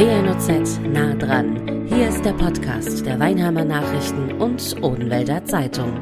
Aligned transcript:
WNOZ 0.00 0.80
nah 0.94 1.12
dran. 1.12 1.86
Hier 1.86 2.08
ist 2.08 2.24
der 2.24 2.32
Podcast 2.32 3.04
der 3.04 3.20
Weinheimer 3.20 3.66
Nachrichten 3.66 4.32
und 4.40 4.82
Odenwälder 4.82 5.44
Zeitung. 5.44 6.00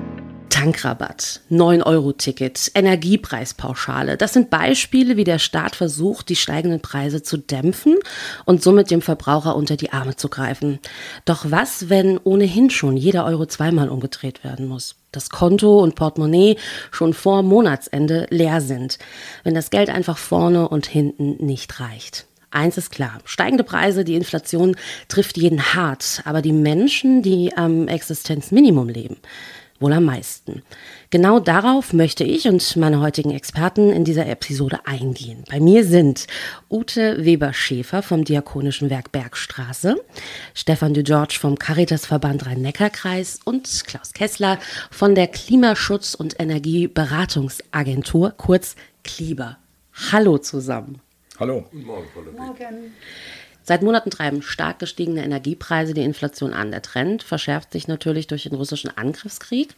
Tankrabatt, 0.51 1.41
9-Euro-Ticket, 1.51 2.71
Energiepreispauschale. 2.77 4.17
Das 4.17 4.35
sind 4.35 4.51
Beispiele, 4.51 5.17
wie 5.17 5.25
der 5.25 5.41
Staat 5.41 5.75
versucht, 5.75 6.29
die 6.29 6.37
steigenden 6.37 6.81
Preise 6.81 7.25
zu 7.25 7.39
dämpfen 7.39 7.97
und 8.45 8.63
somit 8.63 8.93
dem 8.93 9.03
Verbraucher 9.03 9.57
unter 9.57 9.77
die 9.77 9.91
Arme 9.91 10.15
zu 10.15 10.29
greifen. 10.29 10.79
Doch 11.25 11.47
was, 11.49 11.89
wenn 11.89 12.19
ohnehin 12.19 12.71
schon 12.71 12.97
jeder 12.97 13.25
Euro 13.25 13.47
zweimal 13.47 13.89
umgedreht 13.89 14.45
werden 14.45 14.69
muss? 14.69 14.95
Das 15.11 15.29
Konto 15.29 15.81
und 15.81 15.97
Portemonnaie 15.97 16.57
schon 16.93 17.15
vor 17.15 17.43
Monatsende 17.43 18.29
leer 18.31 18.61
sind, 18.61 19.01
wenn 19.43 19.57
das 19.57 19.71
Geld 19.71 19.91
einfach 19.91 20.19
vorne 20.19 20.69
und 20.69 20.87
hinten 20.87 21.45
nicht 21.45 21.81
reicht. 21.81 22.28
Eins 22.51 22.79
ist 22.79 22.91
klar, 22.91 23.19
steigende 23.25 23.65
Preise, 23.65 24.05
die 24.05 24.15
Inflation 24.15 24.77
trifft 25.09 25.37
jeden 25.37 25.75
hart, 25.75 26.23
aber 26.25 26.41
die 26.41 26.53
Menschen, 26.53 27.23
die 27.23 27.55
am 27.57 27.89
Existenzminimum 27.89 28.89
leben, 28.89 29.19
wohl 29.81 29.93
am 29.93 30.05
meisten. 30.05 30.63
Genau 31.11 31.41
darauf 31.41 31.93
möchte 31.93 32.25
ich 32.25 32.49
und 32.49 32.77
meine 32.77 33.01
heutigen 33.01 33.31
Experten 33.31 33.91
in 33.93 34.05
dieser 34.05 34.27
Episode 34.27 34.81
eingehen. 34.87 35.45
Bei 35.51 35.61
mir 35.61 35.85
sind 35.85 36.27
Ute 36.71 37.25
Weber-Schäfer 37.25 38.03
vom 38.03 38.25
Diakonischen 38.25 38.89
Werk 38.89 39.13
Bergstraße, 39.13 39.97
Stefan 40.55 40.95
de 40.95 41.03
George 41.03 41.37
vom 41.39 41.59
Caritasverband 41.59 42.47
Rhein-Neckar-Kreis 42.47 43.41
und 43.45 43.85
Klaus 43.87 44.15
Kessler 44.15 44.59
von 44.91 45.15
der 45.15 45.31
Klimaschutz- 45.31 46.15
und 46.15 46.41
Energieberatungsagentur, 46.41 48.33
kurz 48.39 48.75
KLIBA. 49.05 49.59
Hallo 50.13 50.39
zusammen. 50.39 51.01
Hallo. 51.39 51.65
Guten 51.71 51.87
Morgen, 51.87 52.09
Frau 52.13 52.23
Morgen. 52.33 52.95
Seit 53.63 53.83
Monaten 53.83 54.11
treiben 54.11 54.43
stark 54.43 54.79
gestiegene 54.79 55.23
Energiepreise 55.23 55.95
die 55.95 56.03
Inflation 56.03 56.53
an. 56.53 56.71
Der 56.73 56.83
Trend 56.83 57.23
verschärft 57.23 57.71
sich 57.71 57.87
natürlich 57.87 58.27
durch 58.27 58.45
den 58.45 58.55
russischen 58.55 58.91
Angriffskrieg 58.97 59.75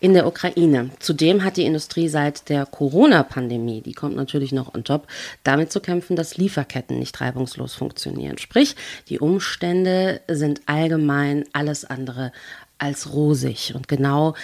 in 0.00 0.14
der 0.14 0.26
Ukraine. 0.26 0.90
Zudem 0.98 1.44
hat 1.44 1.56
die 1.56 1.66
Industrie 1.66 2.08
seit 2.08 2.48
der 2.48 2.66
Corona-Pandemie, 2.66 3.82
die 3.82 3.92
kommt 3.92 4.16
natürlich 4.16 4.50
noch 4.50 4.74
on 4.74 4.82
top, 4.82 5.06
damit 5.44 5.70
zu 5.70 5.80
kämpfen, 5.80 6.16
dass 6.16 6.36
Lieferketten 6.36 6.98
nicht 6.98 7.20
reibungslos 7.20 7.74
funktionieren. 7.74 8.38
Sprich, 8.38 8.74
die 9.08 9.20
Umstände 9.20 10.20
sind 10.26 10.62
allgemein 10.66 11.44
alles 11.52 11.84
andere 11.84 12.32
als 12.78 13.12
rosig. 13.12 13.74
Und 13.74 13.88
genau 13.88 14.34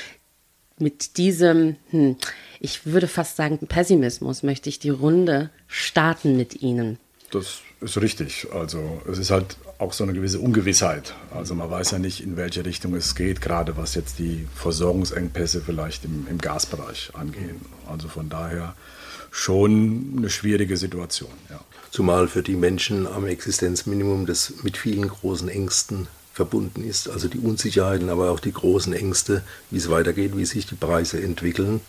mit 0.78 1.16
diesem, 1.16 1.76
hm, 1.90 2.16
ich 2.60 2.86
würde 2.86 3.08
fast 3.08 3.36
sagen, 3.36 3.58
Pessimismus 3.66 4.42
möchte 4.42 4.68
ich 4.68 4.78
die 4.78 4.90
Runde 4.90 5.50
starten 5.68 6.36
mit 6.36 6.62
Ihnen. 6.62 6.98
Das 7.30 7.60
ist 7.80 8.00
richtig. 8.00 8.46
Also 8.52 9.02
es 9.10 9.18
ist 9.18 9.30
halt 9.30 9.56
auch 9.78 9.92
so 9.92 10.04
eine 10.04 10.12
gewisse 10.12 10.38
Ungewissheit. 10.38 11.14
Also 11.32 11.54
man 11.54 11.70
weiß 11.70 11.92
ja 11.92 11.98
nicht, 11.98 12.20
in 12.20 12.36
welche 12.36 12.64
Richtung 12.64 12.94
es 12.94 13.14
geht, 13.14 13.40
gerade 13.40 13.76
was 13.76 13.94
jetzt 13.94 14.18
die 14.18 14.46
Versorgungsengpässe 14.54 15.60
vielleicht 15.60 16.04
im, 16.04 16.26
im 16.30 16.38
Gasbereich 16.38 17.10
angehen. 17.14 17.60
Also 17.88 18.08
von 18.08 18.28
daher 18.28 18.74
schon 19.30 20.14
eine 20.16 20.30
schwierige 20.30 20.76
Situation. 20.76 21.32
Ja. 21.50 21.60
Zumal 21.90 22.28
für 22.28 22.42
die 22.42 22.56
Menschen 22.56 23.06
am 23.06 23.26
Existenzminimum 23.26 24.26
das 24.26 24.62
mit 24.62 24.76
vielen 24.76 25.08
großen 25.08 25.48
Ängsten 25.48 26.06
verbunden 26.34 26.84
ist. 26.84 27.08
Also 27.08 27.28
die 27.28 27.38
Unsicherheiten, 27.38 28.10
aber 28.10 28.30
auch 28.30 28.40
die 28.40 28.52
großen 28.52 28.92
Ängste, 28.92 29.42
wie 29.70 29.78
es 29.78 29.88
weitergeht, 29.88 30.36
wie 30.36 30.44
sich 30.44 30.66
die 30.66 30.74
Preise 30.74 31.22
entwickeln 31.22 31.80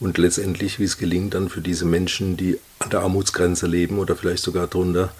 und 0.00 0.18
letztendlich, 0.18 0.78
wie 0.78 0.84
es 0.84 0.98
gelingt, 0.98 1.34
dann 1.34 1.48
für 1.48 1.60
diese 1.60 1.84
Menschen, 1.84 2.36
die 2.36 2.58
an 2.78 2.90
der 2.90 3.00
Armutsgrenze 3.00 3.66
leben 3.66 3.98
oder 3.98 4.16
vielleicht 4.16 4.42
sogar 4.42 4.66
drunter, 4.66 5.12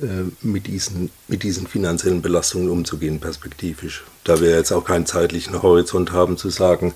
äh, 0.00 0.24
mit 0.42 0.66
diesen, 0.66 1.10
mit 1.28 1.42
diesen 1.42 1.66
finanziellen 1.66 2.22
Belastungen 2.22 2.68
umzugehen, 2.68 3.20
perspektivisch. 3.20 4.04
Da 4.24 4.40
wir 4.40 4.50
jetzt 4.50 4.72
auch 4.72 4.84
keinen 4.84 5.06
zeitlichen 5.06 5.62
Horizont 5.62 6.12
haben, 6.12 6.36
zu 6.36 6.50
sagen, 6.50 6.94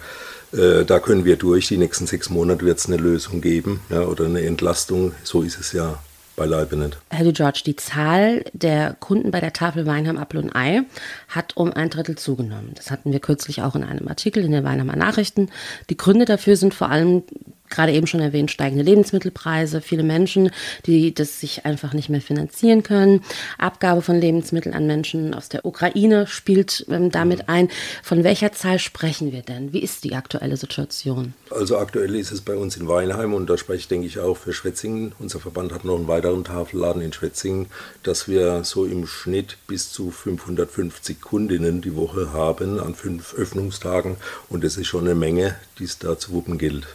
äh, 0.53 0.85
da 0.85 0.99
können 0.99 1.25
wir 1.25 1.37
durch, 1.37 1.69
die 1.69 1.79
nächsten 1.79 2.07
sechs 2.07 2.29
Monate 2.29 2.65
wird 2.65 2.79
es 2.79 2.87
eine 2.87 2.97
Lösung 2.97 3.41
geben 3.41 3.81
ja, 3.89 4.03
oder 4.03 4.25
eine 4.25 4.43
Entlastung. 4.43 5.13
So 5.23 5.43
ist 5.43 5.59
es 5.59 5.73
ja 5.73 5.99
beileibe 6.41 6.75
nicht. 6.75 6.97
Herr 7.11 7.25
De 7.25 7.35
George, 7.35 7.63
die 7.67 7.77
Zahl 7.77 8.45
der 8.55 8.95
Kunden 8.95 9.31
bei 9.31 9.41
der 9.41 9.53
Tafel 9.53 9.85
Weinheim 9.85 10.17
Apfel 10.17 10.41
und 10.41 10.57
Ei 10.57 10.83
hat 11.29 11.55
um 11.55 11.71
ein 11.71 11.91
Drittel 11.91 12.17
zugenommen. 12.17 12.73
Das 12.75 12.91
hatten 12.91 13.13
wir 13.13 13.21
kürzlich 13.21 13.61
auch 13.61 13.77
in 13.77 13.85
einem 13.85 14.09
Artikel 14.09 14.43
in 14.43 14.53
den 14.53 14.65
Weinheimer 14.65 14.97
Nachrichten. 14.97 15.51
Die 15.91 15.99
Gründe 15.99 16.25
dafür 16.25 16.57
sind 16.57 16.73
vor 16.73 16.89
allem 16.89 17.25
gerade 17.71 17.93
eben 17.93 18.07
schon 18.07 18.21
erwähnt, 18.21 18.51
steigende 18.51 18.85
Lebensmittelpreise, 18.85 19.81
viele 19.81 20.03
Menschen, 20.03 20.51
die 20.87 21.15
das 21.15 21.41
sich 21.41 21.65
einfach 21.65 21.95
nicht 21.95 22.09
mehr 22.09 22.21
finanzieren 22.21 22.83
können. 22.83 23.23
Abgabe 23.59 24.03
von 24.03 24.21
Lebensmitteln 24.21 24.75
an 24.75 24.87
Menschen 24.87 25.35
aus 25.35 25.49
der 25.49 25.65
Ukraine 25.65 26.27
spielt 26.27 26.87
ähm, 26.91 27.11
damit 27.11 27.49
ein. 27.49 27.69
Von 28.03 28.25
welcher 28.25 28.53
Zahl 28.53 28.79
sprechen 28.79 29.33
wir 29.33 29.43
denn? 29.43 29.73
Wie 29.73 29.81
ist 29.81 30.05
die 30.05 30.15
aktuelle 30.15 30.57
Situation? 30.57 31.35
Also 31.51 31.79
aktuell 31.79 32.15
ist 32.17 32.33
es 32.33 32.41
bei 32.41 32.57
uns 32.57 32.77
in 32.77 32.89
Weinheim 32.89 33.35
und 33.35 33.49
da 33.49 33.57
spreche 33.57 33.81
ich, 33.81 33.89
denke 33.89 34.07
ich, 34.07 34.19
auch 34.19 34.37
für 34.37 34.53
Schwetzingen. 34.53 35.13
Unser 35.19 35.41
Verband 35.41 35.73
hat 35.73 35.85
noch 35.85 35.97
einen 35.97 36.09
weiteren 36.09 36.45
Tafelladen 36.45 37.03
in 37.03 37.13
Schwetzingen, 37.13 37.67
dass 38.03 38.29
wir 38.29 38.65
so 38.65 38.85
im 38.85 39.07
Schnitt 39.07 39.57
bis 39.67 39.93
zu 39.93 40.11
550 40.11 41.21
Kundinnen 41.21 41.81
die 41.81 41.97
Woche 41.97 42.33
haben 42.33 42.81
an 42.81 42.95
fünf 42.95 43.35
Öffnungstagen 43.35 44.17
und 44.49 44.65
das 44.65 44.77
ist 44.77 44.87
schon 44.87 45.07
eine 45.07 45.15
Menge, 45.15 45.57
die 45.79 45.85
es 45.85 45.99
da 45.99 46.19
zu 46.19 46.33
wuppen 46.33 46.59
gilt. 46.59 46.87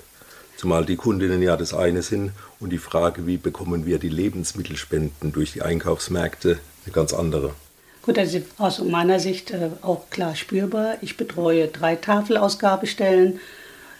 Zumal 0.65 0.83
die 0.83 0.95
Kundinnen 0.95 1.43
ja 1.43 1.57
das 1.57 1.75
eine 1.75 2.01
sind 2.01 2.31
und 2.59 2.71
die 2.71 2.79
Frage, 2.79 3.27
wie 3.27 3.37
bekommen 3.37 3.85
wir 3.85 3.99
die 3.99 4.09
Lebensmittelspenden 4.09 5.31
durch 5.31 5.53
die 5.53 5.61
Einkaufsmärkte, 5.61 6.57
eine 6.83 6.91
ganz 6.91 7.13
andere. 7.13 7.53
Gut, 8.01 8.17
ist 8.17 8.35
aus 8.57 8.79
meiner 8.79 9.19
Sicht 9.19 9.51
äh, 9.51 9.69
auch 9.83 10.09
klar 10.09 10.35
spürbar. 10.35 10.95
Ich 11.01 11.17
betreue 11.17 11.67
drei 11.67 11.95
Tafelausgabestellen 11.95 13.39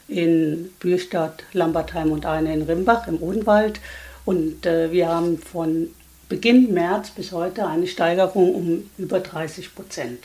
in 0.08 0.72
Bürstadt, 0.80 1.44
Lambertheim 1.53 2.12
und 2.12 2.26
eine 2.26 2.52
in 2.52 2.64
Rimbach 2.64 3.08
im 3.08 3.22
Odenwald. 3.22 3.80
Und 4.26 4.66
äh, 4.66 4.92
wir 4.92 5.08
haben 5.09 5.38
von 5.38 5.90
Beginn 6.30 6.74
März 6.74 7.12
bis 7.12 7.32
heute 7.32 7.68
eine 7.68 7.86
Steigerung 7.86 8.56
um 8.56 8.90
über 8.97 9.20
30 9.20 9.76
Prozent. 9.76 10.24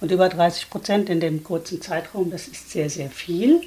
Und 0.00 0.12
über 0.12 0.28
30 0.28 0.70
Prozent 0.70 1.10
in 1.10 1.18
dem 1.18 1.42
kurzen 1.42 1.82
Zeitraum, 1.82 2.30
das 2.30 2.46
ist 2.46 2.70
sehr, 2.70 2.88
sehr 2.88 3.10
viel. 3.10 3.62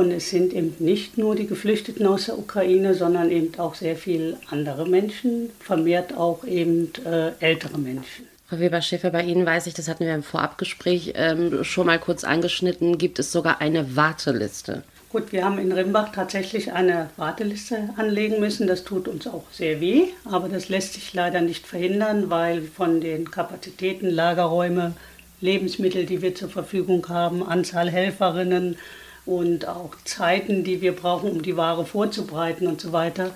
Und 0.00 0.12
es 0.12 0.30
sind 0.30 0.54
eben 0.54 0.74
nicht 0.78 1.18
nur 1.18 1.36
die 1.36 1.46
Geflüchteten 1.46 2.06
aus 2.06 2.24
der 2.24 2.38
Ukraine, 2.38 2.94
sondern 2.94 3.30
eben 3.30 3.58
auch 3.58 3.74
sehr 3.74 3.96
viele 3.96 4.38
andere 4.48 4.88
Menschen, 4.88 5.50
vermehrt 5.60 6.16
auch 6.16 6.42
eben 6.46 6.90
äh, 7.04 7.32
ältere 7.40 7.76
Menschen. 7.76 8.26
Frau 8.48 8.58
Weber-Schäfer, 8.58 9.10
bei 9.10 9.22
Ihnen 9.24 9.44
weiß 9.44 9.66
ich, 9.66 9.74
das 9.74 9.88
hatten 9.88 10.06
wir 10.06 10.14
im 10.14 10.22
Vorabgespräch 10.22 11.12
ähm, 11.16 11.64
schon 11.64 11.86
mal 11.86 11.98
kurz 11.98 12.24
angeschnitten, 12.24 12.96
gibt 12.96 13.18
es 13.18 13.30
sogar 13.30 13.60
eine 13.60 13.94
Warteliste. 13.94 14.84
Gut, 15.10 15.32
wir 15.32 15.44
haben 15.44 15.58
in 15.58 15.70
Rimbach 15.70 16.12
tatsächlich 16.12 16.72
eine 16.72 17.10
Warteliste 17.18 17.90
anlegen 17.98 18.40
müssen. 18.40 18.66
Das 18.66 18.84
tut 18.84 19.06
uns 19.06 19.26
auch 19.26 19.44
sehr 19.52 19.82
weh, 19.82 20.04
aber 20.24 20.48
das 20.48 20.70
lässt 20.70 20.94
sich 20.94 21.12
leider 21.12 21.42
nicht 21.42 21.66
verhindern, 21.66 22.30
weil 22.30 22.62
von 22.62 23.02
den 23.02 23.30
Kapazitäten, 23.30 24.08
Lagerräume, 24.08 24.94
Lebensmittel, 25.42 26.06
die 26.06 26.22
wir 26.22 26.34
zur 26.34 26.48
Verfügung 26.48 27.06
haben, 27.10 27.42
Anzahl 27.42 27.90
Helferinnen, 27.90 28.78
und 29.26 29.66
auch 29.66 29.94
Zeiten, 30.04 30.64
die 30.64 30.80
wir 30.80 30.92
brauchen, 30.92 31.30
um 31.30 31.42
die 31.42 31.56
Ware 31.56 31.84
vorzubereiten 31.84 32.66
und 32.66 32.80
so 32.80 32.92
weiter, 32.92 33.30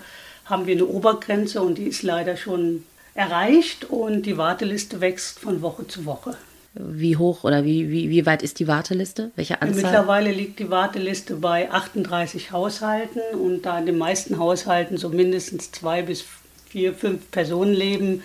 haben 0.45 0.67
wir 0.67 0.75
eine 0.75 0.85
Obergrenze 0.85 1.61
und 1.61 1.77
die 1.77 1.85
ist 1.85 2.03
leider 2.03 2.37
schon 2.37 2.83
erreicht 3.13 3.85
und 3.85 4.23
die 4.23 4.37
Warteliste 4.37 5.01
wächst 5.01 5.39
von 5.39 5.61
Woche 5.61 5.87
zu 5.87 6.05
Woche. 6.05 6.37
Wie 6.73 7.15
hoch 7.15 7.45
oder 7.45 7.63
wie, 7.63 7.89
wie, 7.89 8.09
wie 8.09 8.25
weit 8.25 8.43
ist 8.43 8.59
die 8.59 8.67
Warteliste? 8.67 9.31
Welche 9.37 9.61
Anzahl? 9.61 9.83
Mittlerweile 9.83 10.31
liegt 10.31 10.59
die 10.59 10.69
Warteliste 10.69 11.35
bei 11.35 11.71
38 11.71 12.51
Haushalten 12.51 13.21
und 13.39 13.65
da 13.65 13.79
in 13.79 13.85
den 13.85 13.97
meisten 13.97 14.37
Haushalten 14.37 14.97
so 14.97 15.07
mindestens 15.07 15.71
zwei 15.71 16.01
bis 16.01 16.25
vier, 16.67 16.93
fünf 16.93 17.31
Personen 17.31 17.73
leben, 17.73 18.23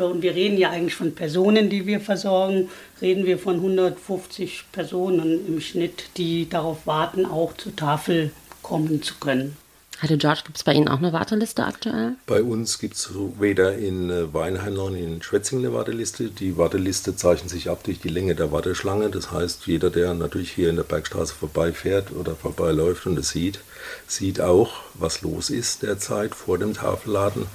und 0.00 0.22
wir 0.22 0.34
reden 0.34 0.58
ja 0.58 0.70
eigentlich 0.70 0.94
von 0.94 1.14
Personen, 1.14 1.70
die 1.70 1.86
wir 1.86 2.00
versorgen, 2.00 2.68
reden 3.00 3.26
wir 3.26 3.38
von 3.38 3.56
150 3.56 4.64
Personen 4.72 5.46
im 5.46 5.60
Schnitt, 5.60 6.04
die 6.16 6.48
darauf 6.48 6.86
warten, 6.86 7.26
auch 7.26 7.56
zur 7.56 7.74
Tafel 7.76 8.30
kommen 8.62 9.02
zu 9.02 9.14
können. 9.20 9.56
Hatte 10.02 10.18
George, 10.18 10.40
gibt 10.44 10.56
es 10.56 10.64
bei 10.64 10.72
Ihnen 10.72 10.88
auch 10.88 10.98
eine 10.98 11.12
Warteliste 11.12 11.64
aktuell? 11.64 12.16
Bei 12.26 12.42
uns 12.42 12.80
gibt 12.80 12.96
es 12.96 13.10
weder 13.38 13.76
in 13.78 14.10
äh, 14.10 14.34
Weinheim 14.34 14.74
noch 14.74 14.90
in 14.90 15.22
Schwetzingen 15.22 15.64
eine 15.64 15.74
Warteliste. 15.74 16.24
Die 16.24 16.58
Warteliste 16.58 17.14
zeichnet 17.14 17.50
sich 17.50 17.70
ab 17.70 17.84
durch 17.84 18.00
die 18.00 18.08
Länge 18.08 18.34
der 18.34 18.50
Warteschlange. 18.50 19.10
Das 19.10 19.30
heißt, 19.30 19.64
jeder, 19.68 19.90
der 19.90 20.14
natürlich 20.14 20.50
hier 20.50 20.70
in 20.70 20.76
der 20.76 20.82
Bergstraße 20.82 21.34
vorbeifährt 21.34 22.10
oder 22.10 22.34
vorbeiläuft 22.34 23.06
und 23.06 23.16
es 23.16 23.28
sieht, 23.28 23.60
sieht 24.08 24.40
auch, 24.40 24.72
was 24.94 25.22
los 25.22 25.50
ist 25.50 25.84
derzeit 25.84 26.34
vor 26.34 26.58
dem 26.58 26.74
Tafelladen. 26.74 27.46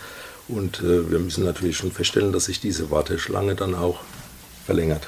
Und 0.47 0.79
äh, 0.79 1.11
wir 1.11 1.19
müssen 1.19 1.43
natürlich 1.43 1.77
schon 1.77 1.91
feststellen, 1.91 2.31
dass 2.31 2.45
sich 2.45 2.59
diese 2.59 2.89
Warteschlange 2.89 3.55
dann 3.55 3.75
auch 3.75 3.99
verlängert. 4.65 5.07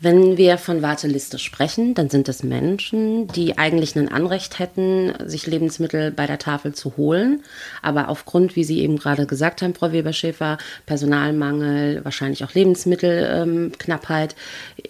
Wenn 0.00 0.36
wir 0.36 0.58
von 0.58 0.82
Warteliste 0.82 1.38
sprechen, 1.38 1.94
dann 1.94 2.10
sind 2.10 2.28
es 2.28 2.42
Menschen, 2.42 3.28
die 3.28 3.56
eigentlich 3.56 3.96
ein 3.96 4.10
Anrecht 4.10 4.58
hätten, 4.58 5.14
sich 5.24 5.46
Lebensmittel 5.46 6.10
bei 6.10 6.26
der 6.26 6.38
Tafel 6.38 6.74
zu 6.74 6.96
holen. 6.96 7.42
Aber 7.80 8.08
aufgrund, 8.08 8.54
wie 8.54 8.64
Sie 8.64 8.80
eben 8.80 8.98
gerade 8.98 9.24
gesagt 9.24 9.62
haben, 9.62 9.74
Frau 9.74 9.92
Weber-Schäfer, 9.92 10.58
Personalmangel, 10.84 12.04
wahrscheinlich 12.04 12.44
auch 12.44 12.52
Lebensmittelknappheit, 12.52 14.34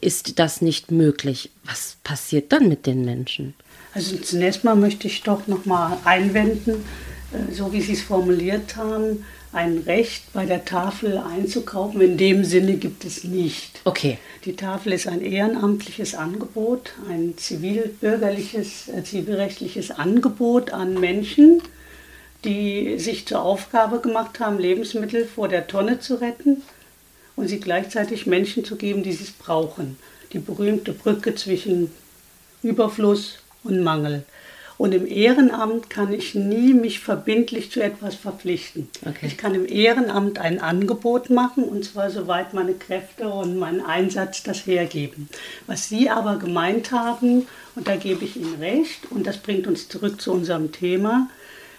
ist 0.01 0.39
das 0.41 0.63
nicht 0.63 0.91
möglich. 0.91 1.51
Was 1.65 1.97
passiert 2.03 2.51
dann 2.51 2.69
mit 2.69 2.87
den 2.87 3.05
Menschen? 3.05 3.55
Also 3.95 4.17
zunächst 4.17 4.65
mal 4.65 4.75
möchte 4.75 5.07
ich 5.07 5.23
doch 5.23 5.47
noch 5.47 5.67
mal 5.67 5.97
einwenden, 6.05 6.83
so 7.53 7.73
wie 7.73 7.81
Sie 7.81 7.93
es 7.93 8.03
formuliert 8.03 8.77
haben, 8.77 9.25
ein 9.55 9.79
Recht 9.79 10.33
bei 10.33 10.47
der 10.47 10.65
Tafel 10.65 11.19
einzukaufen. 11.19 12.01
In 12.01 12.17
dem 12.17 12.45
Sinne 12.45 12.75
gibt 12.75 13.05
es 13.05 13.25
nicht. 13.25 13.81
Okay. 13.85 14.19
Die 14.45 14.57
Tafel 14.57 14.93
ist 14.93 15.07
ein 15.07 15.23
ehrenamtliches 15.23 16.15
Angebot, 16.15 16.93
ein 17.09 17.35
zivilbürgerliches, 17.37 18.89
äh, 18.89 19.05
zivilrechtliches 19.05 19.93
Angebot 19.93 20.73
an 20.73 21.01
Menschen, 21.01 21.63
die 22.45 22.99
sich 22.99 23.27
zur 23.27 23.43
Aufgabe 23.43 24.01
gemacht 24.01 24.41
haben, 24.41 24.59
Lebensmittel 24.59 25.25
vor 25.25 25.49
der 25.49 25.67
Tonne 25.67 26.01
zu 26.01 26.17
retten 26.17 26.63
und 27.37 27.49
sie 27.49 27.61
gleichzeitig 27.61 28.27
Menschen 28.27 28.65
zu 28.65 28.77
geben, 28.77 29.03
die 29.03 29.11
es 29.11 29.31
brauchen. 29.31 29.97
Die 30.33 30.41
berühmte 30.41 30.93
Brücke 30.93 31.35
zwischen 31.37 31.91
Überfluss 32.63 33.39
und 33.63 33.83
Mangel. 33.83 34.25
Und 34.77 34.93
im 34.93 35.07
Ehrenamt 35.07 35.89
kann 35.89 36.13
ich 36.13 36.35
nie 36.35 36.75
mich 36.75 36.99
verbindlich 36.99 37.71
zu 37.71 37.81
etwas 37.81 38.17
verpflichten. 38.17 38.89
Okay. 39.07 39.27
Ich 39.27 39.39
kann 39.39 39.55
im 39.55 39.67
Ehrenamt 39.67 40.39
ein 40.41 40.61
Angebot 40.61 41.31
machen 41.31 41.65
und 41.65 41.85
zwar 41.85 42.11
soweit 42.11 42.55
meine 42.55 42.75
Kräfte 42.75 43.29
und 43.29 43.57
mein 43.57 43.85
Einsatz 43.85 44.43
das 44.43 44.67
hergeben. 44.67 45.29
Was 45.67 45.89
Sie 45.89 46.11
aber 46.11 46.39
gemeint 46.39 46.91
haben, 46.91 47.47
und 47.77 47.87
da 47.87 47.97
gebe 47.97 48.25
ich 48.25 48.37
Ihnen 48.37 48.57
recht, 48.57 49.11
und 49.11 49.27
das 49.27 49.39
bringt 49.39 49.67
uns 49.67 49.89
zurück 49.89 50.21
zu 50.21 50.33
unserem 50.33 50.73
Thema, 50.73 51.29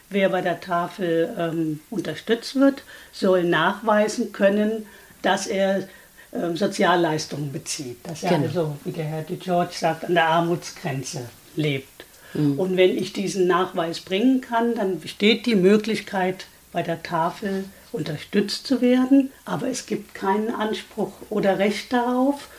wer 0.09 0.29
bei 0.29 0.41
der 0.41 0.61
Tafel 0.61 1.35
ähm, 1.37 1.79
unterstützt 1.89 2.55
wird, 2.55 2.83
soll 3.11 3.43
nachweisen 3.43 4.31
können, 4.31 4.85
dass 5.21 5.47
er 5.47 5.87
ähm, 6.33 6.55
Sozialleistungen 6.55 7.51
bezieht. 7.51 7.97
Dass 8.03 8.23
er 8.23 8.29
genau. 8.29 8.43
also, 8.43 8.77
wie 8.85 8.91
der 8.91 9.05
Herr 9.05 9.23
de 9.23 9.37
George 9.37 9.73
sagt, 9.73 10.05
an 10.05 10.13
der 10.13 10.27
Armutsgrenze 10.27 11.25
lebt. 11.55 12.05
Mhm. 12.35 12.59
Und 12.59 12.77
wenn 12.77 12.97
ich 12.97 13.13
diesen 13.13 13.47
Nachweis 13.47 14.01
bringen 14.01 14.41
kann, 14.41 14.75
dann 14.75 14.99
besteht 14.99 15.45
die 15.45 15.55
Möglichkeit, 15.55 16.45
bei 16.71 16.83
der 16.83 17.01
Tafel 17.03 17.63
unterstützt 17.93 18.67
zu 18.67 18.81
werden, 18.81 19.31
aber 19.45 19.69
es 19.69 19.85
gibt 19.85 20.13
keinen 20.13 20.53
Anspruch 20.53 21.13
oder 21.29 21.57
Recht 21.57 21.93
darauf. 21.93 22.49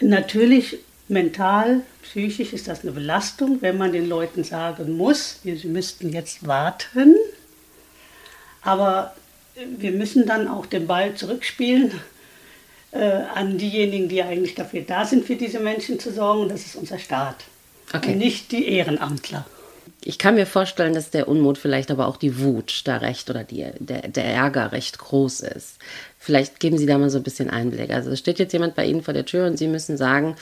Natürlich 0.00 0.78
mental, 1.08 1.80
psychisch 2.02 2.52
ist 2.52 2.68
das 2.68 2.82
eine 2.82 2.92
Belastung, 2.92 3.62
wenn 3.62 3.78
man 3.78 3.92
den 3.92 4.06
Leuten 4.06 4.44
sagen 4.44 4.96
muss, 4.96 5.40
sie 5.42 5.68
müssten 5.68 6.10
jetzt 6.10 6.46
warten. 6.46 7.16
Aber 8.60 9.14
wir 9.78 9.92
müssen 9.92 10.26
dann 10.26 10.46
auch 10.46 10.66
den 10.66 10.86
Ball 10.86 11.14
zurückspielen 11.14 11.92
äh, 12.90 12.98
an 13.34 13.56
diejenigen, 13.56 14.08
die 14.08 14.22
eigentlich 14.22 14.54
dafür 14.54 14.82
da 14.82 15.06
sind, 15.06 15.24
für 15.24 15.36
diese 15.36 15.60
Menschen 15.60 15.98
zu 15.98 16.12
sorgen. 16.12 16.42
Und 16.42 16.48
das 16.50 16.66
ist 16.66 16.76
unser 16.76 16.98
Staat 16.98 17.44
okay. 17.94 18.14
nicht 18.14 18.52
die 18.52 18.68
Ehrenamtler. 18.68 19.44
Ich 20.04 20.18
kann 20.18 20.34
mir 20.34 20.46
vorstellen, 20.46 20.94
dass 20.94 21.10
der 21.10 21.28
Unmut 21.28 21.58
vielleicht 21.58 21.90
aber 21.90 22.08
auch 22.08 22.16
die 22.16 22.40
Wut 22.40 22.82
da 22.84 22.96
recht 22.96 23.30
oder 23.30 23.44
die, 23.44 23.66
der, 23.78 24.08
der 24.08 24.24
Ärger 24.24 24.72
recht 24.72 24.98
groß 24.98 25.40
ist. 25.40 25.78
Vielleicht 26.18 26.58
geben 26.58 26.76
Sie 26.76 26.86
da 26.86 26.98
mal 26.98 27.10
so 27.10 27.18
ein 27.18 27.24
bisschen 27.24 27.50
Einblick. 27.50 27.90
Also 27.90 28.10
es 28.10 28.18
steht 28.18 28.38
jetzt 28.38 28.52
jemand 28.52 28.74
bei 28.74 28.84
Ihnen 28.84 29.02
vor 29.02 29.14
der 29.14 29.24
Tür 29.24 29.46
und 29.46 29.58
Sie 29.58 29.68
müssen 29.68 29.96
sagen, 29.96 30.36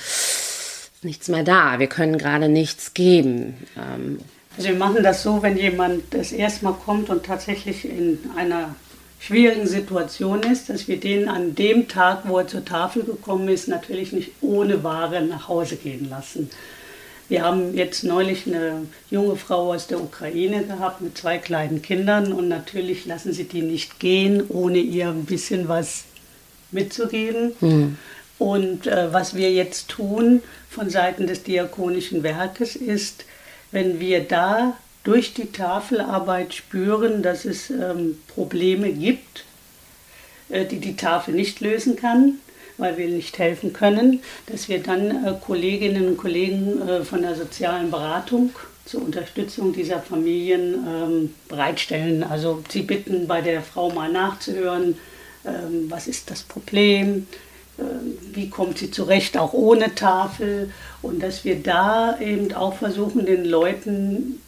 nichts 1.02 1.28
mehr 1.28 1.44
da, 1.44 1.78
wir 1.78 1.88
können 1.88 2.18
gerade 2.18 2.48
nichts 2.48 2.94
geben. 2.94 3.54
Ähm 3.76 4.18
also 4.56 4.68
wir 4.68 4.76
machen 4.76 5.02
das 5.02 5.22
so, 5.22 5.42
wenn 5.42 5.56
jemand 5.56 6.02
das 6.10 6.32
erste 6.32 6.64
Mal 6.64 6.74
kommt 6.74 7.10
und 7.10 7.24
tatsächlich 7.24 7.84
in 7.84 8.18
einer 8.36 8.74
schwierigen 9.18 9.66
Situation 9.66 10.42
ist, 10.42 10.70
dass 10.70 10.88
wir 10.88 10.98
den 10.98 11.28
an 11.28 11.54
dem 11.54 11.88
Tag, 11.88 12.22
wo 12.24 12.38
er 12.38 12.48
zur 12.48 12.64
Tafel 12.64 13.04
gekommen 13.04 13.48
ist, 13.48 13.68
natürlich 13.68 14.12
nicht 14.12 14.32
ohne 14.40 14.82
Ware 14.82 15.22
nach 15.22 15.48
Hause 15.48 15.76
gehen 15.76 16.08
lassen. 16.08 16.50
Wir 17.30 17.44
haben 17.44 17.76
jetzt 17.76 18.02
neulich 18.02 18.48
eine 18.48 18.88
junge 19.08 19.36
Frau 19.36 19.72
aus 19.72 19.86
der 19.86 20.00
Ukraine 20.00 20.64
gehabt 20.64 21.00
mit 21.00 21.16
zwei 21.16 21.38
kleinen 21.38 21.80
Kindern 21.80 22.32
und 22.32 22.48
natürlich 22.48 23.06
lassen 23.06 23.32
sie 23.32 23.44
die 23.44 23.62
nicht 23.62 24.00
gehen, 24.00 24.42
ohne 24.48 24.78
ihr 24.78 25.10
ein 25.10 25.26
bisschen 25.26 25.68
was 25.68 26.06
mitzugeben. 26.72 27.52
Mhm. 27.60 27.98
Und 28.40 28.88
äh, 28.88 29.12
was 29.12 29.36
wir 29.36 29.52
jetzt 29.52 29.86
tun 29.88 30.42
von 30.68 30.90
Seiten 30.90 31.28
des 31.28 31.44
Diakonischen 31.44 32.24
Werkes 32.24 32.74
ist, 32.74 33.24
wenn 33.70 34.00
wir 34.00 34.24
da 34.24 34.76
durch 35.04 35.32
die 35.32 35.52
Tafelarbeit 35.52 36.52
spüren, 36.52 37.22
dass 37.22 37.44
es 37.44 37.70
ähm, 37.70 38.18
Probleme 38.26 38.90
gibt, 38.90 39.44
äh, 40.48 40.64
die 40.64 40.80
die 40.80 40.96
Tafel 40.96 41.34
nicht 41.34 41.60
lösen 41.60 41.94
kann, 41.94 42.40
weil 42.80 42.96
wir 42.98 43.08
nicht 43.08 43.38
helfen 43.38 43.72
können, 43.72 44.20
dass 44.46 44.68
wir 44.68 44.82
dann 44.82 45.24
äh, 45.24 45.34
Kolleginnen 45.44 46.08
und 46.08 46.16
Kollegen 46.16 46.80
äh, 46.88 47.04
von 47.04 47.22
der 47.22 47.36
sozialen 47.36 47.90
Beratung 47.90 48.50
zur 48.84 49.02
Unterstützung 49.02 49.72
dieser 49.72 50.00
Familien 50.00 50.74
ähm, 50.86 51.34
bereitstellen. 51.48 52.24
Also 52.24 52.64
sie 52.68 52.82
bitten 52.82 53.28
bei 53.28 53.40
der 53.40 53.62
Frau 53.62 53.90
mal 53.90 54.10
nachzuhören, 54.10 54.96
ähm, 55.44 55.86
was 55.88 56.08
ist 56.08 56.30
das 56.30 56.42
Problem, 56.42 57.26
äh, 57.78 57.82
wie 58.32 58.50
kommt 58.50 58.78
sie 58.78 58.90
zurecht, 58.90 59.36
auch 59.36 59.52
ohne 59.52 59.94
Tafel. 59.94 60.72
Und 61.02 61.22
dass 61.22 61.44
wir 61.44 61.62
da 61.62 62.18
eben 62.18 62.52
auch 62.54 62.74
versuchen, 62.74 63.26
den 63.26 63.44
Leuten 63.44 64.40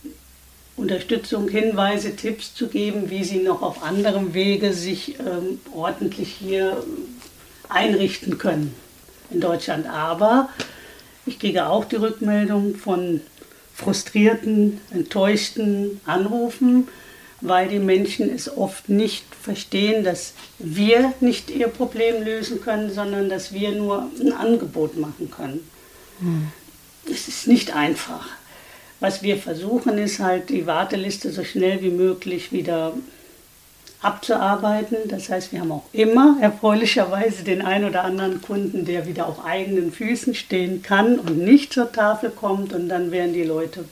Unterstützung, 0.77 1.49
Hinweise, 1.49 2.17
Tipps 2.17 2.55
zu 2.55 2.69
geben, 2.69 3.11
wie 3.11 3.25
sie 3.25 3.39
noch 3.39 3.63
auf 3.63 3.83
anderem 3.83 4.35
Wege 4.35 4.73
sich 4.73 5.19
ähm, 5.21 5.61
ordentlich 5.73 6.31
hier 6.31 6.83
einrichten 7.73 8.39
können 8.39 8.75
in 9.31 9.41
Deutschland. 9.41 9.87
Aber 9.87 10.49
ich 11.27 11.39
kriege 11.39 11.67
auch 11.67 11.85
die 11.85 11.97
Rückmeldung 11.97 12.77
von 12.77 13.21
frustrierten, 13.75 14.81
enttäuschten 14.91 16.01
Anrufen, 16.05 16.89
weil 17.41 17.69
die 17.69 17.81
Menschen 17.81 18.33
es 18.33 18.57
oft 18.57 18.89
nicht 18.89 19.25
verstehen, 19.35 20.05
dass 20.05 20.35
wir 20.59 21.13
nicht 21.21 21.51
ihr 21.51 21.69
Problem 21.69 22.23
lösen 22.23 22.61
können, 22.61 22.93
sondern 22.93 23.29
dass 23.29 23.53
wir 23.53 23.73
nur 23.73 24.09
ein 24.21 24.33
Angebot 24.33 24.97
machen 24.97 25.31
können. 25.31 25.61
Hm. 26.21 26.49
Es 27.11 27.27
ist 27.27 27.49
nicht 27.49 27.75
einfach. 27.75 28.29
Was 29.01 29.23
wir 29.23 29.37
versuchen, 29.37 29.99
ist 29.99 30.21
halt 30.21 30.51
die 30.51 30.67
Warteliste 30.67 31.33
so 31.33 31.43
schnell 31.43 31.83
wie 31.83 31.91
möglich 31.91 32.53
wieder 32.53 32.93
abzuarbeiten. 34.03 34.97
Das 35.09 35.29
heißt, 35.29 35.53
wir 35.53 35.61
haben 35.61 35.73
auch 35.73 35.85
immer 35.93 36.37
erfreulicherweise 36.41 37.45
den 37.45 37.63
einen 37.63 37.89
oder 37.89 38.05
anderen 38.05 38.43
Kunden, 38.43 38.85
der 38.85 39.07
wieder 39.07 39.27
auf 39.27 39.45
eigenen 39.45 39.93
Füßen 39.93 40.35
stehen 40.35 40.83
kann 40.83 41.19
und 41.19 41.39
nicht 41.39 41.73
zur 41.73 41.91
Tafel 41.91 42.31
kommt 42.31 42.73
und 42.73 42.89
dann 42.89 43.11
werden 43.11 43.33
die 43.33 43.45
Leute 43.45 43.85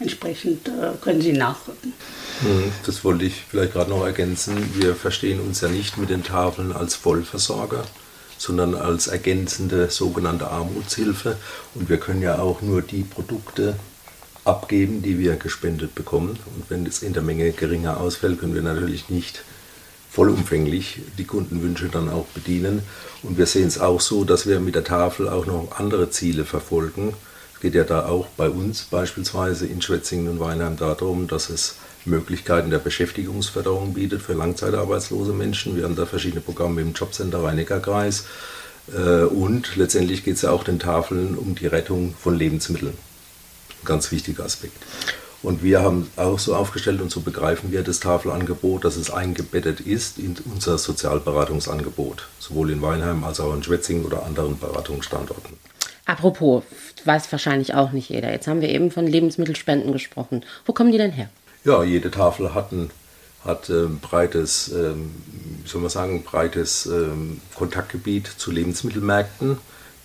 entsprechend, 0.00 0.68
äh, 0.68 0.92
können 1.00 1.20
sie 1.20 1.32
nachrücken. 1.32 1.92
Hm, 2.40 2.72
das 2.86 3.04
wollte 3.04 3.26
ich 3.26 3.34
vielleicht 3.48 3.74
gerade 3.74 3.90
noch 3.90 4.04
ergänzen. 4.04 4.56
Wir 4.74 4.94
verstehen 4.94 5.40
uns 5.40 5.60
ja 5.60 5.68
nicht 5.68 5.98
mit 5.98 6.08
den 6.08 6.24
Tafeln 6.24 6.72
als 6.72 6.94
Vollversorger, 6.94 7.84
sondern 8.38 8.74
als 8.74 9.08
ergänzende 9.08 9.90
sogenannte 9.90 10.48
Armutshilfe. 10.50 11.36
Und 11.74 11.90
wir 11.90 11.98
können 11.98 12.22
ja 12.22 12.38
auch 12.38 12.62
nur 12.62 12.80
die 12.80 13.02
Produkte 13.02 13.76
abgeben, 14.50 15.00
die 15.00 15.18
wir 15.18 15.36
gespendet 15.36 15.94
bekommen. 15.94 16.38
Und 16.56 16.64
wenn 16.68 16.84
es 16.84 17.02
in 17.02 17.12
der 17.12 17.22
Menge 17.22 17.52
geringer 17.52 18.00
ausfällt, 18.00 18.40
können 18.40 18.54
wir 18.54 18.62
natürlich 18.62 19.08
nicht 19.08 19.44
vollumfänglich 20.10 21.02
die 21.18 21.24
Kundenwünsche 21.24 21.88
dann 21.88 22.08
auch 22.08 22.26
bedienen. 22.34 22.82
Und 23.22 23.38
wir 23.38 23.46
sehen 23.46 23.68
es 23.68 23.78
auch 23.78 24.00
so, 24.00 24.24
dass 24.24 24.48
wir 24.48 24.58
mit 24.58 24.74
der 24.74 24.82
Tafel 24.82 25.28
auch 25.28 25.46
noch 25.46 25.78
andere 25.78 26.10
Ziele 26.10 26.44
verfolgen. 26.44 27.14
Es 27.54 27.60
geht 27.60 27.76
ja 27.76 27.84
da 27.84 28.06
auch 28.06 28.26
bei 28.36 28.50
uns 28.50 28.82
beispielsweise 28.82 29.66
in 29.66 29.80
Schwetzingen 29.82 30.28
und 30.28 30.40
Weinheim 30.40 30.76
darum, 30.76 31.28
dass 31.28 31.48
es 31.48 31.76
Möglichkeiten 32.04 32.70
der 32.70 32.78
Beschäftigungsförderung 32.78 33.94
bietet 33.94 34.22
für 34.22 34.32
langzeitarbeitslose 34.32 35.32
Menschen. 35.32 35.76
Wir 35.76 35.84
haben 35.84 35.96
da 35.96 36.06
verschiedene 36.06 36.40
Programme 36.40 36.80
im 36.80 36.92
Jobcenter 36.92 37.44
Rhein-Neckar-Kreis. 37.44 38.24
Äh, 38.92 39.24
und 39.24 39.76
letztendlich 39.76 40.24
geht 40.24 40.36
es 40.36 40.42
ja 40.42 40.50
auch 40.50 40.64
den 40.64 40.80
Tafeln 40.80 41.36
um 41.36 41.54
die 41.54 41.68
Rettung 41.68 42.14
von 42.18 42.36
Lebensmitteln 42.36 42.94
ganz 43.84 44.10
wichtiger 44.10 44.44
Aspekt. 44.44 44.76
Und 45.42 45.62
wir 45.62 45.80
haben 45.80 46.10
auch 46.16 46.38
so 46.38 46.54
aufgestellt 46.54 47.00
und 47.00 47.10
so 47.10 47.20
begreifen 47.20 47.72
wir 47.72 47.82
das 47.82 48.00
Tafelangebot, 48.00 48.84
dass 48.84 48.96
es 48.96 49.10
eingebettet 49.10 49.80
ist 49.80 50.18
in 50.18 50.36
unser 50.52 50.76
Sozialberatungsangebot, 50.76 52.28
sowohl 52.38 52.70
in 52.70 52.82
Weinheim 52.82 53.24
als 53.24 53.40
auch 53.40 53.54
in 53.54 53.62
Schwetzingen 53.62 54.04
oder 54.04 54.24
anderen 54.24 54.58
Beratungsstandorten. 54.58 55.56
Apropos, 56.04 56.64
weiß 57.04 57.32
wahrscheinlich 57.32 57.74
auch 57.74 57.92
nicht 57.92 58.10
jeder. 58.10 58.30
Jetzt 58.30 58.48
haben 58.48 58.60
wir 58.60 58.68
eben 58.68 58.90
von 58.90 59.06
Lebensmittelspenden 59.06 59.92
gesprochen. 59.92 60.44
Wo 60.66 60.72
kommen 60.72 60.92
die 60.92 60.98
denn 60.98 61.12
her? 61.12 61.30
Ja, 61.64 61.82
jede 61.84 62.10
Tafel 62.10 62.54
hat 62.54 62.72
ein, 62.72 62.90
hat 63.44 63.70
ein 63.70 63.76
ähm, 63.76 63.98
breites 64.00 64.70
ähm, 64.72 65.12
soll 65.64 65.80
man 65.80 65.90
sagen, 65.90 66.22
breites 66.22 66.86
ähm, 66.86 67.40
Kontaktgebiet 67.54 68.26
zu 68.26 68.50
Lebensmittelmärkten 68.50 69.58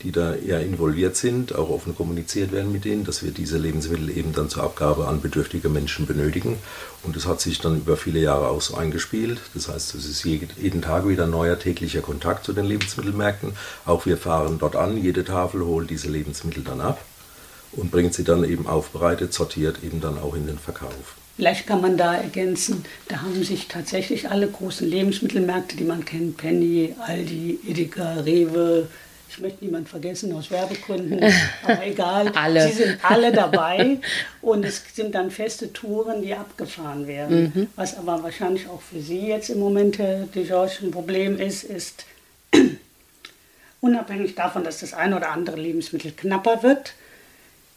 die 0.05 0.11
da 0.11 0.35
eher 0.35 0.61
involviert 0.61 1.15
sind, 1.15 1.55
auch 1.55 1.71
offen 1.71 1.95
kommuniziert 1.95 2.51
werden 2.51 2.71
mit 2.71 2.85
denen, 2.85 3.05
dass 3.05 3.23
wir 3.23 3.31
diese 3.31 3.57
Lebensmittel 3.57 4.15
eben 4.15 4.33
dann 4.33 4.49
zur 4.49 4.63
Abgabe 4.63 5.07
an 5.07 5.19
bedürftige 5.19 5.67
Menschen 5.67 6.05
benötigen. 6.05 6.59
Und 7.01 7.15
das 7.15 7.25
hat 7.25 7.41
sich 7.41 7.59
dann 7.59 7.77
über 7.77 7.97
viele 7.97 8.19
Jahre 8.19 8.49
auch 8.49 8.61
so 8.61 8.75
eingespielt. 8.75 9.39
Das 9.55 9.67
heißt, 9.67 9.95
es 9.95 10.05
ist 10.05 10.23
jeden 10.23 10.81
Tag 10.83 11.07
wieder 11.07 11.25
neuer 11.25 11.57
täglicher 11.57 12.01
Kontakt 12.01 12.45
zu 12.45 12.53
den 12.53 12.65
Lebensmittelmärkten. 12.65 13.53
Auch 13.85 14.05
wir 14.05 14.17
fahren 14.17 14.59
dort 14.59 14.75
an, 14.75 14.95
jede 14.95 15.25
Tafel 15.25 15.65
holt 15.65 15.89
diese 15.89 16.07
Lebensmittel 16.07 16.63
dann 16.63 16.81
ab 16.81 17.03
und 17.71 17.89
bringt 17.89 18.13
sie 18.13 18.23
dann 18.23 18.43
eben 18.43 18.67
aufbereitet, 18.67 19.33
sortiert 19.33 19.83
eben 19.83 20.01
dann 20.01 20.19
auch 20.19 20.35
in 20.35 20.45
den 20.45 20.59
Verkauf. 20.59 21.15
Vielleicht 21.35 21.67
kann 21.67 21.81
man 21.81 21.97
da 21.97 22.15
ergänzen, 22.15 22.85
da 23.07 23.23
haben 23.23 23.43
sich 23.43 23.67
tatsächlich 23.67 24.29
alle 24.29 24.47
großen 24.47 24.87
Lebensmittelmärkte, 24.87 25.75
die 25.75 25.83
man 25.83 26.05
kennt, 26.05 26.37
Penny, 26.37 26.95
Aldi, 27.05 27.59
Edeka, 27.67 28.21
Rewe, 28.21 28.87
ich 29.29 29.39
möchte 29.39 29.63
niemanden 29.63 29.87
vergessen 29.87 30.33
aus 30.33 30.51
Werbegründen, 30.51 31.19
aber 31.63 31.85
egal. 31.85 32.29
alle. 32.35 32.67
Sie 32.67 32.83
sind 32.83 32.97
alle 33.03 33.31
dabei 33.31 33.99
und 34.41 34.63
es 34.63 34.83
sind 34.93 35.15
dann 35.15 35.31
feste 35.31 35.73
Touren, 35.73 36.21
die 36.21 36.33
abgefahren 36.33 37.07
werden. 37.07 37.51
Mhm. 37.53 37.67
Was 37.75 37.97
aber 37.97 38.23
wahrscheinlich 38.23 38.67
auch 38.67 38.81
für 38.81 39.01
Sie 39.01 39.27
jetzt 39.27 39.49
im 39.49 39.59
Moment, 39.59 39.97
Herr 39.97 40.27
George, 40.33 40.77
ein 40.83 40.91
Problem 40.91 41.39
ist, 41.39 41.63
ist, 41.63 42.05
unabhängig 43.81 44.35
davon, 44.35 44.63
dass 44.63 44.79
das 44.79 44.93
eine 44.93 45.17
oder 45.17 45.31
andere 45.31 45.57
Lebensmittel 45.57 46.11
knapper 46.11 46.63
wird, 46.63 46.93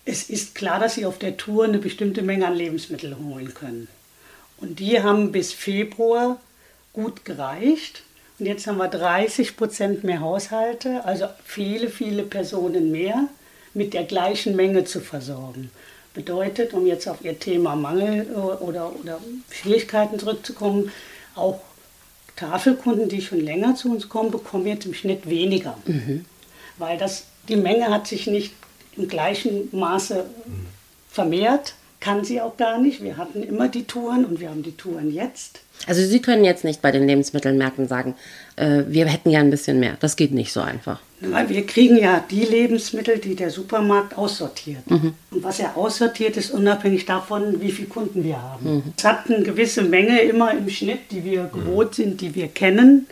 es 0.04 0.30
ist 0.30 0.54
klar, 0.54 0.80
dass 0.80 0.94
Sie 0.94 1.04
auf 1.04 1.18
der 1.18 1.36
Tour 1.36 1.64
eine 1.64 1.78
bestimmte 1.78 2.22
Menge 2.22 2.46
an 2.46 2.54
Lebensmitteln 2.54 3.18
holen 3.18 3.52
können. 3.52 3.88
Und 4.56 4.80
die 4.80 5.02
haben 5.02 5.32
bis 5.32 5.52
Februar 5.52 6.40
gut 6.92 7.24
gereicht. 7.24 8.02
Und 8.38 8.46
jetzt 8.46 8.66
haben 8.66 8.78
wir 8.78 8.88
30 8.88 9.56
Prozent 9.56 10.04
mehr 10.04 10.20
Haushalte, 10.20 11.04
also 11.04 11.26
viele, 11.44 11.88
viele 11.88 12.22
Personen 12.22 12.92
mehr 12.92 13.28
mit 13.74 13.94
der 13.94 14.04
gleichen 14.04 14.54
Menge 14.54 14.84
zu 14.84 15.00
versorgen. 15.00 15.70
Bedeutet, 16.14 16.72
um 16.72 16.86
jetzt 16.86 17.08
auf 17.08 17.24
Ihr 17.24 17.38
Thema 17.38 17.76
Mangel 17.76 18.26
äh, 18.30 18.38
oder, 18.38 18.92
oder 19.00 19.20
Schwierigkeiten 19.50 20.18
zurückzukommen, 20.18 20.90
auch 21.34 21.60
Tafelkunden, 22.36 23.08
die 23.08 23.20
schon 23.20 23.40
länger 23.40 23.74
zu 23.74 23.90
uns 23.90 24.08
kommen, 24.08 24.30
bekommen 24.30 24.66
jetzt 24.66 24.86
im 24.86 24.94
Schnitt 24.94 25.28
weniger. 25.28 25.76
Mhm. 25.86 26.24
Weil 26.76 26.96
das, 26.96 27.24
die 27.48 27.56
Menge 27.56 27.88
hat 27.88 28.06
sich 28.06 28.26
nicht 28.28 28.54
im 28.96 29.08
gleichen 29.08 29.68
Maße 29.72 30.24
mhm. 30.46 30.66
vermehrt, 31.10 31.74
kann 32.00 32.24
sie 32.24 32.40
auch 32.40 32.56
gar 32.56 32.78
nicht. 32.78 33.02
Wir 33.02 33.16
hatten 33.16 33.42
immer 33.42 33.68
die 33.68 33.84
Touren 33.84 34.24
und 34.24 34.40
wir 34.40 34.50
haben 34.50 34.62
die 34.62 34.76
Touren 34.76 35.12
jetzt. 35.12 35.60
Also 35.86 36.02
Sie 36.02 36.20
können 36.20 36.44
jetzt 36.44 36.64
nicht 36.64 36.82
bei 36.82 36.90
den 36.90 37.06
Lebensmittelmärkten 37.06 37.88
sagen, 37.88 38.14
äh, 38.56 38.82
wir 38.88 39.06
hätten 39.06 39.30
ja 39.30 39.40
ein 39.40 39.50
bisschen 39.50 39.80
mehr. 39.80 39.96
Das 40.00 40.16
geht 40.16 40.32
nicht 40.32 40.52
so 40.52 40.60
einfach. 40.60 41.00
Weil 41.20 41.48
wir 41.48 41.66
kriegen 41.66 41.98
ja 41.98 42.24
die 42.30 42.44
Lebensmittel, 42.44 43.18
die 43.18 43.34
der 43.34 43.50
Supermarkt 43.50 44.16
aussortiert. 44.16 44.88
Mhm. 44.88 45.14
Und 45.30 45.42
was 45.42 45.58
er 45.58 45.76
aussortiert, 45.76 46.36
ist 46.36 46.50
unabhängig 46.50 47.06
davon, 47.06 47.60
wie 47.60 47.72
viele 47.72 47.88
Kunden 47.88 48.24
wir 48.24 48.40
haben. 48.40 48.76
Mhm. 48.76 48.82
Es 48.96 49.04
hat 49.04 49.28
eine 49.28 49.42
gewisse 49.42 49.82
Menge 49.82 50.20
immer 50.20 50.52
im 50.52 50.68
Schnitt, 50.68 51.10
die 51.10 51.24
wir 51.24 51.44
gewohnt 51.44 51.94
sind, 51.94 52.20
die 52.20 52.34
wir 52.34 52.48
kennen, 52.48 53.06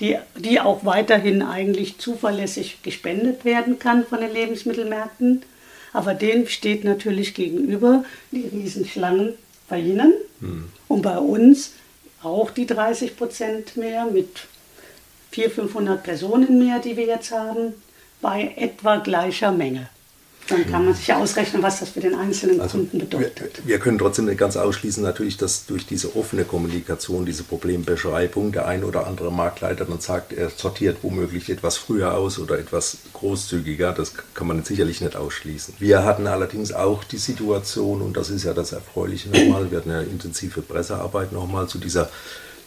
die, 0.00 0.16
die 0.36 0.60
auch 0.60 0.84
weiterhin 0.84 1.42
eigentlich 1.42 1.98
zuverlässig 1.98 2.82
gespendet 2.82 3.44
werden 3.44 3.78
kann 3.78 4.04
von 4.04 4.20
den 4.20 4.32
Lebensmittelmärkten. 4.32 5.42
Aber 5.96 6.12
denen 6.12 6.46
steht 6.46 6.84
natürlich 6.84 7.32
gegenüber 7.32 8.04
die 8.30 8.46
Riesenschlangen 8.52 9.32
bei 9.66 9.80
ihnen 9.80 10.12
mhm. 10.40 10.68
und 10.88 11.00
bei 11.00 11.16
uns 11.16 11.72
auch 12.22 12.50
die 12.50 12.66
30 12.66 13.16
Prozent 13.16 13.78
mehr 13.78 14.04
mit 14.04 14.28
400, 15.30 15.54
500 15.54 16.02
Personen 16.02 16.58
mehr, 16.58 16.80
die 16.80 16.98
wir 16.98 17.06
jetzt 17.06 17.30
haben, 17.30 17.72
bei 18.20 18.52
etwa 18.58 18.98
gleicher 18.98 19.52
Menge. 19.52 19.88
Dann 20.48 20.66
kann 20.70 20.84
man 20.84 20.94
sich 20.94 21.12
ausrechnen, 21.12 21.62
was 21.62 21.80
das 21.80 21.90
für 21.90 22.00
den 22.00 22.14
einzelnen 22.14 22.60
also 22.60 22.78
Kunden 22.78 22.98
bedeutet. 22.98 23.58
Wir, 23.64 23.74
wir, 23.74 23.78
können 23.78 23.98
trotzdem 23.98 24.26
nicht 24.26 24.38
ganz 24.38 24.56
ausschließen, 24.56 25.02
natürlich, 25.02 25.36
dass 25.36 25.66
durch 25.66 25.86
diese 25.86 26.14
offene 26.16 26.44
Kommunikation, 26.44 27.26
diese 27.26 27.42
Problembeschreibung, 27.42 28.52
der 28.52 28.66
ein 28.66 28.84
oder 28.84 29.06
andere 29.06 29.32
Marktleiter 29.32 29.84
dann 29.84 30.00
sagt, 30.00 30.32
er 30.32 30.50
sortiert 30.50 30.98
womöglich 31.02 31.50
etwas 31.50 31.76
früher 31.76 32.14
aus 32.14 32.38
oder 32.38 32.58
etwas 32.58 32.98
großzügiger. 33.12 33.92
Das 33.92 34.12
kann 34.34 34.46
man 34.46 34.62
sicherlich 34.62 35.00
nicht 35.00 35.16
ausschließen. 35.16 35.74
Wir 35.78 36.04
hatten 36.04 36.26
allerdings 36.26 36.72
auch 36.72 37.02
die 37.04 37.18
Situation, 37.18 38.02
und 38.02 38.16
das 38.16 38.30
ist 38.30 38.44
ja 38.44 38.54
das 38.54 38.72
Erfreuliche 38.72 39.30
nochmal, 39.30 39.70
wir 39.70 39.78
hatten 39.78 39.90
ja 39.90 40.00
intensive 40.00 40.62
Pressearbeit 40.62 41.32
nochmal 41.32 41.66
zu 41.68 41.78
dieser 41.78 42.08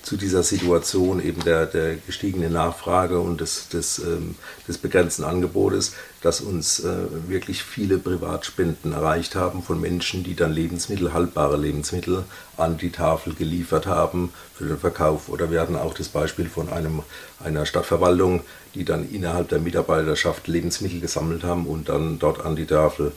zu 0.01 0.17
dieser 0.17 0.43
Situation 0.43 1.23
eben 1.23 1.43
der, 1.43 1.65
der 1.65 1.95
gestiegenen 1.95 2.53
Nachfrage 2.53 3.19
und 3.19 3.41
des, 3.41 3.69
des, 3.69 3.99
ähm, 3.99 4.35
des 4.67 4.77
begrenzten 4.77 5.23
Angebotes, 5.23 5.93
dass 6.21 6.41
uns 6.41 6.79
äh, 6.79 6.87
wirklich 7.27 7.63
viele 7.63 7.97
Privatspenden 7.97 8.93
erreicht 8.93 9.35
haben 9.35 9.61
von 9.61 9.79
Menschen, 9.79 10.23
die 10.23 10.35
dann 10.35 10.51
Lebensmittel, 10.51 11.13
haltbare 11.13 11.57
Lebensmittel 11.57 12.23
an 12.57 12.77
die 12.77 12.91
Tafel 12.91 13.33
geliefert 13.33 13.87
haben 13.87 14.31
für 14.55 14.65
den 14.65 14.77
Verkauf. 14.77 15.29
Oder 15.29 15.51
wir 15.51 15.61
hatten 15.61 15.75
auch 15.75 15.93
das 15.93 16.09
Beispiel 16.09 16.49
von 16.49 16.69
einem, 16.69 17.03
einer 17.43 17.65
Stadtverwaltung, 17.65 18.41
die 18.75 18.85
dann 18.85 19.09
innerhalb 19.09 19.49
der 19.49 19.59
Mitarbeiterschaft 19.59 20.47
Lebensmittel 20.47 20.99
gesammelt 20.99 21.43
haben 21.43 21.65
und 21.65 21.89
dann 21.89 22.19
dort 22.19 22.45
an 22.45 22.55
die 22.55 22.65
Tafel 22.65 23.11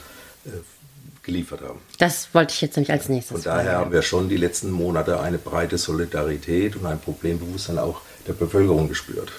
äh, 0.45 0.51
geliefert 1.23 1.61
haben. 1.63 1.79
Das 1.99 2.29
wollte 2.33 2.53
ich 2.53 2.61
jetzt 2.61 2.77
nämlich 2.77 2.91
als 2.91 3.09
nächstes. 3.09 3.43
Von 3.43 3.53
daher 3.53 3.79
haben 3.79 3.93
wir 3.93 4.03
schon 4.03 4.29
die 4.29 4.37
letzten 4.37 4.71
Monate 4.71 5.21
eine 5.21 5.39
breite 5.39 5.79
Solidarität 5.79 6.77
und 6.77 6.87
ein 6.87 7.01
Problembewusstsein 7.01 7.79
auch 7.79 8.01
der 8.27 8.33
Bevölkerung 8.33 8.89
gespürt. 8.89 9.33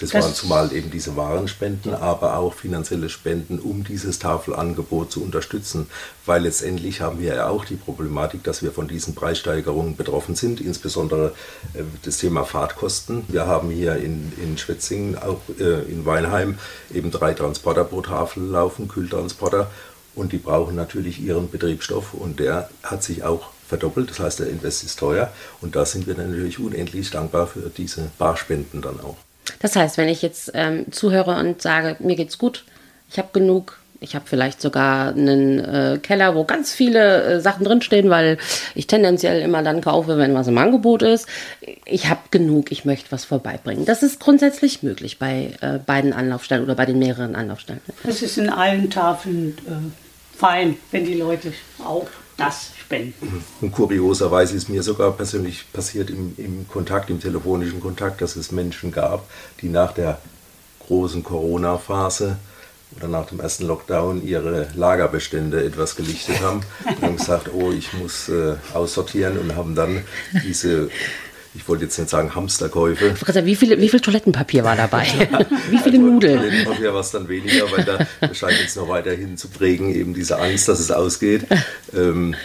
Das, 0.00 0.10
das 0.10 0.24
waren 0.24 0.34
zumal 0.34 0.72
eben 0.72 0.90
diese 0.90 1.14
Warenspenden, 1.16 1.94
aber 1.94 2.38
auch 2.38 2.54
finanzielle 2.54 3.10
Spenden, 3.10 3.58
um 3.58 3.84
dieses 3.84 4.18
Tafelangebot 4.18 5.12
zu 5.12 5.22
unterstützen. 5.22 5.88
Weil 6.24 6.44
letztendlich 6.44 7.02
haben 7.02 7.20
wir 7.20 7.34
ja 7.34 7.48
auch 7.48 7.66
die 7.66 7.76
Problematik, 7.76 8.42
dass 8.42 8.62
wir 8.62 8.72
von 8.72 8.88
diesen 8.88 9.14
Preissteigerungen 9.14 9.96
betroffen 9.96 10.36
sind, 10.36 10.60
insbesondere 10.60 11.34
äh, 11.74 11.82
das 12.02 12.16
Thema 12.16 12.44
Fahrtkosten. 12.44 13.24
Wir 13.28 13.46
haben 13.46 13.70
hier 13.70 13.96
in, 13.96 14.32
in 14.42 14.56
Schwetzingen, 14.56 15.18
auch 15.18 15.40
äh, 15.58 15.82
in 15.82 16.06
Weinheim, 16.06 16.58
eben 16.94 17.10
drei 17.10 17.34
Transporter 17.34 17.84
pro 17.84 18.00
Tafel 18.00 18.44
laufen, 18.44 18.88
Kühltransporter. 18.88 19.70
Und 20.14 20.32
die 20.32 20.38
brauchen 20.38 20.74
natürlich 20.74 21.20
ihren 21.20 21.50
Betriebsstoff 21.50 22.14
und 22.14 22.40
der 22.40 22.68
hat 22.82 23.02
sich 23.02 23.22
auch 23.22 23.50
verdoppelt. 23.68 24.10
Das 24.10 24.18
heißt, 24.18 24.40
der 24.40 24.48
Invest 24.48 24.84
ist 24.84 24.98
teuer 24.98 25.32
und 25.60 25.76
da 25.76 25.86
sind 25.86 26.06
wir 26.06 26.14
natürlich 26.16 26.58
unendlich 26.58 27.10
dankbar 27.10 27.46
für 27.46 27.70
diese 27.70 28.10
Barspenden 28.18 28.82
dann 28.82 29.00
auch. 29.00 29.16
Das 29.60 29.76
heißt, 29.76 29.96
wenn 29.96 30.08
ich 30.08 30.22
jetzt 30.22 30.50
ähm, 30.54 30.90
zuhöre 30.90 31.38
und 31.38 31.62
sage, 31.62 31.96
mir 32.00 32.16
geht's 32.16 32.38
gut, 32.38 32.64
ich 33.10 33.18
habe 33.18 33.28
genug, 33.32 33.78
ich 34.00 34.14
habe 34.14 34.24
vielleicht 34.26 34.60
sogar 34.60 35.08
einen 35.08 35.58
äh, 35.58 35.98
Keller, 36.02 36.34
wo 36.34 36.44
ganz 36.44 36.72
viele 36.72 37.22
äh, 37.22 37.40
Sachen 37.40 37.64
drinstehen, 37.64 38.08
weil 38.10 38.38
ich 38.74 38.86
tendenziell 38.86 39.42
immer 39.42 39.62
dann 39.62 39.82
kaufe, 39.82 40.16
wenn 40.16 40.34
was 40.34 40.48
im 40.48 40.58
Angebot 40.58 41.02
ist. 41.02 41.26
Ich 41.84 42.08
habe 42.08 42.20
genug, 42.30 42.72
ich 42.72 42.84
möchte 42.84 43.12
was 43.12 43.24
vorbeibringen. 43.24 43.84
Das 43.84 44.02
ist 44.02 44.18
grundsätzlich 44.18 44.82
möglich 44.82 45.18
bei 45.18 45.52
äh, 45.60 45.78
beiden 45.78 46.12
Anlaufstellen 46.12 46.64
oder 46.64 46.74
bei 46.74 46.86
den 46.86 46.98
mehreren 46.98 47.36
Anlaufstellen. 47.36 47.80
Es 48.04 48.22
ist 48.22 48.38
in 48.38 48.48
allen 48.48 48.90
Tafeln 48.90 49.58
äh, 49.66 50.36
fein, 50.36 50.76
wenn 50.90 51.04
die 51.04 51.14
Leute 51.14 51.52
auch 51.84 52.08
das 52.38 52.70
spenden. 52.78 53.44
Und 53.60 53.72
kurioserweise 53.72 54.56
ist 54.56 54.70
mir 54.70 54.82
sogar 54.82 55.12
persönlich 55.12 55.70
passiert 55.74 56.08
im, 56.08 56.34
im 56.38 56.66
Kontakt, 56.66 57.10
im 57.10 57.20
telefonischen 57.20 57.80
Kontakt, 57.80 58.22
dass 58.22 58.36
es 58.36 58.50
Menschen 58.50 58.92
gab, 58.92 59.28
die 59.60 59.68
nach 59.68 59.92
der 59.92 60.18
großen 60.86 61.22
Corona-Phase 61.22 62.38
oder 62.96 63.08
nach 63.08 63.26
dem 63.26 63.40
ersten 63.40 63.66
Lockdown 63.66 64.26
ihre 64.26 64.68
Lagerbestände 64.74 65.64
etwas 65.64 65.96
gelichtet 65.96 66.40
haben 66.40 66.62
und 66.86 67.02
haben 67.02 67.16
gesagt, 67.16 67.50
oh, 67.52 67.70
ich 67.72 67.92
muss 67.92 68.28
äh, 68.28 68.56
aussortieren 68.74 69.38
und 69.38 69.56
haben 69.56 69.74
dann 69.74 70.04
diese 70.44 70.90
ich 71.52 71.66
wollte 71.68 71.84
jetzt 71.84 71.98
nicht 71.98 72.08
sagen 72.08 72.34
Hamsterkäufe. 72.34 73.14
Wie, 73.44 73.56
viele, 73.56 73.80
wie 73.80 73.88
viel 73.88 73.98
Toilettenpapier 74.00 74.62
war 74.62 74.76
dabei? 74.76 75.02
wie 75.70 75.78
viele 75.78 75.98
also, 75.98 76.10
Nudeln? 76.10 76.38
Toilettenpapier 76.38 76.94
war 76.94 77.00
es 77.00 77.10
dann 77.10 77.28
weniger, 77.28 77.70
weil 77.72 77.84
da 77.84 78.34
scheint 78.34 78.60
jetzt 78.60 78.76
noch 78.76 78.88
weiterhin 78.88 79.36
zu 79.36 79.48
prägen, 79.48 79.92
eben 79.92 80.14
diese 80.14 80.38
Angst, 80.38 80.68
dass 80.68 80.78
es 80.78 80.92
ausgeht. 80.92 81.46
Ähm, 81.92 82.36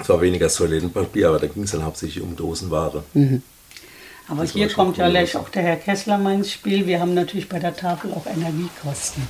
es 0.00 0.08
war 0.08 0.20
weniger 0.22 0.48
Toilettenpapier, 0.48 1.28
aber 1.28 1.38
da 1.38 1.46
ging 1.46 1.64
es 1.64 1.72
dann 1.72 1.84
hauptsächlich 1.84 2.22
um 2.22 2.36
Dosenware. 2.36 3.04
Mhm. 3.12 3.42
Aber 4.28 4.42
das 4.42 4.52
hier 4.52 4.68
kommt 4.68 4.96
ja 4.96 5.08
gleich 5.08 5.36
auch 5.36 5.48
der 5.48 5.62
Herr 5.62 5.76
Kessler 5.76 6.18
mal 6.18 6.34
ins 6.34 6.52
Spiel. 6.52 6.86
Wir 6.86 7.00
haben 7.00 7.14
natürlich 7.14 7.48
bei 7.48 7.58
der 7.58 7.74
Tafel 7.74 8.12
auch 8.12 8.26
Energiekosten. 8.26 9.22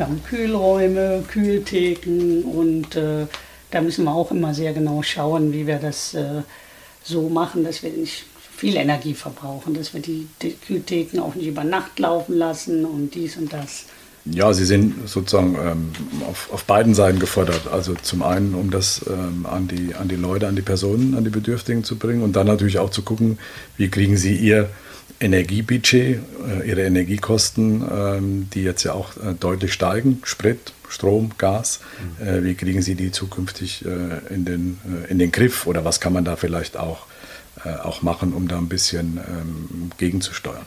Wir 0.00 0.06
haben 0.06 0.24
Kühlräume, 0.24 1.22
Kühltheken 1.28 2.42
und 2.44 2.96
äh, 2.96 3.26
da 3.70 3.82
müssen 3.82 4.06
wir 4.06 4.14
auch 4.14 4.30
immer 4.30 4.54
sehr 4.54 4.72
genau 4.72 5.02
schauen, 5.02 5.52
wie 5.52 5.66
wir 5.66 5.76
das 5.76 6.14
äh, 6.14 6.40
so 7.04 7.28
machen, 7.28 7.64
dass 7.64 7.82
wir 7.82 7.90
nicht 7.90 8.24
viel 8.56 8.76
Energie 8.76 9.12
verbrauchen, 9.12 9.74
dass 9.74 9.92
wir 9.92 10.00
die, 10.00 10.26
die 10.40 10.52
Kühltheken 10.52 11.20
auch 11.20 11.34
nicht 11.34 11.48
über 11.48 11.64
Nacht 11.64 11.98
laufen 11.98 12.38
lassen 12.38 12.86
und 12.86 13.14
dies 13.14 13.36
und 13.36 13.52
das. 13.52 13.84
Ja, 14.24 14.54
sie 14.54 14.64
sind 14.64 15.06
sozusagen 15.06 15.58
ähm, 15.62 15.92
auf, 16.26 16.50
auf 16.50 16.64
beiden 16.64 16.94
Seiten 16.94 17.18
gefordert. 17.18 17.68
Also 17.70 17.92
zum 18.00 18.22
einen, 18.22 18.54
um 18.54 18.70
das 18.70 19.04
ähm, 19.06 19.44
an, 19.44 19.68
die, 19.68 19.94
an 19.94 20.08
die 20.08 20.16
Leute, 20.16 20.48
an 20.48 20.56
die 20.56 20.62
Personen, 20.62 21.14
an 21.14 21.24
die 21.24 21.30
Bedürftigen 21.30 21.84
zu 21.84 21.96
bringen 21.96 22.22
und 22.22 22.36
dann 22.36 22.46
natürlich 22.46 22.78
auch 22.78 22.88
zu 22.88 23.02
gucken, 23.02 23.38
wie 23.76 23.90
kriegen 23.90 24.16
sie 24.16 24.34
ihr 24.34 24.70
Energiebudget, 25.20 26.20
äh, 26.48 26.68
ihre 26.68 26.82
Energiekosten, 26.82 27.84
ähm, 27.90 28.50
die 28.52 28.62
jetzt 28.62 28.82
ja 28.84 28.94
auch 28.94 29.16
äh, 29.16 29.34
deutlich 29.38 29.72
steigen, 29.72 30.20
Sprit, 30.24 30.72
Strom, 30.88 31.32
Gas. 31.36 31.80
Mhm. 32.18 32.26
Äh, 32.26 32.44
wie 32.44 32.54
kriegen 32.54 32.80
Sie 32.80 32.94
die 32.94 33.12
zukünftig 33.12 33.84
in, 33.84 34.44
den, 34.44 34.80
in 35.08 35.18
den 35.18 35.30
Griff 35.30 35.66
oder 35.66 35.84
was 35.84 36.00
kann 36.00 36.12
man 36.12 36.24
da 36.24 36.36
vielleicht 36.36 36.76
auch, 36.76 37.06
auch 37.82 38.02
machen, 38.02 38.32
um 38.32 38.48
da 38.48 38.58
ein 38.58 38.68
bisschen 38.68 39.18
ähm, 39.18 39.90
gegenzusteuern? 39.98 40.66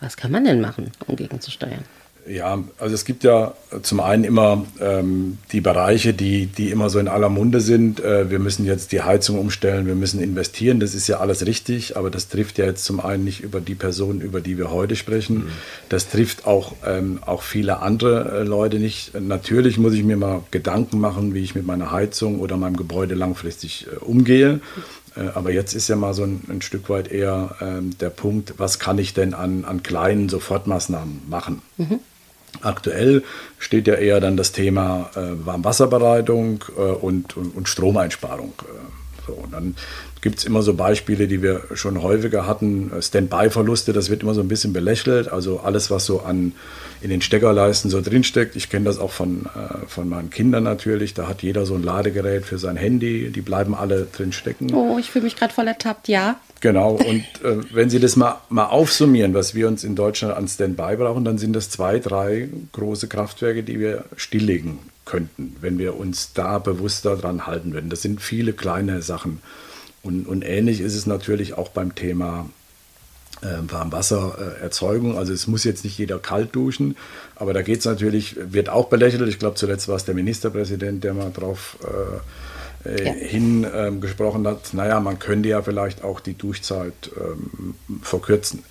Was 0.00 0.16
kann 0.16 0.32
man 0.32 0.44
denn 0.44 0.60
machen, 0.60 0.90
um 1.06 1.16
gegenzusteuern? 1.16 1.84
Ja, 2.26 2.62
also 2.78 2.94
es 2.94 3.04
gibt 3.04 3.24
ja 3.24 3.54
zum 3.82 3.98
einen 3.98 4.22
immer 4.22 4.64
ähm, 4.80 5.38
die 5.50 5.60
Bereiche, 5.60 6.14
die, 6.14 6.46
die 6.46 6.70
immer 6.70 6.88
so 6.88 7.00
in 7.00 7.08
aller 7.08 7.28
Munde 7.28 7.60
sind. 7.60 7.98
Äh, 7.98 8.30
wir 8.30 8.38
müssen 8.38 8.64
jetzt 8.64 8.92
die 8.92 9.02
Heizung 9.02 9.40
umstellen, 9.40 9.86
wir 9.86 9.96
müssen 9.96 10.22
investieren. 10.22 10.78
Das 10.78 10.94
ist 10.94 11.08
ja 11.08 11.18
alles 11.18 11.46
richtig, 11.46 11.96
aber 11.96 12.10
das 12.10 12.28
trifft 12.28 12.58
ja 12.58 12.64
jetzt 12.64 12.84
zum 12.84 13.00
einen 13.00 13.24
nicht 13.24 13.40
über 13.40 13.60
die 13.60 13.74
Personen, 13.74 14.20
über 14.20 14.40
die 14.40 14.56
wir 14.56 14.70
heute 14.70 14.94
sprechen. 14.94 15.38
Mhm. 15.38 15.48
Das 15.88 16.10
trifft 16.10 16.46
auch, 16.46 16.74
ähm, 16.86 17.18
auch 17.26 17.42
viele 17.42 17.80
andere 17.80 18.40
äh, 18.40 18.42
Leute 18.44 18.78
nicht. 18.78 19.20
Natürlich 19.20 19.78
muss 19.78 19.94
ich 19.94 20.04
mir 20.04 20.16
mal 20.16 20.44
Gedanken 20.52 21.00
machen, 21.00 21.34
wie 21.34 21.42
ich 21.42 21.56
mit 21.56 21.66
meiner 21.66 21.90
Heizung 21.90 22.38
oder 22.38 22.56
meinem 22.56 22.76
Gebäude 22.76 23.16
langfristig 23.16 23.88
äh, 23.92 23.96
umgehe. 23.96 24.60
Äh, 25.16 25.28
aber 25.34 25.50
jetzt 25.50 25.74
ist 25.74 25.88
ja 25.88 25.96
mal 25.96 26.14
so 26.14 26.22
ein, 26.22 26.42
ein 26.48 26.62
Stück 26.62 26.88
weit 26.88 27.10
eher 27.10 27.56
ähm, 27.60 27.98
der 27.98 28.10
Punkt, 28.10 28.54
was 28.58 28.78
kann 28.78 28.98
ich 28.98 29.12
denn 29.12 29.34
an, 29.34 29.64
an 29.64 29.82
kleinen 29.82 30.28
Sofortmaßnahmen 30.28 31.22
machen? 31.28 31.62
Mhm. 31.78 31.98
Aktuell 32.60 33.22
steht 33.58 33.86
ja 33.86 33.94
eher 33.94 34.20
dann 34.20 34.36
das 34.36 34.52
Thema 34.52 35.10
äh, 35.16 35.46
Warmwasserbereitung 35.46 36.64
äh, 36.76 36.80
und, 36.80 37.36
und, 37.36 37.56
und, 37.56 37.68
Stromeinsparung. 37.68 38.52
Äh, 38.60 39.26
so, 39.26 39.32
und 39.32 39.52
dann 39.52 39.74
gibt 40.20 40.38
es 40.38 40.44
immer 40.44 40.62
so 40.62 40.74
Beispiele, 40.74 41.28
die 41.28 41.42
wir 41.42 41.62
schon 41.74 42.02
häufiger 42.02 42.46
hatten. 42.46 42.92
Standby-Verluste, 43.00 43.92
das 43.92 44.10
wird 44.10 44.22
immer 44.22 44.34
so 44.34 44.40
ein 44.40 44.48
bisschen 44.48 44.72
belächelt. 44.72 45.32
Also 45.32 45.60
alles, 45.60 45.90
was 45.90 46.04
so 46.04 46.20
an 46.20 46.52
in 47.02 47.10
den 47.10 47.20
Steckerleisten 47.20 47.90
so 47.90 48.00
drinsteckt. 48.00 48.54
Ich 48.54 48.70
kenne 48.70 48.84
das 48.84 48.98
auch 48.98 49.10
von, 49.10 49.46
äh, 49.46 49.86
von 49.88 50.08
meinen 50.08 50.30
Kindern 50.30 50.62
natürlich. 50.62 51.14
Da 51.14 51.26
hat 51.26 51.42
jeder 51.42 51.66
so 51.66 51.74
ein 51.74 51.82
Ladegerät 51.82 52.44
für 52.44 52.58
sein 52.58 52.76
Handy. 52.76 53.30
Die 53.30 53.40
bleiben 53.40 53.74
alle 53.74 54.06
drin 54.06 54.32
stecken. 54.32 54.72
Oh, 54.72 54.98
ich 54.98 55.10
fühle 55.10 55.24
mich 55.24 55.36
gerade 55.36 55.52
voll 55.52 55.66
ertappt, 55.66 56.08
ja. 56.08 56.36
Genau, 56.60 56.92
und 56.92 57.24
äh, 57.42 57.58
wenn 57.72 57.90
Sie 57.90 57.98
das 57.98 58.14
mal, 58.14 58.40
mal 58.48 58.66
aufsummieren, 58.66 59.34
was 59.34 59.54
wir 59.56 59.66
uns 59.66 59.82
in 59.82 59.96
Deutschland 59.96 60.36
an 60.36 60.46
Standby 60.46 60.96
brauchen, 60.96 61.24
dann 61.24 61.38
sind 61.38 61.54
das 61.54 61.70
zwei, 61.70 61.98
drei 61.98 62.48
große 62.70 63.08
Kraftwerke, 63.08 63.64
die 63.64 63.80
wir 63.80 64.04
stilllegen 64.16 64.78
könnten, 65.04 65.56
wenn 65.60 65.78
wir 65.78 65.96
uns 65.98 66.32
da 66.34 66.58
bewusster 66.58 67.16
dran 67.16 67.48
halten 67.48 67.72
würden. 67.72 67.90
Das 67.90 68.02
sind 68.02 68.20
viele 68.20 68.52
kleine 68.52 69.02
Sachen. 69.02 69.40
Und, 70.04 70.28
und 70.28 70.42
ähnlich 70.42 70.80
ist 70.80 70.94
es 70.94 71.06
natürlich 71.06 71.54
auch 71.58 71.68
beim 71.70 71.96
Thema 71.96 72.48
Warmwassererzeugung. 73.42 75.18
Also 75.18 75.32
es 75.32 75.46
muss 75.46 75.64
jetzt 75.64 75.84
nicht 75.84 75.98
jeder 75.98 76.18
kalt 76.18 76.54
duschen, 76.54 76.96
aber 77.36 77.52
da 77.52 77.62
geht 77.62 77.80
es 77.80 77.84
natürlich, 77.84 78.36
wird 78.38 78.68
auch 78.68 78.88
belächelt. 78.88 79.28
Ich 79.28 79.38
glaube, 79.38 79.56
zuletzt 79.56 79.88
war 79.88 79.96
es 79.96 80.04
der 80.04 80.14
Ministerpräsident, 80.14 81.02
der 81.04 81.14
mal 81.14 81.32
drauf 81.32 81.76
äh, 81.82 82.20
äh, 82.84 83.04
ja. 83.04 83.12
hin 83.12 83.66
ähm, 83.72 84.00
gesprochen 84.00 84.46
hat, 84.46 84.74
naja, 84.74 85.00
man 85.00 85.18
könnte 85.18 85.48
ja 85.48 85.62
vielleicht 85.62 86.02
auch 86.02 86.20
die 86.20 86.34
Duschzeit 86.34 87.10
ähm, 87.16 87.74
verkürzen. 88.02 88.64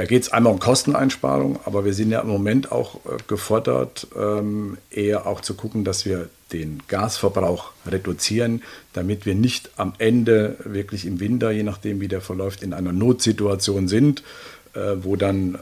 Da 0.00 0.06
geht 0.06 0.22
es 0.22 0.32
einmal 0.32 0.54
um 0.54 0.58
Kosteneinsparung, 0.58 1.60
aber 1.66 1.84
wir 1.84 1.92
sind 1.92 2.10
ja 2.10 2.22
im 2.22 2.28
Moment 2.28 2.72
auch 2.72 3.04
äh, 3.04 3.18
gefordert, 3.26 4.06
ähm, 4.18 4.78
eher 4.90 5.26
auch 5.26 5.42
zu 5.42 5.52
gucken, 5.52 5.84
dass 5.84 6.06
wir 6.06 6.30
den 6.54 6.82
Gasverbrauch 6.88 7.72
reduzieren, 7.86 8.62
damit 8.94 9.26
wir 9.26 9.34
nicht 9.34 9.72
am 9.76 9.92
Ende 9.98 10.56
wirklich 10.64 11.04
im 11.04 11.20
Winter, 11.20 11.50
je 11.50 11.64
nachdem 11.64 12.00
wie 12.00 12.08
der 12.08 12.22
verläuft, 12.22 12.62
in 12.62 12.72
einer 12.72 12.94
Notsituation 12.94 13.88
sind, 13.88 14.22
äh, 14.72 14.94
wo 15.02 15.16
dann 15.16 15.56
äh, 15.56 15.58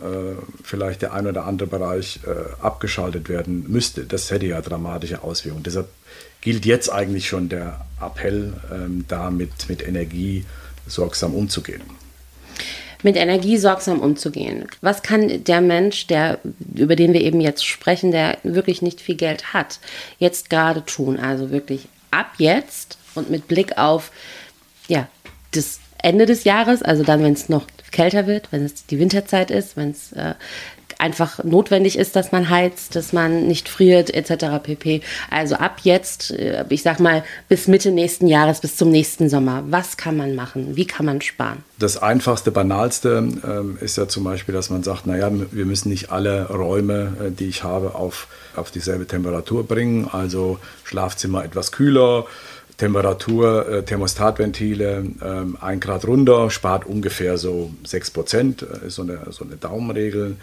vielleicht 0.63 1.03
der 1.03 1.15
ein 1.15 1.27
oder 1.27 1.45
andere 1.45 1.69
Bereich 1.69 2.21
äh, 2.25 2.63
abgeschaltet 2.63 3.29
werden 3.29 3.65
müsste. 3.67 4.05
Das 4.05 4.31
hätte 4.31 4.47
ja 4.47 4.61
dramatische 4.61 5.25
Auswirkungen. 5.25 5.65
Deshalb 5.65 5.89
gilt 6.43 6.65
jetzt 6.65 6.93
eigentlich 6.93 7.27
schon 7.27 7.49
der 7.49 7.85
Appell, 8.01 8.53
ähm, 8.73 9.05
da 9.09 9.33
mit, 9.33 9.69
mit 9.69 9.85
Energie 9.85 10.45
sorgsam 10.87 11.35
umzugehen. 11.35 11.83
Mit 13.03 13.17
Energie 13.17 13.59
sorgsam 13.59 14.01
umzugehen. 14.01 14.67
Was 14.81 15.03
kann 15.03 15.45
der 15.45 15.61
Mensch, 15.61 16.07
der, 16.09 16.41
über 16.75 16.97
den 16.97 17.13
wir 17.13 17.21
eben 17.21 17.41
jetzt 17.41 17.65
sprechen, 17.65 18.11
der 18.11 18.39
wirklich 18.43 18.83
nicht 18.83 19.01
viel 19.01 19.15
Geld 19.15 19.53
hat, 19.53 19.79
jetzt 20.19 20.51
gerade 20.51 20.85
tun? 20.85 21.19
Also 21.19 21.51
wirklich 21.51 21.89
ab 22.11 22.33
jetzt 22.39 22.99
und 23.15 23.31
mit 23.31 23.47
Blick 23.47 23.79
auf 23.79 24.11
ja, 24.89 25.07
das 25.53 25.81
Ende 26.03 26.27
des 26.27 26.45
Jahres, 26.45 26.83
also 26.83 27.03
dann, 27.05 27.23
wenn 27.23 27.33
es 27.33 27.49
noch 27.49 27.67
kälter 27.91 28.27
wird, 28.27 28.53
wenn 28.53 28.65
es 28.65 28.87
die 28.87 28.99
Winterzeit 28.99 29.51
ist, 29.51 29.77
wenn 29.77 29.91
es 29.91 30.13
äh, 30.13 30.35
einfach 30.99 31.43
notwendig 31.45 31.97
ist, 31.97 32.17
dass 32.17 32.33
man 32.33 32.51
heizt, 32.51 32.97
dass 32.97 33.13
man 33.13 33.47
nicht 33.47 33.69
friert 33.69 34.13
etc. 34.13 34.63
pp. 34.63 35.01
Also 35.31 35.55
ab 35.55 35.81
jetzt, 35.83 36.33
äh, 36.33 36.65
ich 36.69 36.83
sag 36.83 37.01
mal, 37.01 37.25
bis 37.49 37.69
Mitte 37.69 37.93
nächsten 37.93 38.27
Jahres, 38.27 38.61
bis 38.61 38.77
zum 38.77 38.91
nächsten 38.91 39.29
Sommer, 39.29 39.65
was 39.69 39.97
kann 39.97 40.17
man 40.17 40.35
machen? 40.35 40.77
Wie 40.77 40.87
kann 40.87 41.07
man 41.07 41.21
sparen? 41.21 41.63
Das 41.79 41.97
einfachste, 41.97 42.51
banalste 42.51 43.29
ähm, 43.47 43.79
ist 43.81 43.97
ja 43.97 44.09
zum 44.09 44.25
Beispiel, 44.25 44.55
dass 44.55 44.71
man 44.71 44.83
sagt, 44.83 45.07
naja, 45.07 45.31
wir 45.53 45.65
müssen 45.65 45.89
nicht 45.89 46.11
alle 46.11 46.49
Räume, 46.49 47.17
äh, 47.21 47.31
die 47.31 47.47
ich 47.47 47.63
habe, 47.63 47.95
auf, 47.95 48.27
auf 48.57 48.71
dieselbe 48.71 49.07
Temperatur 49.07 49.67
bringen. 49.67 50.09
Also 50.11 50.59
Schlafzimmer 50.85 51.45
etwas 51.45 51.71
kühler, 51.71 52.27
Temperatur, 52.79 53.69
äh, 53.69 53.83
Thermostatventile 53.83 55.05
äh, 55.21 55.65
1 55.65 55.81
Grad 55.81 56.07
runter, 56.07 56.49
spart 56.49 56.87
ungefähr 56.87 57.37
so 57.37 57.71
6 57.85 58.11
Prozent, 58.13 58.63
äh, 58.63 58.87
ist 58.87 58.95
so 58.95 59.03
eine, 59.03 59.21
so 59.31 59.45
eine 59.45 59.57
Daumenregel. 59.57 60.37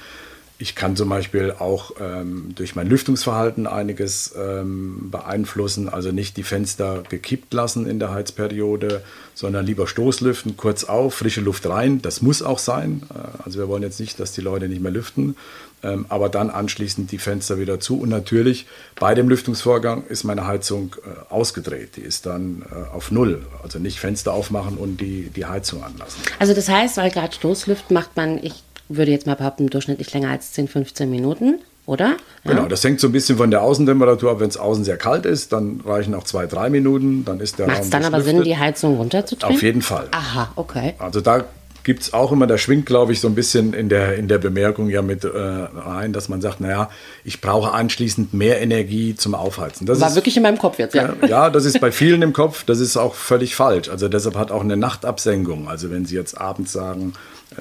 Ich 0.57 0.73
kann 0.73 0.95
zum 0.95 1.09
Beispiel 1.09 1.53
auch 1.59 1.91
ähm, 1.99 2.53
durch 2.55 2.75
mein 2.75 2.87
Lüftungsverhalten 2.87 3.67
einiges 3.67 4.33
ähm, 4.37 5.09
beeinflussen, 5.11 5.89
also 5.89 6.13
nicht 6.13 6.37
die 6.37 6.43
Fenster 6.43 7.03
gekippt 7.09 7.53
lassen 7.53 7.85
in 7.87 7.99
der 7.99 8.11
Heizperiode, 8.11 9.03
sondern 9.33 9.65
lieber 9.65 9.85
Stoßlüften, 9.85 10.55
kurz 10.55 10.85
auf, 10.85 11.15
frische 11.15 11.41
Luft 11.41 11.67
rein. 11.67 12.01
Das 12.01 12.21
muss 12.21 12.41
auch 12.41 12.59
sein. 12.59 13.03
Äh, 13.13 13.43
also 13.43 13.59
wir 13.59 13.67
wollen 13.67 13.83
jetzt 13.83 13.99
nicht, 13.99 14.17
dass 14.17 14.31
die 14.31 14.39
Leute 14.39 14.69
nicht 14.69 14.81
mehr 14.81 14.93
lüften, 14.93 15.35
ähm, 15.83 16.05
aber 16.07 16.29
dann 16.29 16.49
anschließend 16.49 17.11
die 17.11 17.17
Fenster 17.17 17.59
wieder 17.59 17.81
zu. 17.81 17.99
Und 17.99 18.07
natürlich 18.07 18.65
bei 18.97 19.13
dem 19.13 19.27
Lüftungsvorgang 19.27 20.05
ist 20.07 20.23
meine 20.23 20.47
Heizung 20.47 20.95
äh, 21.03 21.33
ausgedreht. 21.33 21.97
Die 21.97 22.01
ist 22.01 22.25
dann 22.25 22.63
äh, 22.71 22.95
auf 22.95 23.11
Null. 23.11 23.45
Also 23.61 23.79
nicht 23.79 23.99
Fenster 23.99 24.31
aufmachen 24.31 24.77
und 24.77 25.01
die, 25.01 25.29
die 25.35 25.45
Heizung 25.45 25.83
anlassen. 25.83 26.21
Also 26.39 26.53
das 26.53 26.69
heißt, 26.69 26.95
weil 26.95 27.11
gerade 27.11 27.33
Stoßlüft 27.33 27.91
macht 27.91 28.15
man, 28.15 28.41
ich 28.41 28.63
würde 28.89 29.11
jetzt 29.11 29.27
mal 29.27 29.35
behaupten, 29.35 29.67
durchschnittlich 29.67 30.13
länger 30.13 30.29
als 30.29 30.53
10, 30.53 30.67
15 30.67 31.09
Minuten, 31.09 31.59
oder? 31.85 32.15
Ja. 32.43 32.51
Genau, 32.51 32.65
das 32.67 32.83
hängt 32.83 32.99
so 32.99 33.07
ein 33.07 33.11
bisschen 33.11 33.37
von 33.37 33.51
der 33.51 33.61
Außentemperatur 33.61 34.31
ab. 34.31 34.39
Wenn 34.39 34.49
es 34.49 34.57
außen 34.57 34.83
sehr 34.83 34.97
kalt 34.97 35.25
ist, 35.25 35.53
dann 35.53 35.81
reichen 35.85 36.13
auch 36.13 36.23
zwei, 36.23 36.45
drei 36.45 36.69
Minuten. 36.69 37.25
Dann 37.25 37.39
ist 37.39 37.59
der 37.59 37.67
Macht 37.67 37.81
es 37.81 37.89
dann 37.89 38.03
aber 38.03 38.21
Sinn, 38.21 38.43
die 38.43 38.57
Heizung 38.57 38.97
runterzudrehen? 38.97 39.55
Auf 39.55 39.61
jeden 39.61 39.81
Fall. 39.81 40.07
Aha, 40.11 40.51
okay. 40.55 40.93
Also 40.99 41.21
da 41.21 41.45
gibt 41.85 42.01
es 42.01 42.13
auch 42.13 42.31
immer, 42.31 42.47
da 42.47 42.57
schwingt, 42.57 42.87
glaube 42.87 43.13
ich, 43.13 43.21
so 43.21 43.27
ein 43.27 43.35
bisschen 43.35 43.73
in 43.73 43.89
der, 43.89 44.15
in 44.15 44.27
der 44.27 44.39
Bemerkung 44.39 44.89
ja 44.89 45.03
mit 45.03 45.23
äh, 45.23 45.29
rein, 45.29 46.13
dass 46.13 46.27
man 46.27 46.41
sagt, 46.41 46.59
naja, 46.59 46.89
ich 47.23 47.41
brauche 47.41 47.71
anschließend 47.71 48.33
mehr 48.33 48.59
Energie 48.59 49.15
zum 49.15 49.35
Aufheizen. 49.35 49.85
Das 49.85 50.01
War 50.01 50.09
ist, 50.09 50.15
wirklich 50.15 50.35
in 50.35 50.43
meinem 50.43 50.57
Kopf 50.57 50.79
jetzt, 50.79 50.95
ja. 50.95 51.13
ja. 51.21 51.27
Ja, 51.27 51.49
das 51.51 51.63
ist 51.63 51.79
bei 51.79 51.91
vielen 51.93 52.23
im 52.23 52.33
Kopf, 52.33 52.63
das 52.65 52.79
ist 52.79 52.97
auch 52.97 53.13
völlig 53.13 53.55
falsch. 53.55 53.89
Also 53.89 54.09
deshalb 54.09 54.35
hat 54.35 54.51
auch 54.51 54.61
eine 54.61 54.75
Nachtabsenkung. 54.75 55.69
Also 55.69 55.91
wenn 55.91 56.05
Sie 56.05 56.15
jetzt 56.15 56.41
abends 56.41 56.71
sagen, 56.71 57.13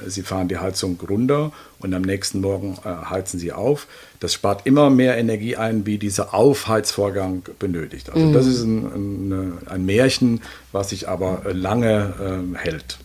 Sie 0.07 0.22
fahren 0.22 0.48
die 0.48 0.59
Heizung 0.59 0.98
runter 1.09 1.52
und 1.78 1.94
am 1.94 2.02
nächsten 2.02 2.40
Morgen 2.40 2.78
äh, 2.85 3.11
heizen 3.11 3.38
Sie 3.38 3.52
auf. 3.52 3.87
Das 4.20 4.33
spart 4.33 4.66
immer 4.66 4.90
mehr 4.90 5.16
Energie 5.18 5.57
ein, 5.57 5.87
wie 5.87 5.98
dieser 5.98 6.35
Aufheizvorgang 6.35 7.42
benötigt. 7.59 8.11
Also 8.11 8.26
mhm. 8.26 8.33
das 8.33 8.46
ist 8.46 8.62
ein, 8.62 9.33
ein, 9.33 9.59
ein, 9.66 9.85
Märchen, 9.85 10.40
was 10.72 10.90
sich 10.90 11.09
aber 11.09 11.42
äh, 11.46 11.52
lange 11.52 12.54
äh, 12.54 12.59
hält. 12.59 12.98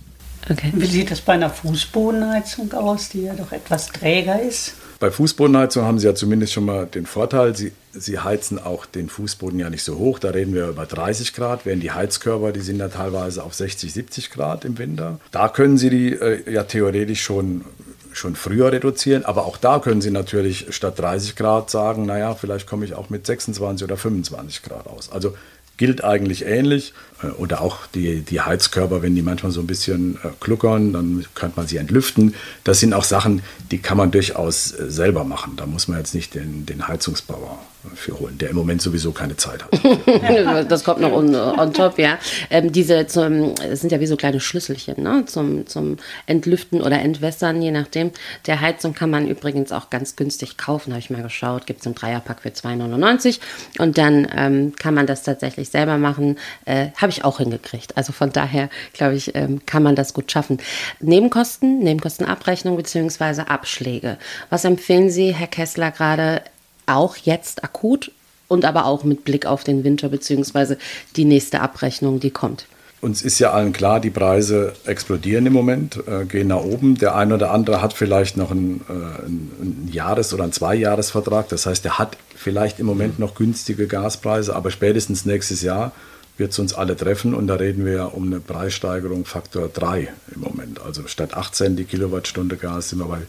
Okay. 0.49 0.71
Wie 0.73 0.86
sieht 0.86 1.12
das 1.12 1.21
bei 1.21 1.34
einer 1.34 1.49
Fußbodenheizung 1.49 2.71
aus, 2.73 3.10
die 3.10 3.23
ja 3.23 3.34
doch 3.34 3.52
etwas 3.52 3.88
träger 3.88 4.41
ist? 4.41 4.73
Bei 4.99 5.12
Fußbodenheizung 5.12 5.85
haben 5.85 5.97
Sie 5.97 6.07
ja 6.07 6.13
zumindest 6.13 6.51
schon 6.51 6.65
mal 6.65 6.85
den 6.85 7.05
Vorteil, 7.05 7.55
Sie, 7.55 7.71
Sie 7.93 8.19
heizen 8.19 8.59
auch 8.59 8.85
den 8.85 9.07
Fußboden 9.07 9.57
ja 9.57 9.69
nicht 9.69 9.83
so 9.83 9.97
hoch. 9.97 10.19
Da 10.19 10.31
reden 10.31 10.53
wir 10.53 10.67
über 10.67 10.85
30 10.85 11.33
Grad, 11.33 11.65
während 11.65 11.83
die 11.83 11.91
Heizkörper, 11.91 12.51
die 12.51 12.59
sind 12.59 12.79
ja 12.79 12.89
teilweise 12.89 13.43
auf 13.43 13.53
60, 13.53 13.93
70 13.93 14.29
Grad 14.29 14.65
im 14.65 14.77
Winter. 14.77 15.19
Da 15.31 15.47
können 15.47 15.77
Sie 15.77 15.89
die 15.89 16.13
äh, 16.13 16.51
ja 16.51 16.63
theoretisch 16.63 17.21
schon 17.21 17.63
schon 18.12 18.35
früher 18.35 18.71
reduzieren, 18.71 19.23
aber 19.23 19.45
auch 19.45 19.55
da 19.55 19.79
können 19.79 20.01
Sie 20.01 20.09
natürlich 20.12 20.73
statt 20.75 20.97
30 20.97 21.35
Grad 21.35 21.69
sagen, 21.69 22.05
naja, 22.05 22.33
vielleicht 22.33 22.67
komme 22.67 22.83
ich 22.83 22.95
auch 22.95 23.09
mit 23.09 23.25
26 23.25 23.83
oder 23.83 23.97
25 23.97 24.63
Grad 24.63 24.88
aus. 24.88 25.12
Also 25.12 25.35
gilt 25.80 26.04
eigentlich 26.04 26.46
ähnlich. 26.46 26.94
Äh, 27.24 27.28
oder 27.28 27.62
auch 27.62 27.88
die, 27.88 28.22
die 28.22 28.42
Heizkörper, 28.42 29.02
wenn 29.02 29.15
die 29.15 29.24
manchmal 29.24 29.52
so 29.52 29.62
ein 29.62 29.68
bisschen 29.68 30.18
äh, 30.24 30.28
kluckern, 30.39 30.94
dann 30.94 31.26
könnte 31.34 31.58
man 31.58 31.65
sie 31.65 31.78
entlüften. 31.78 32.36
Das 32.63 32.80
sind 32.80 32.94
auch 32.94 33.06
Sachen, 33.06 33.42
die 33.72 33.80
kann 33.80 33.98
man 33.98 34.12
durchaus 34.12 34.72
äh, 34.74 34.92
selber 34.92 35.24
machen. 35.24 35.54
Da 35.56 35.65
muss 35.65 35.88
man 35.88 35.98
jetzt 35.98 36.13
nicht 36.13 36.36
den, 36.36 36.68
den 36.68 36.88
Heizungsbauer 36.88 37.58
für 37.96 38.20
holen, 38.20 38.38
der 38.38 38.50
im 38.50 38.56
Moment 38.58 38.82
sowieso 38.82 39.12
keine 39.12 39.38
Zeit 39.38 39.63
hat. 39.63 39.72
das 40.70 40.84
kommt 40.84 41.00
noch 41.00 41.13
on, 41.13 41.34
on 41.34 41.74
top, 41.74 41.98
ja. 41.98 42.18
Ähm, 42.50 42.72
diese 42.72 43.08
zum, 43.08 43.56
sind 43.72 43.92
ja 43.92 44.00
wie 44.00 44.06
so 44.06 44.18
kleine 44.18 44.39
Schlüsselchen 44.39 45.02
ne? 45.02 45.24
zum, 45.26 45.65
zum 45.65 45.98
Entlüften 46.26 46.82
oder 46.82 47.00
Entwässern, 47.00 47.62
je 47.62 47.72
nachdem. 47.72 48.12
Der 48.48 48.60
Heizung 48.60 48.94
kann 48.94 49.10
man 49.10 49.28
übrigens 49.28 49.72
auch 49.72 49.89
ganz 49.89 50.18
günstig 50.18 50.58
kaufen, 50.58 50.92
habe 50.92 51.00
ich 51.00 51.10
mal 51.10 51.24
geschaut. 51.24 51.65
Gibt 51.65 51.80
es 51.80 51.86
im 51.86 51.96
Dreierpack 51.96 52.42
für 52.42 52.50
2,99 52.50 53.39
und 53.80 53.98
dann 53.98 54.28
ähm, 54.36 54.74
kann 54.76 54.94
man 54.94 55.08
das 55.08 55.24
tatsächlich 55.24 55.70
selber 55.70 55.98
machen. 55.98 56.38
Äh, 56.65 56.88
habe 56.98 57.12
ich 57.12 57.24
auch 57.24 57.38
hingekriegt. 57.38 57.96
Also 57.96 58.12
von 58.12 58.32
daher, 58.32 58.70
glaube 58.94 59.15
ich, 59.15 59.36
ähm, 59.36 59.62
kann 59.65 59.84
man 59.84 59.96
das 59.96 60.13
gut 60.13 60.32
schaffen. 60.32 60.58
Nebenkosten, 61.00 61.80
Nebenkostenabrechnung 61.80 62.76
bzw. 62.76 63.44
Abschläge. 63.44 64.18
Was 64.50 64.65
empfehlen 64.65 65.10
Sie, 65.10 65.34
Herr 65.34 65.48
Kessler, 65.48 65.92
gerade 65.92 66.42
auch 66.89 67.17
jetzt 67.17 67.63
akut 67.63 68.12
und 68.47 68.65
aber 68.65 68.86
auch 68.86 69.04
mit 69.04 69.23
Blick 69.23 69.45
auf 69.45 69.63
den 69.63 69.84
Winter 69.84 70.10
bzw. 70.10 70.75
die 71.15 71.25
nächste 71.25 71.62
Abrechnung, 71.62 72.19
die 72.19 72.32
kommt. 72.32 72.65
Uns 73.02 73.21
ist 73.21 73.39
ja 73.39 73.54
allen 73.54 73.71
klar, 73.71 74.02
die 74.02 74.10
Preise 74.10 74.73
explodieren 74.84 75.45
im 75.45 75.54
Moment, 75.54 76.02
äh, 76.06 76.25
gehen 76.25 76.49
nach 76.49 76.63
oben. 76.63 76.97
Der 76.97 77.15
eine 77.15 77.36
oder 77.36 77.52
andere 77.52 77.82
hat 77.82 77.93
vielleicht 77.93 78.36
noch 78.36 78.52
einen, 78.52 78.82
äh, 78.89 79.25
einen 79.25 79.89
Jahres- 79.89 80.34
oder 80.34 80.43
einen 80.43 80.52
Zweijahresvertrag. 80.52 81.47
Das 81.47 81.65
heißt, 81.65 81.86
er 81.86 81.97
hat 81.97 82.17
vielleicht 82.36 82.78
im 82.80 82.86
Moment 82.86 83.17
noch 83.17 83.36
günstige 83.36 83.88
Gaspreise, 83.88 84.54
aber 84.54 84.69
spätestens 84.69 85.25
nächstes 85.25 85.62
Jahr 85.62 85.93
wird 86.36 86.52
es 86.52 86.60
uns 86.60 86.73
alle 86.73 86.97
treffen 86.97 87.34
und 87.34 87.47
da 87.47 87.56
reden 87.56 87.86
wir 87.86 88.13
um 88.15 88.25
eine 88.25 88.41
Preissteigerung 88.41 89.25
Faktor 89.25 89.69
3 89.69 90.10
im 90.36 90.41
Moment. 90.41 90.82
Also 90.82 91.08
statt 91.08 91.36
18 91.36 91.78
die 91.78 91.86
Kilowattstunde 91.86 92.58
Gas 92.58 92.89
sind 92.89 92.99
wir 92.99 93.06
bei, 93.06 93.21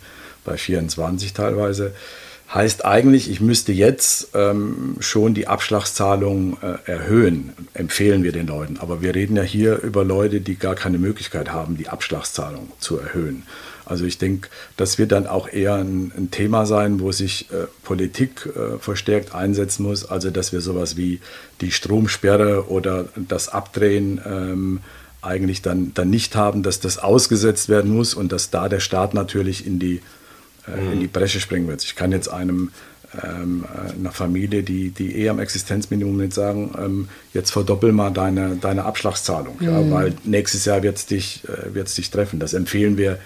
bei 0.44 0.56
24 0.56 1.32
teilweise. 1.32 1.92
Heißt 2.52 2.84
eigentlich, 2.84 3.30
ich 3.30 3.40
müsste 3.40 3.70
jetzt 3.70 4.30
ähm, 4.34 4.96
schon 4.98 5.34
die 5.34 5.46
Abschlagszahlung 5.46 6.58
äh, 6.60 6.90
erhöhen, 6.90 7.52
empfehlen 7.74 8.24
wir 8.24 8.32
den 8.32 8.48
Leuten. 8.48 8.78
Aber 8.78 9.02
wir 9.02 9.14
reden 9.14 9.36
ja 9.36 9.42
hier 9.44 9.80
über 9.82 10.02
Leute, 10.04 10.40
die 10.40 10.56
gar 10.56 10.74
keine 10.74 10.98
Möglichkeit 10.98 11.52
haben, 11.52 11.76
die 11.76 11.88
Abschlagszahlung 11.88 12.72
zu 12.80 12.98
erhöhen. 12.98 13.44
Also 13.84 14.04
ich 14.04 14.18
denke, 14.18 14.48
das 14.76 14.98
wird 14.98 15.12
dann 15.12 15.28
auch 15.28 15.48
eher 15.48 15.74
ein, 15.74 16.10
ein 16.16 16.32
Thema 16.32 16.66
sein, 16.66 16.98
wo 16.98 17.12
sich 17.12 17.52
äh, 17.52 17.66
Politik 17.84 18.46
äh, 18.46 18.78
verstärkt 18.78 19.32
einsetzen 19.32 19.84
muss. 19.84 20.04
Also 20.04 20.30
dass 20.30 20.52
wir 20.52 20.60
sowas 20.60 20.96
wie 20.96 21.20
die 21.60 21.70
Stromsperre 21.70 22.68
oder 22.68 23.06
das 23.14 23.48
Abdrehen 23.48 24.20
ähm, 24.26 24.80
eigentlich 25.22 25.62
dann, 25.62 25.92
dann 25.94 26.10
nicht 26.10 26.34
haben, 26.34 26.64
dass 26.64 26.80
das 26.80 26.98
ausgesetzt 26.98 27.68
werden 27.68 27.92
muss 27.92 28.14
und 28.14 28.32
dass 28.32 28.50
da 28.50 28.68
der 28.68 28.80
Staat 28.80 29.14
natürlich 29.14 29.66
in 29.66 29.78
die 29.78 30.02
äh, 30.68 30.92
in 30.92 31.00
die 31.00 31.06
Bresche 31.06 31.40
springen 31.40 31.68
wird. 31.68 31.84
Ich 31.84 31.96
kann 31.96 32.12
jetzt 32.12 32.28
einem 32.28 32.70
ähm, 33.24 33.64
äh, 33.64 33.92
einer 33.98 34.12
Familie, 34.12 34.62
die, 34.62 34.90
die 34.90 35.16
eh 35.16 35.28
am 35.28 35.40
Existenzminimum 35.40 36.16
nicht 36.16 36.32
sagen, 36.32 36.72
ähm, 36.78 37.08
jetzt 37.34 37.50
verdoppel 37.50 37.92
mal 37.92 38.10
deine, 38.10 38.56
deine 38.56 38.84
Abschlagszahlung, 38.84 39.56
mhm. 39.58 39.66
ja, 39.66 39.90
weil 39.90 40.14
nächstes 40.24 40.64
Jahr 40.64 40.82
wird 40.82 40.96
es 40.96 41.06
dich, 41.06 41.42
äh, 41.48 41.84
dich 41.84 42.10
treffen. 42.10 42.38
Das 42.38 42.54
empfehlen 42.54 42.96
wir 42.96 43.18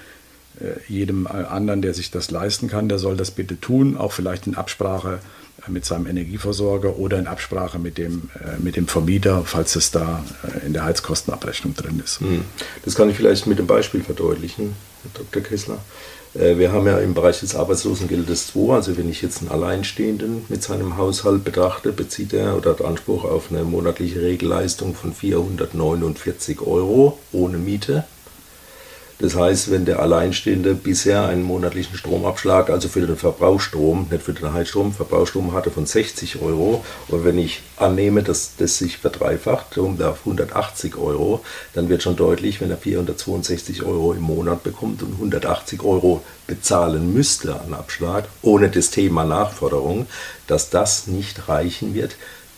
äh, 0.61 0.81
jedem 0.89 1.27
äh, 1.27 1.31
anderen, 1.31 1.83
der 1.83 1.95
sich 1.95 2.11
das 2.11 2.31
leisten 2.31 2.69
kann, 2.69 2.89
der 2.89 2.99
soll 2.99 3.17
das 3.17 3.31
bitte 3.31 3.61
tun, 3.61 3.97
auch 3.97 4.13
vielleicht 4.13 4.47
in 4.47 4.55
Absprache 4.55 5.19
äh, 5.67 5.71
mit 5.71 5.85
seinem 5.85 6.07
Energieversorger 6.07 6.97
oder 6.97 7.19
in 7.19 7.27
Absprache 7.27 7.79
mit 7.79 7.99
dem, 7.99 8.31
mit 8.59 8.77
dem 8.77 8.87
Vermieter, 8.87 9.43
falls 9.45 9.77
es 9.77 9.91
da 9.91 10.25
in 10.65 10.73
der 10.73 10.85
Heizkostenabrechnung 10.85 11.75
drin 11.75 12.01
ist. 12.03 12.21
Mhm. 12.21 12.43
Das 12.85 12.95
kann 12.95 13.11
ich 13.11 13.17
vielleicht 13.17 13.47
mit 13.47 13.59
dem 13.59 13.67
Beispiel 13.67 14.03
verdeutlichen, 14.03 14.75
Herr 15.03 15.11
Dr. 15.25 15.43
Kessler. 15.43 15.79
Äh, 16.35 16.59
wir 16.59 16.73
haben 16.73 16.87
ja 16.87 16.99
im 16.99 17.15
Bereich 17.15 17.41
des 17.41 17.55
Arbeitslosengeldes 17.55 18.49
2, 18.49 18.75
also 18.75 18.97
wenn 18.97 19.09
ich 19.09 19.23
jetzt 19.23 19.41
einen 19.41 19.51
Alleinstehenden 19.51 20.45
mit 20.49 20.63
seinem 20.63 20.97
Haushalt 20.97 21.45
betrachte, 21.45 21.93
bezieht 21.93 22.33
er 22.33 22.57
oder 22.57 22.71
hat 22.71 22.83
Anspruch 22.83 23.25
auf 23.25 23.51
eine 23.51 23.65
monatliche 23.65 24.23
Regelleistung 24.23 24.95
von 24.95 25.13
449 25.13 26.61
Euro 26.61 27.19
ohne 27.33 27.59
Miete. 27.59 28.05
Das 29.21 29.37
heißt, 29.37 29.71
wenn 29.71 29.85
der 29.85 30.01
Alleinstehende 30.01 30.75
bisher 30.75 31.27
einen 31.27 31.45
monatlichen 31.45 31.97
Stromabschlag, 31.97 32.69
also 32.69 32.89
für 32.89 33.07
den 33.07 33.17
Verbrauchsstrom, 33.17 34.09
nicht 34.11 34.23
für 34.23 34.33
den 34.33 34.53
Heizstrom, 34.53 34.93
Verbrauchsstrom 34.93 35.53
hatte 35.53 35.71
von 35.71 35.87
60 35.87 36.43
Euro, 36.43 36.85
und 37.09 37.25
wenn 37.25 37.39
ich 37.39 37.63
annehme, 37.77 38.25
dass 38.25 38.57
das 38.57 38.79
sich 38.79 38.99
verdreifacht 38.99 39.79
um 39.79 40.01
auf 40.03 40.21
180 40.21 40.97
Euro, 40.97 41.45
dann 41.75 41.89
wird 41.89 42.03
schon 42.03 42.17
deutlich, 42.17 42.61
wenn 42.61 42.71
er 42.71 42.77
462 42.77 43.85
Euro 43.85 44.13
im 44.15 44.23
Monat 44.23 44.65
bekommt 44.65 45.03
und 45.03 45.13
180 45.13 45.83
Euro 45.85 46.23
bezahlen 46.49 47.15
müsste 47.15 47.61
an 47.61 47.73
Abschlag, 47.73 48.25
ohne 48.43 48.69
das 48.69 48.91
Thema 48.91 49.25
Nachforderung, 49.25 50.07
dass 50.49 50.71
das 50.71 51.07
nicht 51.07 51.49
reichen 51.49 51.95
wird, 51.95 52.17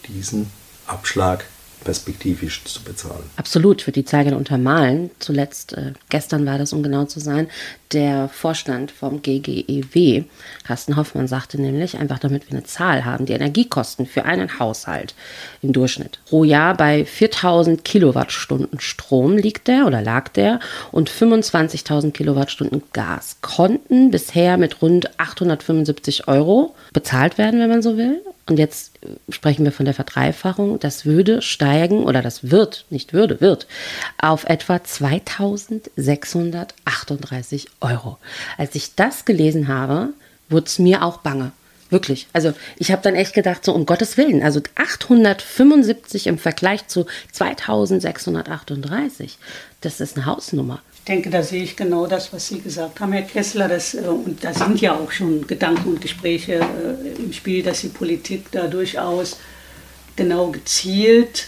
diesen 0.09 0.51
Abschlag 0.87 1.45
perspektivisch 1.87 2.64
zu 2.64 2.83
bezahlen. 2.83 3.22
Absolut, 3.37 3.87
würde 3.87 4.03
die 4.03 4.05
gerne 4.25 4.37
untermalen. 4.37 5.11
Zuletzt, 5.20 5.72
äh, 5.75 5.92
gestern 6.09 6.44
war 6.44 6.59
das, 6.59 6.72
um 6.72 6.83
genau 6.83 7.05
zu 7.05 7.20
sein, 7.20 7.49
der 7.92 8.29
Vorstand 8.29 8.90
vom 8.90 9.22
GGEW, 9.22 10.25
Carsten 10.64 10.96
Hoffmann, 10.96 11.29
sagte 11.29 11.61
nämlich, 11.61 11.99
einfach 11.99 12.18
damit 12.18 12.51
wir 12.51 12.57
eine 12.57 12.64
Zahl 12.64 13.05
haben, 13.05 13.27
die 13.27 13.33
Energiekosten 13.33 14.07
für 14.07 14.25
einen 14.25 14.59
Haushalt 14.59 15.14
im 15.62 15.72
Durchschnitt 15.72 16.18
pro 16.29 16.44
Jahr 16.44 16.77
bei 16.77 17.05
4000 17.05 17.85
Kilowattstunden 17.85 18.81
Strom 18.81 19.37
liegt 19.37 19.68
der 19.68 19.87
oder 19.87 20.03
lag 20.03 20.29
der 20.29 20.61
und 20.92 21.11
25.000 21.11 22.12
Kilowattstunden 22.12 22.83
Gas 22.92 23.38
konnten 23.40 24.11
bisher 24.11 24.57
mit 24.57 24.83
rund 24.83 25.18
875 25.18 26.29
Euro 26.29 26.75
bezahlt 26.92 27.38
werden, 27.38 27.61
wenn 27.61 27.70
man 27.70 27.83
so 27.83 27.96
will. 27.96 28.20
Und 28.49 28.61
jetzt 28.61 28.92
sprechen 29.29 29.64
wir 29.64 29.72
von 29.72 29.87
der 29.87 29.94
Verdreifachung. 29.94 30.79
Das 30.79 31.05
würde 31.05 31.42
steigen 31.42 32.05
oder 32.05 32.22
das 32.22 32.49
wird, 32.51 32.87
nicht 32.90 33.12
würde, 33.12 33.40
wird 33.40 33.66
auf 34.18 34.44
etwa 34.44 34.81
2638 34.83 37.66
Euro. 37.81 38.19
Als 38.59 38.75
ich 38.75 38.95
das 38.95 39.25
gelesen 39.25 39.69
habe, 39.69 40.11
wurde 40.49 40.67
es 40.67 40.79
mir 40.79 41.03
auch 41.03 41.19
bange. 41.19 41.53
Wirklich. 41.89 42.27
Also 42.33 42.53
ich 42.79 42.91
habe 42.91 43.03
dann 43.03 43.15
echt 43.15 43.33
gedacht, 43.33 43.65
so 43.65 43.73
um 43.73 43.87
Gottes 43.87 44.17
Willen, 44.17 44.43
also 44.43 44.61
875 44.75 46.27
im 46.27 46.39
Vergleich 46.39 46.89
zu 46.89 47.07
2638, 47.33 49.39
das 49.83 50.01
ist 50.01 50.17
eine 50.17 50.27
Hausnummer. 50.27 50.83
Ich 50.95 51.05
denke, 51.05 51.31
da 51.31 51.45
sehe 51.45 51.62
ich 51.62 51.77
genau 51.77 52.09
das, 52.09 52.33
was 52.33 52.49
Sie 52.49 52.61
gesagt 52.61 52.99
haben, 52.99 53.12
Herr 53.12 53.23
Kessler. 53.23 53.69
Das, 53.69 53.95
äh, 53.95 54.01
und 54.01 54.43
da 54.43 54.53
sind 54.53 54.81
ja 54.81 54.97
auch 54.97 55.12
schon 55.12 55.47
Gedanken 55.47 55.91
und 55.91 56.01
Gespräche 56.01 56.55
äh, 56.55 57.23
im 57.23 57.33
Spiel, 57.33 57.62
dass 57.62 57.83
die 57.83 57.89
Politik 57.89 58.51
da 58.51 58.67
durchaus 58.67 59.37
genau 60.17 60.49
gezielt 60.49 61.47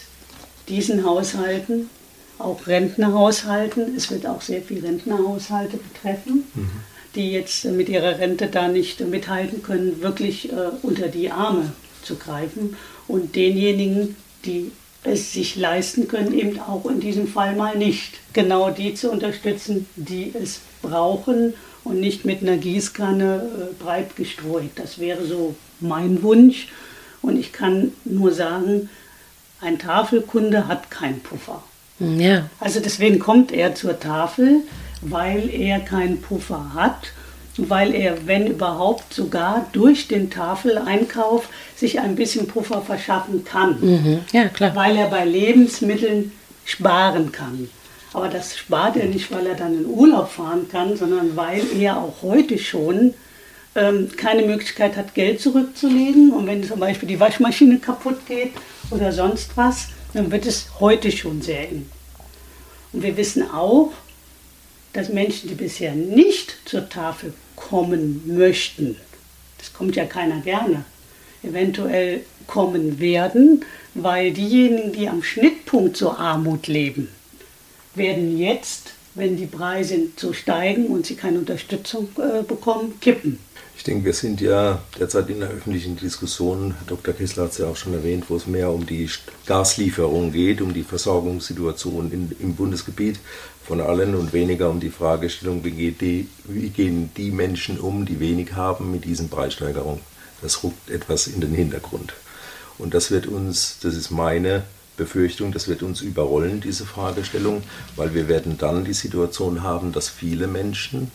diesen 0.68 1.04
Haushalten, 1.04 1.90
auch 2.38 2.66
Rentnerhaushalten, 2.66 3.94
es 3.96 4.10
wird 4.10 4.26
auch 4.26 4.42
sehr 4.42 4.62
viele 4.62 4.84
Rentnerhaushalte 4.84 5.76
betreffen, 5.76 6.44
mhm 6.54 6.70
die 7.14 7.32
jetzt 7.32 7.64
mit 7.64 7.88
ihrer 7.88 8.18
Rente 8.18 8.46
da 8.46 8.68
nicht 8.68 9.00
mithalten 9.00 9.62
können, 9.62 10.02
wirklich 10.02 10.52
äh, 10.52 10.70
unter 10.82 11.08
die 11.08 11.30
Arme 11.30 11.72
zu 12.02 12.16
greifen 12.16 12.76
und 13.06 13.34
denjenigen, 13.34 14.16
die 14.44 14.70
es 15.04 15.32
sich 15.32 15.56
leisten 15.56 16.08
können, 16.08 16.32
eben 16.32 16.60
auch 16.60 16.86
in 16.86 17.00
diesem 17.00 17.26
Fall 17.26 17.56
mal 17.56 17.76
nicht. 17.76 18.14
Genau 18.32 18.70
die 18.70 18.94
zu 18.94 19.10
unterstützen, 19.10 19.86
die 19.96 20.32
es 20.40 20.60
brauchen 20.82 21.54
und 21.84 22.00
nicht 22.00 22.24
mit 22.24 22.42
einer 22.42 22.56
Gießkanne 22.56 23.70
äh, 23.70 23.82
breit 23.82 24.16
gestreut. 24.16 24.70
Das 24.76 24.98
wäre 24.98 25.24
so 25.24 25.54
mein 25.80 26.22
Wunsch. 26.22 26.68
Und 27.22 27.36
ich 27.36 27.52
kann 27.52 27.92
nur 28.04 28.32
sagen, 28.32 28.88
ein 29.60 29.78
Tafelkunde 29.78 30.68
hat 30.68 30.90
keinen 30.90 31.20
Puffer. 31.20 31.64
Ja. 31.98 32.48
Also 32.60 32.80
deswegen 32.80 33.18
kommt 33.18 33.52
er 33.52 33.74
zur 33.74 33.98
Tafel 33.98 34.62
weil 35.02 35.50
er 35.50 35.80
keinen 35.80 36.20
Puffer 36.20 36.72
hat, 36.74 37.12
weil 37.56 37.94
er, 37.94 38.26
wenn 38.26 38.46
überhaupt, 38.46 39.12
sogar 39.12 39.66
durch 39.72 40.08
den 40.08 40.30
Tafeleinkauf 40.30 41.48
sich 41.76 41.98
ein 41.98 42.14
bisschen 42.14 42.46
Puffer 42.46 42.82
verschaffen 42.82 43.44
kann. 43.44 43.80
Mhm. 43.80 44.20
Ja, 44.32 44.48
klar. 44.48 44.74
Weil 44.76 44.96
er 44.96 45.08
bei 45.08 45.24
Lebensmitteln 45.24 46.32
sparen 46.64 47.32
kann. 47.32 47.68
Aber 48.12 48.28
das 48.28 48.56
spart 48.56 48.96
er 48.96 49.06
nicht, 49.06 49.30
weil 49.32 49.46
er 49.46 49.54
dann 49.54 49.74
in 49.74 49.86
Urlaub 49.86 50.30
fahren 50.30 50.68
kann, 50.70 50.96
sondern 50.96 51.36
weil 51.36 51.62
er 51.78 51.98
auch 51.98 52.22
heute 52.22 52.58
schon 52.58 53.14
ähm, 53.78 54.08
keine 54.16 54.42
Möglichkeit 54.42 54.96
hat, 54.96 55.14
Geld 55.14 55.40
zurückzulegen. 55.40 56.32
Und 56.32 56.46
wenn 56.46 56.62
zum 56.64 56.80
Beispiel 56.80 57.08
die 57.08 57.20
Waschmaschine 57.20 57.78
kaputt 57.78 58.26
geht 58.26 58.52
oder 58.90 59.12
sonst 59.12 59.56
was, 59.56 59.88
dann 60.12 60.30
wird 60.30 60.46
es 60.46 60.66
heute 60.80 61.12
schon 61.12 61.42
sehr 61.42 61.68
eng. 61.68 61.88
Und 62.92 63.02
wir 63.02 63.16
wissen 63.16 63.50
auch, 63.50 63.92
dass 64.92 65.10
Menschen, 65.10 65.48
die 65.48 65.54
bisher 65.54 65.94
nicht 65.94 66.56
zur 66.64 66.88
Tafel 66.88 67.32
kommen 67.56 68.22
möchten, 68.26 68.96
das 69.58 69.72
kommt 69.72 69.96
ja 69.96 70.06
keiner 70.06 70.40
gerne, 70.40 70.84
eventuell 71.42 72.22
kommen 72.46 72.98
werden, 72.98 73.64
weil 73.94 74.32
diejenigen, 74.32 74.92
die 74.92 75.08
am 75.08 75.22
Schnittpunkt 75.22 75.96
zur 75.96 76.18
Armut 76.18 76.66
leben, 76.68 77.08
werden 77.94 78.38
jetzt 78.38 78.92
wenn 79.18 79.36
die 79.36 79.46
Preise 79.46 80.08
so 80.16 80.32
steigen 80.32 80.86
und 80.86 81.04
sie 81.04 81.16
keine 81.16 81.40
Unterstützung 81.40 82.08
äh, 82.18 82.42
bekommen, 82.42 83.00
kippen. 83.00 83.38
Ich 83.78 83.84
denke, 83.84 84.06
wir 84.06 84.12
sind 84.12 84.40
ja 84.40 84.82
derzeit 84.98 85.30
in 85.30 85.38
der 85.38 85.50
öffentlichen 85.50 85.96
Diskussion, 85.96 86.74
Dr. 86.88 87.14
Kessler 87.14 87.44
hat 87.44 87.52
es 87.52 87.58
ja 87.58 87.66
auch 87.68 87.76
schon 87.76 87.94
erwähnt, 87.94 88.24
wo 88.28 88.34
es 88.34 88.48
mehr 88.48 88.70
um 88.70 88.84
die 88.84 89.08
Gaslieferung 89.46 90.32
geht, 90.32 90.60
um 90.60 90.74
die 90.74 90.82
Versorgungssituation 90.82 92.10
in, 92.10 92.36
im 92.40 92.56
Bundesgebiet 92.56 93.20
von 93.64 93.80
allen 93.80 94.16
und 94.16 94.32
weniger 94.32 94.68
um 94.68 94.80
die 94.80 94.90
Fragestellung, 94.90 95.62
wie, 95.64 95.70
geht 95.70 96.00
die, 96.00 96.28
wie 96.44 96.70
gehen 96.70 97.10
die 97.16 97.30
Menschen 97.30 97.78
um, 97.78 98.04
die 98.04 98.18
wenig 98.18 98.54
haben 98.54 98.90
mit 98.90 99.04
diesen 99.04 99.28
Preissteigerungen. 99.28 100.00
Das 100.42 100.64
rückt 100.64 100.90
etwas 100.90 101.28
in 101.28 101.40
den 101.40 101.54
Hintergrund. 101.54 102.14
Und 102.78 102.94
das 102.94 103.12
wird 103.12 103.28
uns, 103.28 103.78
das 103.80 103.94
ist 103.94 104.10
meine 104.10 104.64
Befürchtung, 104.96 105.52
das 105.52 105.68
wird 105.68 105.84
uns 105.84 106.00
überrollen, 106.00 106.60
diese 106.60 106.84
Fragestellung, 106.84 107.62
weil 107.94 108.12
wir 108.12 108.26
werden 108.26 108.58
dann 108.58 108.84
die 108.84 108.92
Situation 108.92 109.62
haben, 109.62 109.92
dass 109.92 110.08
viele 110.08 110.48
Menschen 110.48 111.12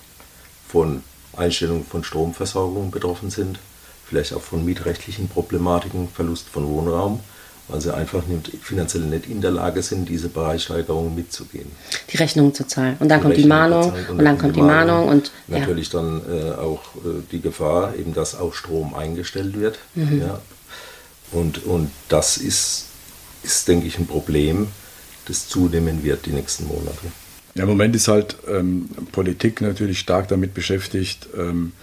von 0.65 1.03
Einstellung 1.35 1.85
von 1.85 2.03
Stromversorgung 2.03 2.91
betroffen 2.91 3.29
sind, 3.29 3.59
vielleicht 4.07 4.33
auch 4.33 4.41
von 4.41 4.63
mietrechtlichen 4.63 5.27
Problematiken, 5.27 6.07
Verlust 6.09 6.47
von 6.49 6.67
Wohnraum, 6.67 7.19
weil 7.69 7.81
sie 7.81 7.93
einfach 7.93 8.25
nicht, 8.27 8.51
finanziell 8.61 9.03
nicht 9.03 9.27
in 9.27 9.41
der 9.41 9.51
Lage 9.51 9.81
sind, 9.81 10.09
diese 10.09 10.29
Preissteigerung 10.29 11.15
mitzugehen. 11.15 11.71
Die 12.11 12.17
Rechnung 12.17 12.53
zu 12.53 12.67
zahlen. 12.67 12.97
Und 12.99 13.09
dann 13.09 13.19
die 13.19 13.23
kommt 13.23 13.37
Rechnung 13.37 13.43
die 13.43 13.47
Mahnung 13.47 13.93
und, 13.93 14.09
und, 14.09 14.25
dann 14.25 14.37
kommt 14.37 14.55
die 14.55 14.61
Mahnung 14.61 15.07
und 15.07 15.31
ja. 15.47 15.59
natürlich 15.59 15.89
dann 15.89 16.21
äh, 16.29 16.51
auch 16.51 16.81
äh, 16.97 17.21
die 17.31 17.41
Gefahr, 17.41 17.95
eben 17.95 18.13
dass 18.13 18.37
auch 18.37 18.53
Strom 18.53 18.93
eingestellt 18.93 19.59
wird. 19.59 19.79
Mhm. 19.95 20.21
Ja. 20.21 20.41
Und, 21.31 21.65
und 21.65 21.89
das 22.09 22.37
ist 22.37 22.87
ist, 23.43 23.67
denke 23.67 23.87
ich, 23.87 23.99
ein 23.99 24.07
Problem, 24.07 24.67
das 25.27 25.47
zunehmen 25.47 26.03
wird 26.03 26.25
die 26.25 26.31
nächsten 26.31 26.67
Monate. 26.67 27.11
Ja, 27.55 27.63
Im 27.63 27.69
Moment 27.69 27.95
ist 27.95 28.07
halt 28.07 28.37
ähm, 28.47 28.89
Politik 29.11 29.61
natürlich 29.61 29.99
stark 29.99 30.27
damit 30.27 30.53
beschäftigt, 30.53 31.27
ähm, 31.37 31.73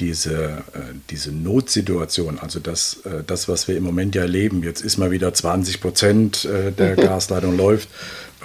diese, 0.00 0.34
äh, 0.74 0.92
diese 1.10 1.32
Notsituation, 1.32 2.38
also 2.38 2.60
das, 2.60 2.98
äh, 3.04 3.22
das, 3.26 3.48
was 3.48 3.68
wir 3.68 3.76
im 3.76 3.84
Moment 3.84 4.14
ja 4.14 4.22
erleben, 4.22 4.62
jetzt 4.62 4.82
ist 4.82 4.98
mal 4.98 5.10
wieder 5.10 5.32
20 5.32 5.80
Prozent 5.80 6.44
äh, 6.44 6.72
der 6.72 6.96
Gasleitung 6.96 7.56
läuft 7.56 7.88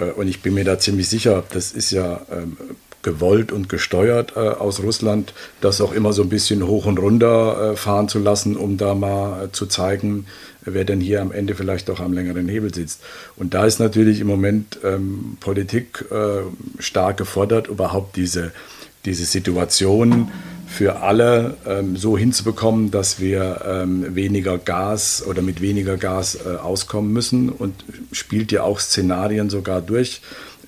äh, 0.00 0.04
und 0.04 0.28
ich 0.28 0.40
bin 0.40 0.54
mir 0.54 0.64
da 0.64 0.78
ziemlich 0.78 1.08
sicher, 1.08 1.44
das 1.50 1.72
ist 1.72 1.90
ja 1.90 2.24
ähm, 2.30 2.56
gewollt 3.02 3.52
und 3.52 3.68
gesteuert 3.68 4.34
äh, 4.36 4.40
aus 4.40 4.82
Russland, 4.82 5.34
das 5.60 5.80
auch 5.80 5.92
immer 5.92 6.12
so 6.12 6.22
ein 6.22 6.28
bisschen 6.28 6.66
hoch 6.66 6.86
und 6.86 6.98
runter 6.98 7.72
äh, 7.72 7.76
fahren 7.76 8.08
zu 8.08 8.18
lassen, 8.18 8.56
um 8.56 8.76
da 8.76 8.94
mal 8.94 9.50
zu 9.52 9.66
zeigen, 9.66 10.26
wer 10.64 10.84
denn 10.84 11.00
hier 11.00 11.20
am 11.20 11.32
Ende 11.32 11.54
vielleicht 11.54 11.88
doch 11.88 12.00
am 12.00 12.12
längeren 12.12 12.48
Hebel 12.48 12.72
sitzt. 12.72 13.02
Und 13.36 13.54
da 13.54 13.66
ist 13.66 13.80
natürlich 13.80 14.20
im 14.20 14.28
Moment 14.28 14.78
ähm, 14.84 15.36
Politik 15.40 16.04
äh, 16.10 16.42
stark 16.80 17.16
gefordert, 17.16 17.66
überhaupt 17.66 18.16
diese, 18.16 18.52
diese 19.04 19.24
Situation 19.24 20.30
für 20.72 21.02
alle 21.02 21.56
ähm, 21.66 21.96
so 21.96 22.16
hinzubekommen, 22.16 22.90
dass 22.90 23.20
wir 23.20 23.60
ähm, 23.66 24.14
weniger 24.14 24.56
Gas 24.56 25.22
oder 25.26 25.42
mit 25.42 25.60
weniger 25.60 25.98
Gas 25.98 26.38
äh, 26.46 26.56
auskommen 26.56 27.12
müssen 27.12 27.50
und 27.50 27.84
spielt 28.10 28.52
ja 28.52 28.62
auch 28.62 28.80
Szenarien 28.80 29.50
sogar 29.50 29.82
durch 29.82 30.22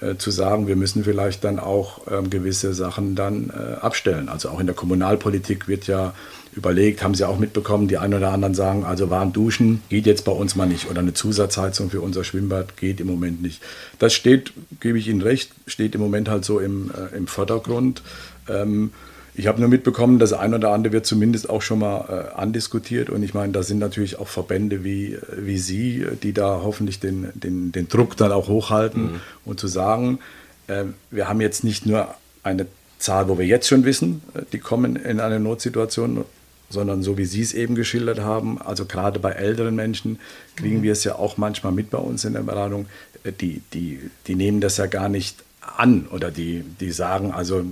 äh, 0.05 0.19
zu 0.19 0.31
sagen, 0.31 0.67
wir 0.67 0.77
müssen 0.77 1.05
vielleicht 1.05 1.45
dann 1.45 1.59
auch 1.59 2.01
ähm, 2.11 2.31
gewisse 2.31 2.75
Sachen 2.75 3.15
dann 3.15 3.51
äh, 3.51 3.75
abstellen. 3.81 4.29
Also 4.29 4.51
auch 4.51 4.61
in 4.61 4.67
der 4.67 4.75
Kommunalpolitik 4.75 5.69
wird 5.69 5.87
ja 5.87 6.15
überlegt, 6.57 7.03
haben 7.03 7.15
Sie 7.15 7.27
auch 7.27 7.39
mitbekommen, 7.39 7.89
die 7.89 7.99
einen 7.99 8.15
oder 8.15 8.31
anderen 8.31 8.55
sagen, 8.55 8.85
also 8.85 9.11
warm 9.11 9.33
duschen 9.33 9.83
geht 9.89 10.07
jetzt 10.07 10.25
bei 10.25 10.33
uns 10.33 10.55
mal 10.55 10.67
nicht 10.67 10.91
oder 10.91 11.01
eine 11.01 11.15
Zusatzheizung 11.15 11.91
für 11.91 12.01
unser 12.01 12.25
Schwimmbad 12.25 12.77
geht 12.77 13.01
im 13.01 13.07
Moment 13.07 13.43
nicht. 13.43 13.63
Das 13.99 14.13
steht, 14.13 14.53
gebe 14.81 14.99
ich 14.99 15.09
Ihnen 15.09 15.23
recht, 15.23 15.51
steht 15.67 15.95
im 15.95 16.01
Moment 16.01 16.29
halt 16.29 16.45
so 16.45 16.61
im, 16.61 16.91
äh, 16.91 17.17
im 17.17 17.27
Vordergrund. 17.27 18.03
Ähm, 18.49 18.93
ich 19.37 19.49
habe 19.49 19.61
nur 19.61 19.69
mitbekommen, 19.69 20.19
das 20.19 20.33
ein 20.33 20.55
oder 20.55 20.71
andere 20.71 20.93
wird 20.93 21.07
zumindest 21.07 21.51
auch 21.51 21.61
schon 21.61 21.81
mal 21.81 22.31
äh, 22.35 22.39
andiskutiert. 22.39 23.11
Und 23.11 23.23
ich 23.23 23.35
meine, 23.35 23.53
da 23.53 23.63
sind 23.63 23.79
natürlich 23.79 24.19
auch 24.19 24.29
Verbände 24.29 24.85
wie, 24.85 25.19
wie 25.37 25.59
Sie, 25.59 26.07
die 26.23 26.33
da 26.33 26.61
hoffentlich 26.63 27.01
den, 27.01 27.31
den, 27.35 27.73
den 27.73 27.89
Druck 27.89 28.17
dann 28.17 28.31
auch 28.31 28.49
hochhalten 28.49 29.03
mhm. 29.03 29.21
und 29.45 29.59
zu 29.59 29.67
sagen, 29.67 30.21
äh, 30.69 30.85
wir 31.11 31.29
haben 31.29 31.41
jetzt 31.41 31.65
nicht 31.65 31.85
nur 31.85 32.15
eine 32.45 32.67
Zahl, 32.99 33.29
wo 33.29 33.37
wir 33.37 33.47
jetzt 33.47 33.69
schon 33.69 33.85
wissen, 33.85 34.23
äh, 34.35 34.43
die 34.53 34.59
kommen 34.59 34.95
in 34.95 35.19
eine 35.19 35.41
Notsituation, 35.41 36.25
sondern 36.71 37.03
so 37.03 37.19
wie 37.19 37.25
Sie 37.25 37.43
es 37.43 37.53
eben 37.53 37.75
geschildert 37.75 38.21
haben, 38.21 38.63
also 38.63 38.85
gerade 38.85 39.19
bei 39.19 39.33
älteren 39.33 39.75
Menschen 39.75 40.21
kriegen 40.55 40.79
mhm. 40.79 40.83
wir 40.83 40.93
es 40.93 41.03
ja 41.03 41.17
auch 41.17 41.37
manchmal 41.39 41.73
mit 41.73 41.91
bei 41.91 41.99
uns 41.99 42.25
in 42.25 42.35
der 42.35 42.43
Beratung, 42.43 42.87
äh, 43.25 43.33
die, 43.33 43.63
die, 43.73 43.99
die 44.29 44.37
nehmen 44.37 44.61
das 44.61 44.77
ja 44.77 44.87
gar 44.87 45.09
nicht 45.09 45.43
an 45.77 46.07
oder 46.13 46.31
die, 46.31 46.63
die 46.81 46.93
sagen, 46.93 47.33
also 47.33 47.65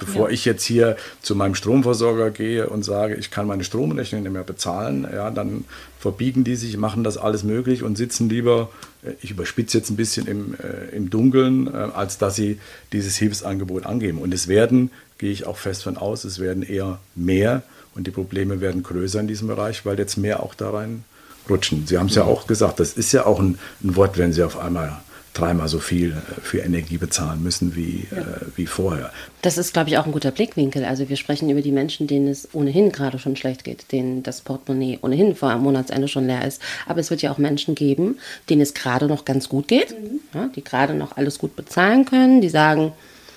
bevor 0.00 0.28
ja. 0.28 0.34
ich 0.34 0.44
jetzt 0.44 0.64
hier 0.64 0.96
zu 1.22 1.36
meinem 1.36 1.54
Stromversorger 1.54 2.30
gehe 2.30 2.68
und 2.68 2.84
sage, 2.84 3.14
ich 3.14 3.30
kann 3.30 3.46
meine 3.46 3.62
Stromrechnung 3.62 4.24
nicht 4.24 4.32
mehr 4.32 4.42
bezahlen, 4.42 5.06
ja, 5.12 5.30
dann 5.30 5.64
verbiegen 6.00 6.42
die 6.42 6.56
sich, 6.56 6.76
machen 6.76 7.04
das 7.04 7.16
alles 7.16 7.44
möglich 7.44 7.84
und 7.84 7.96
sitzen 7.96 8.28
lieber, 8.28 8.70
äh, 9.04 9.12
ich 9.22 9.30
überspitze 9.30 9.78
jetzt 9.78 9.90
ein 9.90 9.96
bisschen 9.96 10.26
im, 10.26 10.54
äh, 10.54 10.96
im 10.96 11.10
Dunkeln, 11.10 11.68
äh, 11.68 11.76
als 11.94 12.18
dass 12.18 12.34
sie 12.34 12.58
dieses 12.92 13.16
Hilfsangebot 13.16 13.86
angeben. 13.86 14.18
Und 14.18 14.34
es 14.34 14.48
werden, 14.48 14.90
gehe 15.18 15.30
ich 15.30 15.46
auch 15.46 15.56
fest 15.56 15.84
von 15.84 15.96
aus, 15.96 16.24
es 16.24 16.40
werden 16.40 16.62
eher 16.64 16.98
mehr 17.14 17.62
und 17.94 18.06
die 18.06 18.10
Probleme 18.10 18.60
werden 18.60 18.82
größer 18.82 19.20
in 19.20 19.28
diesem 19.28 19.48
Bereich, 19.48 19.86
weil 19.86 19.98
jetzt 19.98 20.16
mehr 20.16 20.42
auch 20.42 20.54
da 20.54 20.70
rein 20.70 21.04
rutschen. 21.48 21.86
Sie 21.86 21.98
haben 21.98 22.06
es 22.06 22.14
ja 22.14 22.24
auch 22.24 22.46
gesagt, 22.46 22.80
das 22.80 22.94
ist 22.94 23.12
ja 23.12 23.26
auch 23.26 23.40
ein, 23.40 23.58
ein 23.84 23.96
Wort, 23.96 24.18
wenn 24.18 24.32
Sie 24.32 24.42
auf 24.42 24.58
einmal 24.58 25.00
dreimal 25.34 25.68
so 25.68 25.78
viel 25.78 26.12
äh, 26.12 26.40
für 26.40 26.58
Energie 26.58 26.98
bezahlen 26.98 27.42
müssen 27.42 27.76
wie, 27.76 28.06
ja. 28.10 28.18
äh, 28.18 28.24
wie 28.56 28.66
vorher. 28.66 29.12
Das 29.42 29.58
ist, 29.58 29.72
glaube 29.72 29.90
ich, 29.90 29.98
auch 29.98 30.06
ein 30.06 30.12
guter 30.12 30.30
Blickwinkel. 30.30 30.84
Also 30.84 31.08
wir 31.08 31.16
sprechen 31.16 31.48
über 31.50 31.62
die 31.62 31.72
Menschen, 31.72 32.06
denen 32.06 32.28
es 32.28 32.48
ohnehin 32.52 32.92
gerade 32.92 33.18
schon 33.18 33.36
schlecht 33.36 33.64
geht, 33.64 33.92
denen 33.92 34.22
das 34.22 34.40
Portemonnaie 34.40 34.98
ohnehin 35.02 35.34
vor 35.34 35.50
am 35.50 35.62
Monatsende 35.62 36.08
schon 36.08 36.26
leer 36.26 36.46
ist. 36.46 36.60
Aber 36.86 37.00
es 37.00 37.10
wird 37.10 37.22
ja 37.22 37.32
auch 37.32 37.38
Menschen 37.38 37.74
geben, 37.74 38.18
denen 38.48 38.60
es 38.60 38.74
gerade 38.74 39.06
noch 39.06 39.24
ganz 39.24 39.48
gut 39.48 39.68
geht, 39.68 39.90
mhm. 39.92 40.20
ja, 40.34 40.48
die 40.54 40.64
gerade 40.64 40.94
noch 40.94 41.16
alles 41.16 41.38
gut 41.38 41.56
bezahlen 41.56 42.04
können, 42.04 42.40
die 42.40 42.48
sagen, 42.48 42.92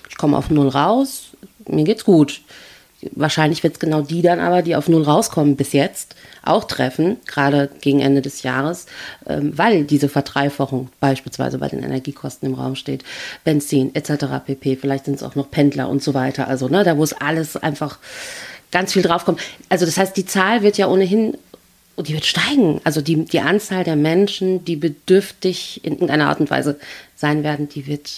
ich 0.08 0.16
komme 0.16 0.36
auf 0.36 0.50
Null 0.50 0.68
raus, 0.68 1.30
mir 1.66 1.84
geht's 1.84 2.04
gut. 2.04 2.42
Wahrscheinlich 3.12 3.62
wird 3.62 3.74
es 3.74 3.80
genau 3.80 4.02
die 4.02 4.22
dann 4.22 4.40
aber, 4.40 4.62
die 4.62 4.76
auf 4.76 4.88
Null 4.88 5.02
rauskommen 5.02 5.56
bis 5.56 5.72
jetzt, 5.72 6.14
auch 6.42 6.64
treffen, 6.64 7.16
gerade 7.26 7.70
gegen 7.80 8.00
Ende 8.00 8.22
des 8.22 8.42
Jahres, 8.42 8.86
ähm, 9.26 9.56
weil 9.56 9.84
diese 9.84 10.08
Verdreifachung 10.08 10.90
beispielsweise 11.00 11.58
bei 11.58 11.68
den 11.68 11.82
Energiekosten 11.82 12.48
im 12.48 12.54
Raum 12.54 12.76
steht, 12.76 13.04
Benzin 13.44 13.94
etc. 13.94 14.26
pp. 14.44 14.76
Vielleicht 14.76 15.06
sind 15.06 15.14
es 15.14 15.22
auch 15.22 15.34
noch 15.34 15.50
Pendler 15.50 15.88
und 15.88 16.02
so 16.02 16.14
weiter. 16.14 16.48
Also 16.48 16.68
ne, 16.68 16.84
da 16.84 16.94
muss 16.94 17.12
alles 17.12 17.56
einfach 17.56 17.98
ganz 18.70 18.92
viel 18.92 19.02
draufkommen. 19.02 19.40
Also 19.68 19.86
das 19.86 19.96
heißt, 19.96 20.16
die 20.16 20.26
Zahl 20.26 20.62
wird 20.62 20.78
ja 20.78 20.88
ohnehin 20.88 21.36
und 21.96 22.08
die 22.08 22.14
wird 22.14 22.26
steigen. 22.26 22.80
Also 22.84 23.00
die, 23.00 23.24
die 23.24 23.40
Anzahl 23.40 23.84
der 23.84 23.96
Menschen, 23.96 24.64
die 24.64 24.76
bedürftig 24.76 25.84
in 25.84 25.94
irgendeiner 25.94 26.28
Art 26.28 26.40
und 26.40 26.50
Weise 26.50 26.78
sein 27.14 27.44
werden, 27.44 27.68
die 27.68 27.86
wird 27.86 28.10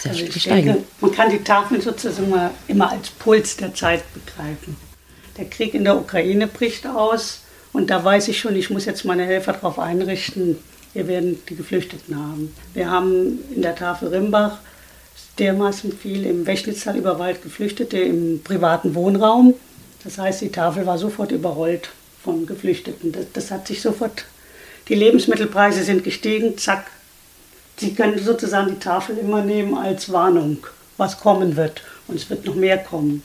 sehr 0.00 0.12
also 0.12 0.24
ich 0.24 0.42
steigen. 0.42 0.66
Denke, 0.66 0.84
man 1.00 1.12
kann 1.12 1.30
die 1.30 1.42
Tafel 1.42 1.80
sozusagen 1.80 2.26
immer, 2.26 2.50
immer 2.68 2.90
als 2.90 3.10
Puls 3.10 3.56
der 3.56 3.74
Zeit 3.74 4.02
begreifen. 4.14 4.76
Der 5.36 5.46
Krieg 5.46 5.74
in 5.74 5.84
der 5.84 5.96
Ukraine 5.96 6.46
bricht 6.46 6.86
aus 6.86 7.40
und 7.72 7.90
da 7.90 8.02
weiß 8.02 8.28
ich 8.28 8.38
schon, 8.38 8.56
ich 8.56 8.70
muss 8.70 8.86
jetzt 8.86 9.04
meine 9.04 9.24
Helfer 9.24 9.52
darauf 9.52 9.78
einrichten, 9.78 10.58
wir 10.94 11.08
werden 11.08 11.38
die 11.48 11.56
Geflüchteten 11.56 12.16
haben. 12.16 12.54
Wir 12.72 12.90
haben 12.90 13.38
in 13.54 13.60
der 13.60 13.76
Tafel 13.76 14.08
Rimbach 14.08 14.58
dermaßen 15.38 15.92
viel 15.92 16.24
im 16.24 16.46
Wäschnitztal 16.46 16.96
über 16.96 17.18
Wald 17.18 17.42
Geflüchtete 17.42 17.98
im 17.98 18.40
privaten 18.42 18.94
Wohnraum. 18.94 19.52
Das 20.04 20.16
heißt, 20.16 20.40
die 20.40 20.50
Tafel 20.50 20.86
war 20.86 20.96
sofort 20.96 21.32
überrollt 21.32 21.90
von 22.22 22.46
Geflüchteten. 22.46 23.12
Das, 23.12 23.26
das 23.32 23.50
hat 23.50 23.66
sich 23.66 23.82
sofort, 23.82 24.24
die 24.88 24.94
Lebensmittelpreise 24.94 25.84
sind 25.84 26.04
gestiegen, 26.04 26.56
zack. 26.56 26.86
Sie 27.76 27.94
können 27.94 28.18
sozusagen 28.18 28.70
die 28.70 28.78
Tafel 28.78 29.18
immer 29.18 29.42
nehmen 29.42 29.76
als 29.76 30.10
Warnung, 30.12 30.58
was 30.96 31.20
kommen 31.20 31.56
wird. 31.56 31.82
Und 32.08 32.16
es 32.16 32.30
wird 32.30 32.46
noch 32.46 32.54
mehr 32.54 32.78
kommen. 32.78 33.22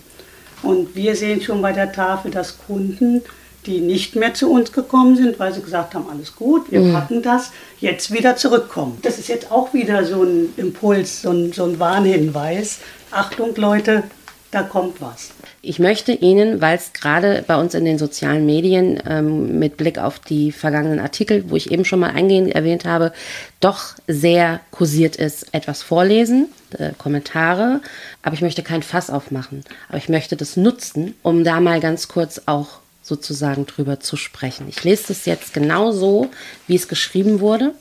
Und 0.64 0.96
wir 0.96 1.16
sehen 1.16 1.42
schon 1.42 1.62
bei 1.62 1.72
der 1.72 1.92
Tafel, 1.92 2.32
dass 2.32 2.58
Kunden 2.58 3.22
die 3.66 3.80
nicht 3.80 4.16
mehr 4.16 4.34
zu 4.34 4.52
uns 4.52 4.72
gekommen 4.72 5.16
sind, 5.16 5.40
weil 5.40 5.54
sie 5.54 5.62
gesagt 5.62 5.94
haben, 5.94 6.06
alles 6.10 6.36
gut, 6.36 6.72
wir 6.72 6.80
mhm. 6.80 6.94
packen 6.94 7.22
das, 7.22 7.52
jetzt 7.80 8.12
wieder 8.12 8.36
zurückkommen. 8.36 8.98
Das 9.04 9.20
ist 9.20 9.28
jetzt 9.28 9.52
auch 9.52 9.74
wieder 9.74 10.04
so 10.06 10.24
ein 10.24 10.54
Impuls, 10.58 11.22
so 11.22 11.32
ein, 11.32 11.54
so 11.54 11.66
ein 11.66 11.80
Warnhinweis. 11.80 12.80
Achtung 13.12 13.56
Leute, 13.56 14.04
da 14.52 14.64
kommt 14.64 15.02
was. 15.02 15.32
Ich 15.62 15.80
möchte 15.80 16.12
Ihnen, 16.12 16.60
weil 16.62 16.78
es 16.78 16.94
gerade 16.94 17.44
bei 17.48 17.56
uns 17.56 17.74
in 17.74 17.86
den 17.86 17.98
sozialen 17.98 18.46
Medien 18.46 19.02
ähm, 19.08 19.60
mit 19.60 19.78
Blick 19.78 19.98
auf 19.98 20.20
die 20.20 20.52
vergangenen 20.52 21.00
Artikel, 21.00 21.50
wo 21.50 21.56
ich 21.56 21.72
eben 21.72 21.86
schon 21.86 22.00
mal 22.00 22.12
eingehend 22.12 22.54
erwähnt 22.54 22.84
habe, 22.86 23.14
doch 23.62 23.96
sehr 24.08 24.60
kursiert 24.72 25.16
ist, 25.16 25.54
etwas 25.54 25.84
vorlesen, 25.84 26.50
äh, 26.78 26.92
Kommentare. 26.98 27.82
Aber 28.24 28.34
ich 28.36 28.42
möchte 28.42 28.64
kein 28.64 28.84
Fass 28.84 29.10
aufmachen. 29.10 29.64
Aber 29.88 29.98
ich 29.98 30.10
möchte 30.10 30.36
das 30.36 30.58
nutzen, 30.58 31.16
um 31.24 31.44
da 31.44 31.60
mal 31.62 31.80
ganz 31.80 32.08
kurz 32.08 32.42
auch 32.46 32.80
sozusagen 33.04 33.66
drüber 33.66 34.00
zu 34.00 34.18
sprechen. 34.18 34.68
Ich 34.70 34.84
lese 34.84 35.06
das 35.10 35.26
jetzt 35.26 35.54
genau 35.54 35.92
so, 35.92 36.30
wie 36.68 36.76
es 36.76 36.88
geschrieben 36.88 37.40
wurde. 37.40 37.74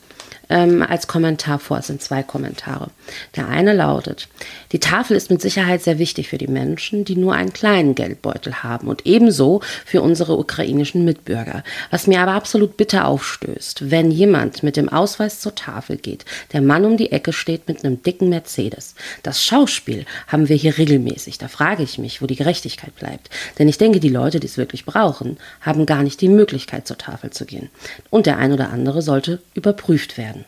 ähm, 0.51 0.83
als 0.83 1.07
Kommentar 1.07 1.59
vor. 1.59 1.79
Es 1.79 1.87
sind 1.87 2.03
zwei 2.03 2.23
Kommentare. 2.23 2.91
Der 3.37 3.49
eine 3.49 3.73
lautet, 3.73 4.29
die 4.73 4.79
Tafel 4.79 5.17
ist 5.17 5.31
mit 5.31 5.43
Sicherheit 5.43 5.83
sehr 5.83 5.99
wichtig 5.99 6.29
für 6.29 6.39
die 6.39 6.47
Menschen, 6.47 7.05
die 7.05 7.17
nur 7.17 7.35
einen 7.35 7.53
kleinen 7.53 7.95
Geldbeutel 7.95 8.63
haben 8.63 8.87
und 8.87 9.05
ebenso 9.05 9.61
für 9.85 10.01
unsere 10.01 10.39
ukrainischen 10.39 11.05
Mitbürger. 11.05 11.65
Was 11.91 12.07
mir 12.07 12.21
aber 12.21 12.33
absolut 12.33 12.77
bitter 12.77 13.07
aufstößt, 13.07 13.91
wenn 13.91 14.11
jemand 14.11 14.63
mit 14.63 14.77
dem 14.77 14.89
Ausweis 14.89 15.41
zur 15.41 15.55
Tafel 15.55 15.97
geht, 15.97 16.25
der 16.53 16.63
Mann 16.63 16.85
um 16.85 16.97
die 16.97 17.11
Ecke 17.11 17.33
steht 17.33 17.67
mit 17.67 17.85
einem 17.85 18.03
dicken 18.03 18.29
Mercedes. 18.29 18.95
Das 19.23 19.45
Schauspiel 19.45 20.07
haben 20.29 20.49
wir 20.49 20.57
hier 20.57 20.79
regelmäßig. 20.79 21.39
Da 21.39 21.49
frage 21.49 21.83
ich 21.83 21.99
mich, 21.99 22.23
wo 22.23 22.27
die 22.27 22.37
Gerechtigkeit 22.37 22.95
bleibt. 22.95 23.29
Denn 23.59 23.69
ich 23.69 23.79
denke, 23.79 23.99
die 23.99 24.09
Leute, 24.09 24.39
die 24.39 24.47
es 24.47 24.57
wirklich 24.57 24.85
brauchen, 24.85 25.39
haben 25.61 25.85
gar 25.87 26.03
nicht 26.03 26.21
die 26.21 26.29
Möglichkeit, 26.29 26.87
zur 26.87 26.99
Tafel 26.99 27.31
zu 27.31 27.45
gehen. 27.45 27.71
Und 28.11 28.27
der 28.27 28.39
ein 28.39 28.53
oder 28.53 28.71
andere 28.71 29.03
sollte 29.03 29.41
überprüft 29.55 30.17
werden. 30.17 30.45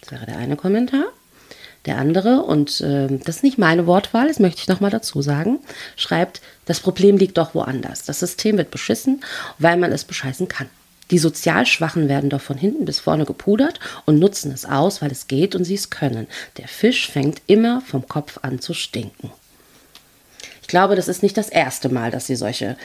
Das 0.00 0.12
wäre 0.12 0.26
der 0.26 0.36
eine 0.36 0.56
Kommentar. 0.56 1.04
Der 1.86 1.98
andere, 1.98 2.42
und 2.42 2.80
äh, 2.80 3.08
das 3.24 3.36
ist 3.36 3.42
nicht 3.42 3.58
meine 3.58 3.86
Wortwahl, 3.86 4.28
das 4.28 4.38
möchte 4.38 4.60
ich 4.62 4.68
nochmal 4.68 4.90
dazu 4.90 5.20
sagen, 5.20 5.58
schreibt, 5.96 6.40
das 6.64 6.80
Problem 6.80 7.18
liegt 7.18 7.36
doch 7.36 7.54
woanders. 7.54 8.04
Das 8.04 8.20
System 8.20 8.56
wird 8.56 8.70
beschissen, 8.70 9.22
weil 9.58 9.76
man 9.76 9.92
es 9.92 10.04
bescheißen 10.04 10.48
kann. 10.48 10.68
Die 11.10 11.18
sozial 11.18 11.66
Schwachen 11.66 12.08
werden 12.08 12.30
doch 12.30 12.40
von 12.40 12.56
hinten 12.56 12.86
bis 12.86 13.00
vorne 13.00 13.26
gepudert 13.26 13.78
und 14.06 14.18
nutzen 14.18 14.50
es 14.52 14.64
aus, 14.64 15.02
weil 15.02 15.10
es 15.10 15.26
geht 15.26 15.54
und 15.54 15.64
sie 15.64 15.74
es 15.74 15.90
können. 15.90 16.26
Der 16.56 16.68
Fisch 16.68 17.10
fängt 17.10 17.42
immer 17.46 17.82
vom 17.82 18.08
Kopf 18.08 18.38
an 18.40 18.60
zu 18.60 18.72
stinken. 18.72 19.30
Ich 20.74 20.76
glaube, 20.76 20.96
das 20.96 21.06
ist 21.06 21.22
nicht 21.22 21.36
das 21.36 21.50
erste 21.50 21.88
Mal, 21.88 22.10
dass 22.10 22.26
Sie 22.26 22.34
solche 22.34 22.76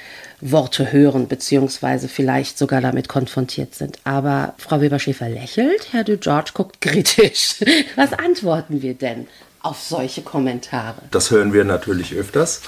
Worte 0.41 0.91
hören, 0.91 1.27
beziehungsweise 1.27 2.07
vielleicht 2.07 2.55
sogar 2.59 2.81
damit 2.81 3.09
konfrontiert 3.09 3.73
sind. 3.73 3.97
Aber 4.03 4.53
Frau 4.59 4.79
Weber-Schäfer 4.79 5.27
lächelt, 5.27 5.91
Herr 5.91 6.03
de 6.03 6.17
George 6.17 6.51
guckt 6.53 6.81
kritisch. 6.81 7.55
Was 7.95 8.13
antworten 8.13 8.83
wir 8.83 8.93
denn 8.93 9.25
auf 9.63 9.81
solche 9.81 10.21
Kommentare? 10.21 11.01
Das 11.09 11.31
hören 11.31 11.51
wir 11.51 11.63
natürlich 11.63 12.13
öfters. 12.13 12.61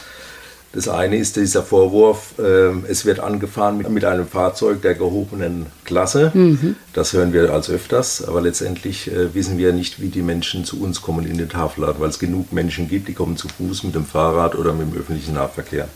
Das 0.74 0.88
eine 0.88 1.18
ist 1.18 1.36
dieser 1.36 1.64
Vorwurf, 1.64 2.40
äh, 2.40 2.72
es 2.88 3.04
wird 3.06 3.20
angefahren 3.20 3.78
mit, 3.78 3.90
mit, 3.90 4.06
einem 4.06 4.26
Fahrzeug 4.26 4.82
der 4.82 4.96
gehobenen 4.96 5.66
Klasse. 5.84 6.32
Mhm. 6.34 6.78
Das 6.94 7.12
hören 7.12 7.34
wir 7.34 7.52
als 7.52 7.70
öfters, 7.70 8.26
aber 8.26 8.42
letztendlich 8.42 9.12
äh, 9.12 9.34
wissen 9.34 9.58
wir 9.58 9.74
nicht, 9.74 10.02
wie 10.02 10.08
die 10.08 10.22
Menschen 10.22 10.64
zu 10.64 10.82
uns 10.82 11.02
kommen 11.02 11.26
in 11.26 11.38
den 11.38 11.50
Tafelladen, 11.50 12.00
weil 12.00 12.10
es 12.10 12.20
genug 12.20 12.54
Menschen 12.54 12.88
gibt, 12.88 13.10
die 13.10 13.14
kommen 13.14 13.36
zu 13.36 13.50
Fuß 13.50 13.84
mit 13.84 13.96
dem 13.96 14.06
Fahrrad 14.06 14.56
oder 14.56 14.72
mit 14.72 14.94
dem 14.94 14.98
öffentlichen 14.98 15.34
Nahverkehr. 15.34 15.90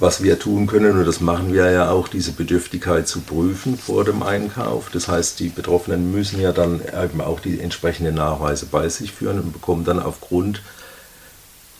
Was 0.00 0.22
wir 0.22 0.38
tun 0.38 0.68
können, 0.68 0.96
und 0.96 1.04
das 1.04 1.20
machen 1.20 1.52
wir 1.52 1.68
ja 1.72 1.90
auch, 1.90 2.06
diese 2.06 2.30
Bedürftigkeit 2.30 3.08
zu 3.08 3.20
prüfen 3.20 3.76
vor 3.76 4.04
dem 4.04 4.22
Einkauf. 4.22 4.90
Das 4.92 5.08
heißt, 5.08 5.40
die 5.40 5.48
Betroffenen 5.48 6.12
müssen 6.12 6.40
ja 6.40 6.52
dann 6.52 6.80
eben 7.04 7.20
auch 7.20 7.40
die 7.40 7.58
entsprechenden 7.58 8.14
Nachweise 8.14 8.66
bei 8.66 8.88
sich 8.88 9.10
führen 9.10 9.40
und 9.40 9.52
bekommen 9.52 9.84
dann 9.84 9.98
aufgrund 9.98 10.62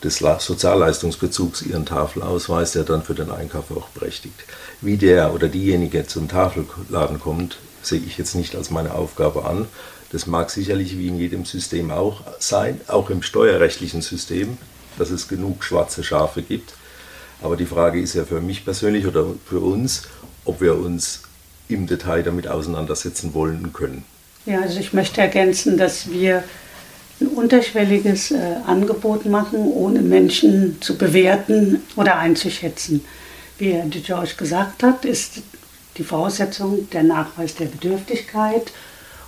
des 0.04 0.18
Sozialleistungsbezugs 0.18 1.62
ihren 1.62 1.86
Tafelausweis, 1.86 2.72
der 2.72 2.84
dann 2.84 3.02
für 3.02 3.14
den 3.14 3.30
Einkauf 3.30 3.70
auch 3.76 3.88
berechtigt. 3.88 4.44
Wie 4.80 4.96
der 4.96 5.34
oder 5.34 5.48
diejenige 5.48 6.06
zum 6.06 6.28
Tafelladen 6.28 7.18
kommt, 7.18 7.58
sehe 7.82 8.00
ich 8.00 8.18
jetzt 8.18 8.34
nicht 8.34 8.54
als 8.54 8.70
meine 8.70 8.94
Aufgabe 8.94 9.44
an. 9.44 9.66
Das 10.12 10.26
mag 10.26 10.50
sicherlich 10.50 10.96
wie 10.98 11.08
in 11.08 11.18
jedem 11.18 11.44
System 11.44 11.90
auch 11.90 12.22
sein, 12.38 12.80
auch 12.86 13.10
im 13.10 13.22
steuerrechtlichen 13.22 14.00
System, 14.00 14.56
dass 14.98 15.10
es 15.10 15.28
genug 15.28 15.64
schwarze 15.64 16.02
Schafe 16.02 16.42
gibt. 16.42 16.74
Aber 17.42 17.56
die 17.56 17.66
Frage 17.66 18.00
ist 18.00 18.14
ja 18.14 18.24
für 18.24 18.40
mich 18.40 18.64
persönlich 18.64 19.06
oder 19.06 19.26
für 19.46 19.60
uns, 19.60 20.02
ob 20.44 20.60
wir 20.60 20.76
uns 20.76 21.22
im 21.68 21.86
Detail 21.86 22.22
damit 22.22 22.48
auseinandersetzen 22.48 23.34
wollen 23.34 23.72
können. 23.72 24.04
Ja, 24.46 24.62
also 24.62 24.80
ich 24.80 24.92
möchte 24.92 25.20
ergänzen, 25.20 25.76
dass 25.76 26.10
wir 26.10 26.42
ein 27.20 27.28
unterschwelliges 27.28 28.30
äh, 28.30 28.56
Angebot 28.66 29.26
machen, 29.26 29.60
ohne 29.72 30.00
Menschen 30.00 30.80
zu 30.80 30.96
bewerten 30.96 31.82
oder 31.96 32.16
einzuschätzen. 32.16 33.04
Wie 33.58 33.72
Herr 33.72 33.86
de 33.86 34.00
George 34.00 34.34
gesagt 34.36 34.82
hat, 34.82 35.04
ist 35.04 35.42
die 35.96 36.04
Voraussetzung 36.04 36.88
der 36.90 37.02
Nachweis 37.02 37.56
der 37.56 37.66
Bedürftigkeit 37.66 38.72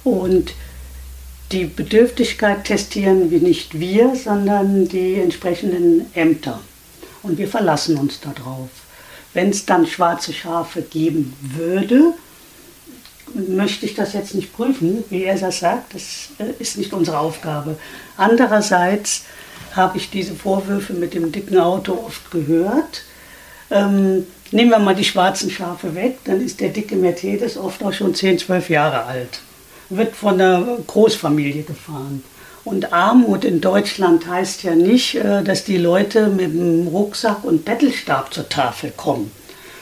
und 0.05 0.53
die 1.51 1.65
Bedürftigkeit 1.65 2.65
testieren 2.65 3.33
wir 3.33 3.41
nicht 3.41 3.81
wir, 3.81 4.15
sondern 4.15 4.89
die 4.89 5.15
entsprechenden 5.15 6.07
Ämter. 6.15 6.61
Und 7.25 7.39
wir 7.39 7.49
verlassen 7.49 7.97
uns 7.97 8.21
darauf. 8.21 8.69
Wenn 9.35 9.51
es 9.51 9.67
dann 9.67 9.87
schwarze 9.87 10.33
Schafe 10.33 10.83
geben 10.83 11.35
würde, 11.41 12.15
möchte 13.35 13.87
ich 13.87 13.95
das 13.95 14.13
jetzt 14.13 14.35
nicht 14.35 14.53
prüfen, 14.53 15.05
wie 15.11 15.25
er 15.25 15.39
das 15.39 15.61
sagt. 15.61 15.95
Das 15.95 16.29
äh, 16.39 16.53
ist 16.59 16.79
nicht 16.79 16.93
unsere 16.93 17.19
Aufgabe. 17.19 17.77
Andererseits 18.17 19.25
habe 19.75 19.99
ich 19.99 20.11
diese 20.11 20.35
Vorwürfe 20.35 20.93
mit 20.93 21.15
dem 21.15 21.33
dicken 21.33 21.59
Auto 21.59 21.93
oft 21.93 22.31
gehört. 22.31 23.03
Ähm, 23.71 24.27
nehmen 24.51 24.71
wir 24.71 24.79
mal 24.79 24.95
die 24.95 25.05
schwarzen 25.05 25.51
Schafe 25.51 25.95
weg, 25.95 26.19
dann 26.25 26.41
ist 26.41 26.61
der 26.61 26.71
dicke 26.71 26.97
Mercedes 26.97 27.57
oft 27.57 27.83
auch 27.85 27.93
schon 27.93 28.15
10, 28.15 28.39
12 28.39 28.71
Jahre 28.71 29.05
alt. 29.05 29.41
Wird 29.89 30.17
von 30.17 30.39
der 30.39 30.79
Großfamilie 30.87 31.63
gefahren. 31.63 32.25
Und 32.65 32.93
Armut 32.93 33.45
in 33.45 33.61
Deutschland 33.61 34.27
heißt 34.27 34.65
ja 34.65 34.75
nicht, 34.75 35.15
äh, 35.15 35.43
dass 35.43 35.65
die 35.65 35.79
Leute 35.79 36.29
mit 36.29 36.53
dem 36.53 36.89
Rucksack 36.89 37.45
und 37.45 37.65
Bettelstab 37.65 38.35
zur 38.35 38.49
Tafel 38.49 38.93
kommen 38.97 39.31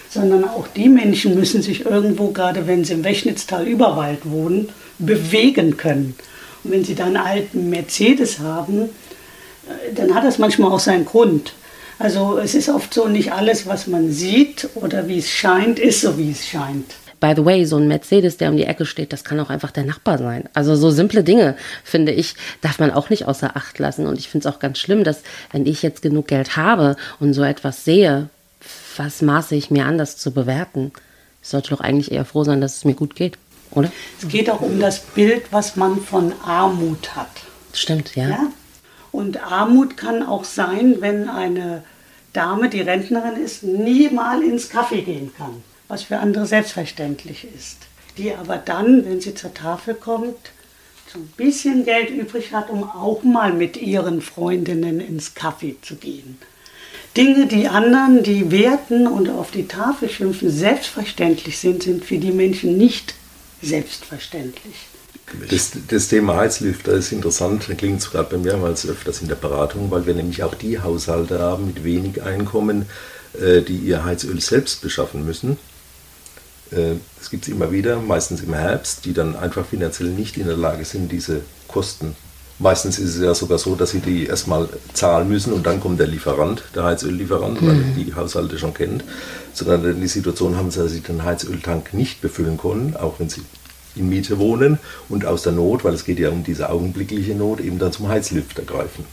sondern 0.09 0.45
auch 0.45 0.67
die 0.69 0.89
Menschen 0.89 1.35
müssen 1.35 1.63
sich 1.63 1.85
irgendwo, 1.85 2.29
gerade 2.29 2.67
wenn 2.67 2.85
sie 2.85 2.95
im 2.95 3.05
Wechnitztal 3.05 3.67
Überwald 3.67 4.21
wohnen, 4.25 4.71
bewegen 4.99 5.77
können. 5.77 6.15
Und 6.65 6.73
wenn 6.73 6.85
sie 6.85 6.95
dann 6.95 7.17
einen 7.17 7.27
alten 7.27 7.71
Mercedes 7.71 8.39
haben, 8.41 8.83
äh, 8.83 9.95
dann 9.95 10.15
hat 10.15 10.25
das 10.25 10.39
manchmal 10.39 10.73
auch 10.73 10.81
seinen 10.81 11.05
Grund. 11.05 11.53
Also 11.99 12.39
es 12.39 12.55
ist 12.55 12.69
oft 12.69 12.95
so, 12.95 13.09
nicht 13.09 13.33
alles, 13.33 13.67
was 13.67 13.87
man 13.87 14.13
sieht 14.13 14.69
oder 14.77 15.09
wie 15.09 15.19
es 15.19 15.29
scheint, 15.31 15.79
ist 15.79 16.01
so, 16.01 16.17
wie 16.17 16.31
es 16.31 16.47
scheint. 16.47 16.95
By 17.21 17.33
the 17.35 17.45
way, 17.45 17.65
so 17.65 17.77
ein 17.77 17.89
Mercedes, 17.89 18.37
der 18.37 18.51
um 18.51 18.57
die 18.57 18.65
Ecke 18.65 18.87
steht, 18.87 19.13
das 19.13 19.25
kann 19.25 19.41
auch 19.41 19.51
einfach 19.51 19.73
der 19.73 19.83
Nachbar 19.83 20.19
sein. 20.19 20.49
Also 20.55 20.77
so 20.77 20.91
simple 20.91 21.25
Dinge, 21.25 21.57
finde 21.83 22.13
ich, 22.13 22.37
darf 22.61 22.79
man 22.79 22.93
auch 22.93 23.11
nicht 23.11 23.27
außer 23.27 23.57
Acht 23.57 23.81
lassen. 23.81 24.07
Und 24.07 24.21
ich 24.21 24.29
finde 24.29 24.49
es 24.49 24.55
auch 24.55 24.61
ganz 24.61 24.79
schlimm, 24.79 25.03
dass 25.03 25.23
wenn 25.51 25.67
ich 25.67 25.83
jetzt 25.83 26.01
genug 26.01 26.29
Geld 26.29 26.57
habe 26.57 26.95
und 27.19 27.35
so 27.35 27.43
etwas 27.43 27.85
sehe, 27.85 28.29
was 28.99 29.23
maße 29.23 29.55
ich 29.55 29.71
mir 29.71 29.87
an, 29.87 29.99
das 29.99 30.17
zu 30.17 30.33
bewerten? 30.33 30.93
Ich 31.43 31.49
sollte 31.49 31.71
doch 31.71 31.81
eigentlich 31.81 32.13
eher 32.13 32.25
froh 32.25 32.45
sein, 32.45 32.61
dass 32.61 32.77
es 32.77 32.85
mir 32.85 32.95
gut 32.95 33.15
geht, 33.15 33.39
oder? 33.71 33.91
Es 34.21 34.29
geht 34.29 34.51
auch 34.51 34.61
um 34.61 34.81
das 34.81 35.01
Bild, 35.01 35.45
was 35.51 35.77
man 35.77 36.01
von 36.01 36.33
Armut 36.45 37.15
hat. 37.15 37.31
Stimmt, 37.73 38.17
ja. 38.17 38.29
ja? 38.29 38.53
Und 39.13 39.43
Armut 39.43 39.97
kann 39.97 40.23
auch 40.23 40.45
sein, 40.45 40.97
wenn 41.01 41.29
eine 41.29 41.83
Dame, 42.33 42.69
die 42.69 42.81
Rentnerin 42.81 43.43
ist, 43.43 43.63
nie 43.63 44.11
mal 44.11 44.43
ins 44.43 44.69
Kaffee 44.69 45.03
gehen 45.03 45.33
kann, 45.37 45.63
was 45.89 46.03
für 46.03 46.19
andere 46.19 46.47
selbstverständlich 46.47 47.47
ist. 47.57 47.79
Die 48.17 48.35
aber 48.35 48.59
dann, 48.59 49.05
wenn 49.05 49.21
sie 49.21 49.35
zur 49.35 49.55
Tafel 49.55 49.95
kommt, 49.95 50.53
so 51.13 51.19
ein 51.19 51.33
bisschen 51.37 51.85
Geld 51.85 52.11
übrig 52.11 52.53
hat, 52.53 52.69
um 52.69 52.85
auch 52.85 53.23
mal 53.23 53.53
mit 53.53 53.77
ihren 53.77 54.21
Freundinnen 54.21 55.01
ins 55.01 55.35
Kaffee 55.35 55.77
zu 55.81 55.97
gehen. 55.97 56.39
Dinge, 57.17 57.47
die 57.47 57.69
anderen, 57.69 58.23
die 58.23 58.51
werten 58.51 59.07
und 59.07 59.29
auf 59.29 59.51
die 59.51 59.67
Tafel 59.67 60.09
schimpfen, 60.09 60.51
selbstverständlich 60.51 61.59
sind, 61.59 61.83
sind 61.83 62.05
für 62.05 62.19
die 62.19 62.33
Menschen 62.33 62.77
nicht 62.77 63.15
selbstverständlich. 63.63 64.75
Das, 65.51 65.73
das 65.89 66.09
Thema 66.09 66.37
Heizlüfter 66.37 66.93
ist 66.93 67.13
interessant, 67.13 67.69
klingt 67.77 68.09
gerade 68.11 68.31
bei 68.31 68.39
mir 68.39 68.53
mehrmals 68.53 68.89
öfters 68.89 69.21
in 69.21 69.29
der 69.29 69.35
Beratung, 69.35 69.91
weil 69.91 70.07
wir 70.07 70.15
nämlich 70.15 70.43
auch 70.43 70.55
die 70.55 70.81
Haushalte 70.81 71.39
haben 71.39 71.67
mit 71.67 71.85
wenig 71.85 72.23
Einkommen, 72.23 72.87
äh, 73.39 73.61
die 73.61 73.77
ihr 73.77 74.05
Heizöl 74.05 74.41
selbst 74.41 74.81
beschaffen 74.81 75.27
müssen. 75.27 75.59
Äh, 76.71 76.95
das 77.19 77.31
gibt 77.31 77.47
es 77.47 77.53
immer 77.53 77.73
wieder, 77.73 78.01
meistens 78.01 78.43
im 78.43 78.55
Herbst, 78.55 79.05
die 79.05 79.13
dann 79.13 79.37
einfach 79.37 79.67
finanziell 79.67 80.09
nicht 80.09 80.39
in 80.39 80.47
der 80.47 80.57
Lage 80.57 80.85
sind, 80.85 81.13
diese 81.13 81.43
Kosten 81.67 82.17
Meistens 82.61 82.99
ist 82.99 83.15
es 83.15 83.23
ja 83.23 83.35
sogar 83.35 83.59
so, 83.59 83.77
dass 83.77 83.91
sie 83.91 84.01
die 84.01 84.27
erstmal 84.27 84.69
zahlen 84.93 85.29
müssen 85.29 85.53
und 85.53 85.65
dann 85.65 85.81
kommt 85.81 86.01
der 86.01 86.09
Lieferant, 86.09 86.65
der 86.75 86.85
Heizöllieferant, 86.85 87.63
mhm. 87.63 87.67
weil 87.67 87.85
die 87.97 88.15
Haushalte 88.15 88.59
schon 88.59 88.75
kennt. 88.75 89.05
Sondern 89.53 90.01
die 90.01 90.09
Situation 90.09 90.57
haben 90.57 90.71
sie, 90.71 90.81
dass 90.81 90.93
sie 90.93 91.01
den 91.01 91.25
Heizöltank 91.25 91.95
nicht 91.95 92.21
befüllen 92.21 92.59
können, 92.59 92.97
auch 92.97 93.15
wenn 93.19 93.29
sie 93.29 93.43
in 93.95 94.09
Miete 94.09 94.39
wohnen 94.39 94.79
und 95.09 95.25
aus 95.25 95.43
der 95.43 95.53
Not, 95.53 95.85
weil 95.85 95.95
es 95.95 96.05
geht 96.05 96.19
ja 96.19 96.31
um 96.31 96.45
diese 96.45 96.71
augenblickliche 96.71 97.35
Not, 97.35 97.61
eben 97.61 97.79
dann 97.79 97.93
zum 97.93 98.09
Heizlüfter 98.09 98.63
greifen 98.63 99.05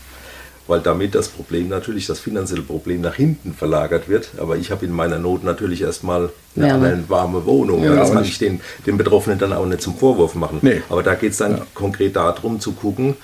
weil 0.67 0.79
damit 0.79 1.15
das 1.15 1.27
Problem 1.27 1.69
natürlich, 1.69 2.07
das 2.07 2.19
finanzielle 2.19 2.63
Problem 2.63 3.01
nach 3.01 3.15
hinten 3.15 3.53
verlagert 3.53 4.09
wird. 4.09 4.31
Aber 4.37 4.57
ich 4.57 4.71
habe 4.71 4.85
in 4.85 4.91
meiner 4.91 5.19
Not 5.19 5.43
natürlich 5.43 5.81
erstmal 5.81 6.29
eine, 6.55 6.67
ja. 6.67 6.75
eine 6.75 7.03
warme 7.07 7.45
Wohnung. 7.45 7.83
Ja, 7.83 7.95
das 7.95 8.11
kann 8.11 8.23
ich 8.23 8.37
den, 8.37 8.61
den 8.85 8.97
Betroffenen 8.97 9.37
dann 9.37 9.53
auch 9.53 9.65
nicht 9.65 9.81
zum 9.81 9.95
Vorwurf 9.95 10.35
machen. 10.35 10.59
Nee. 10.61 10.81
Aber 10.89 11.03
da 11.03 11.15
geht 11.15 11.33
es 11.33 11.37
dann 11.37 11.57
ja. 11.57 11.67
konkret 11.73 12.15
darum 12.15 12.59
zu 12.59 12.71
gucken, 12.71 13.15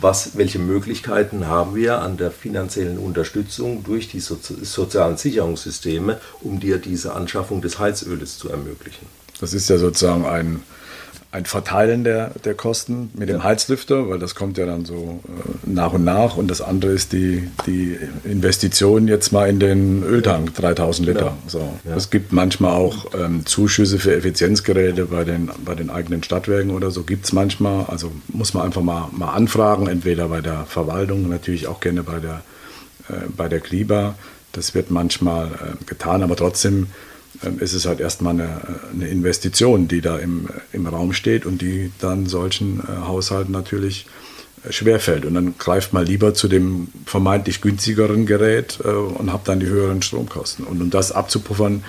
was, 0.00 0.36
welche 0.36 0.58
Möglichkeiten 0.58 1.46
haben 1.46 1.74
wir 1.74 2.00
an 2.00 2.16
der 2.16 2.30
finanziellen 2.30 2.98
Unterstützung 2.98 3.84
durch 3.84 4.08
die 4.08 4.20
Sozi 4.20 4.64
sozialen 4.64 5.16
Sicherungssysteme, 5.16 6.20
um 6.42 6.58
dir 6.60 6.78
diese 6.78 7.14
Anschaffung 7.14 7.62
des 7.62 7.78
Heizöles 7.78 8.38
zu 8.38 8.48
ermöglichen. 8.48 9.06
Das 9.40 9.52
ist 9.52 9.68
ja 9.68 9.78
sozusagen 9.78 10.24
ein 10.26 10.62
ein 11.36 11.44
Verteilen 11.44 12.02
der, 12.02 12.30
der 12.44 12.54
Kosten 12.54 13.10
mit 13.12 13.28
dem 13.28 13.44
Heizlüfter, 13.44 14.08
weil 14.08 14.18
das 14.18 14.34
kommt 14.34 14.56
ja 14.56 14.64
dann 14.64 14.86
so 14.86 15.20
äh, 15.28 15.70
nach 15.70 15.92
und 15.92 16.02
nach. 16.02 16.36
Und 16.36 16.50
das 16.50 16.62
andere 16.62 16.92
ist 16.92 17.12
die, 17.12 17.46
die 17.66 17.98
Investition 18.24 19.06
jetzt 19.06 19.32
mal 19.32 19.46
in 19.46 19.60
den 19.60 20.02
Öltank, 20.02 20.54
3000 20.54 21.08
Liter. 21.08 21.20
Genau. 21.20 21.36
So. 21.46 21.74
Ja. 21.84 21.94
Es 21.94 22.08
gibt 22.08 22.32
manchmal 22.32 22.72
auch 22.72 23.12
ähm, 23.14 23.44
Zuschüsse 23.44 23.98
für 23.98 24.16
Effizienzgeräte 24.16 25.04
bei 25.06 25.24
den, 25.24 25.50
bei 25.62 25.74
den 25.74 25.90
eigenen 25.90 26.22
Stadtwerken 26.22 26.70
oder 26.70 26.90
so. 26.90 27.02
Gibt 27.02 27.26
es 27.26 27.34
manchmal. 27.34 27.84
Also 27.88 28.10
muss 28.28 28.54
man 28.54 28.64
einfach 28.64 28.82
mal, 28.82 29.10
mal 29.12 29.32
anfragen, 29.32 29.88
entweder 29.88 30.28
bei 30.28 30.40
der 30.40 30.64
Verwaltung, 30.64 31.28
natürlich 31.28 31.66
auch 31.66 31.80
gerne 31.80 32.02
bei 32.02 32.18
der, 32.18 32.40
äh, 33.10 33.28
bei 33.36 33.48
der 33.48 33.60
Kliba. 33.60 34.14
Das 34.52 34.74
wird 34.74 34.90
manchmal 34.90 35.48
äh, 35.48 35.84
getan, 35.84 36.22
aber 36.22 36.34
trotzdem 36.34 36.86
ist 37.58 37.72
es 37.72 37.86
halt 37.86 38.00
erstmal 38.00 38.34
eine, 38.34 38.60
eine, 38.92 39.08
Investition, 39.08 39.88
die 39.88 40.00
da 40.00 40.18
im, 40.18 40.48
im 40.72 40.86
Raum 40.86 41.12
steht 41.12 41.46
und 41.46 41.62
die 41.62 41.92
dann 41.98 42.26
solchen 42.26 42.80
äh, 42.80 43.06
Haushalten 43.06 43.52
natürlich 43.52 44.06
äh, 44.64 44.72
schwerfällt. 44.72 45.24
Und 45.24 45.34
dann 45.34 45.58
greift 45.58 45.92
man 45.92 46.06
lieber 46.06 46.34
zu 46.34 46.48
dem 46.48 46.88
vermeintlich 47.04 47.60
günstigeren 47.60 48.26
Gerät 48.26 48.78
äh, 48.84 48.88
und 48.88 49.32
hat 49.32 49.48
dann 49.48 49.60
die 49.60 49.66
höheren 49.66 50.02
Stromkosten. 50.02 50.64
Und 50.64 50.80
um 50.80 50.90
das 50.90 51.12
abzupuffern, 51.12 51.84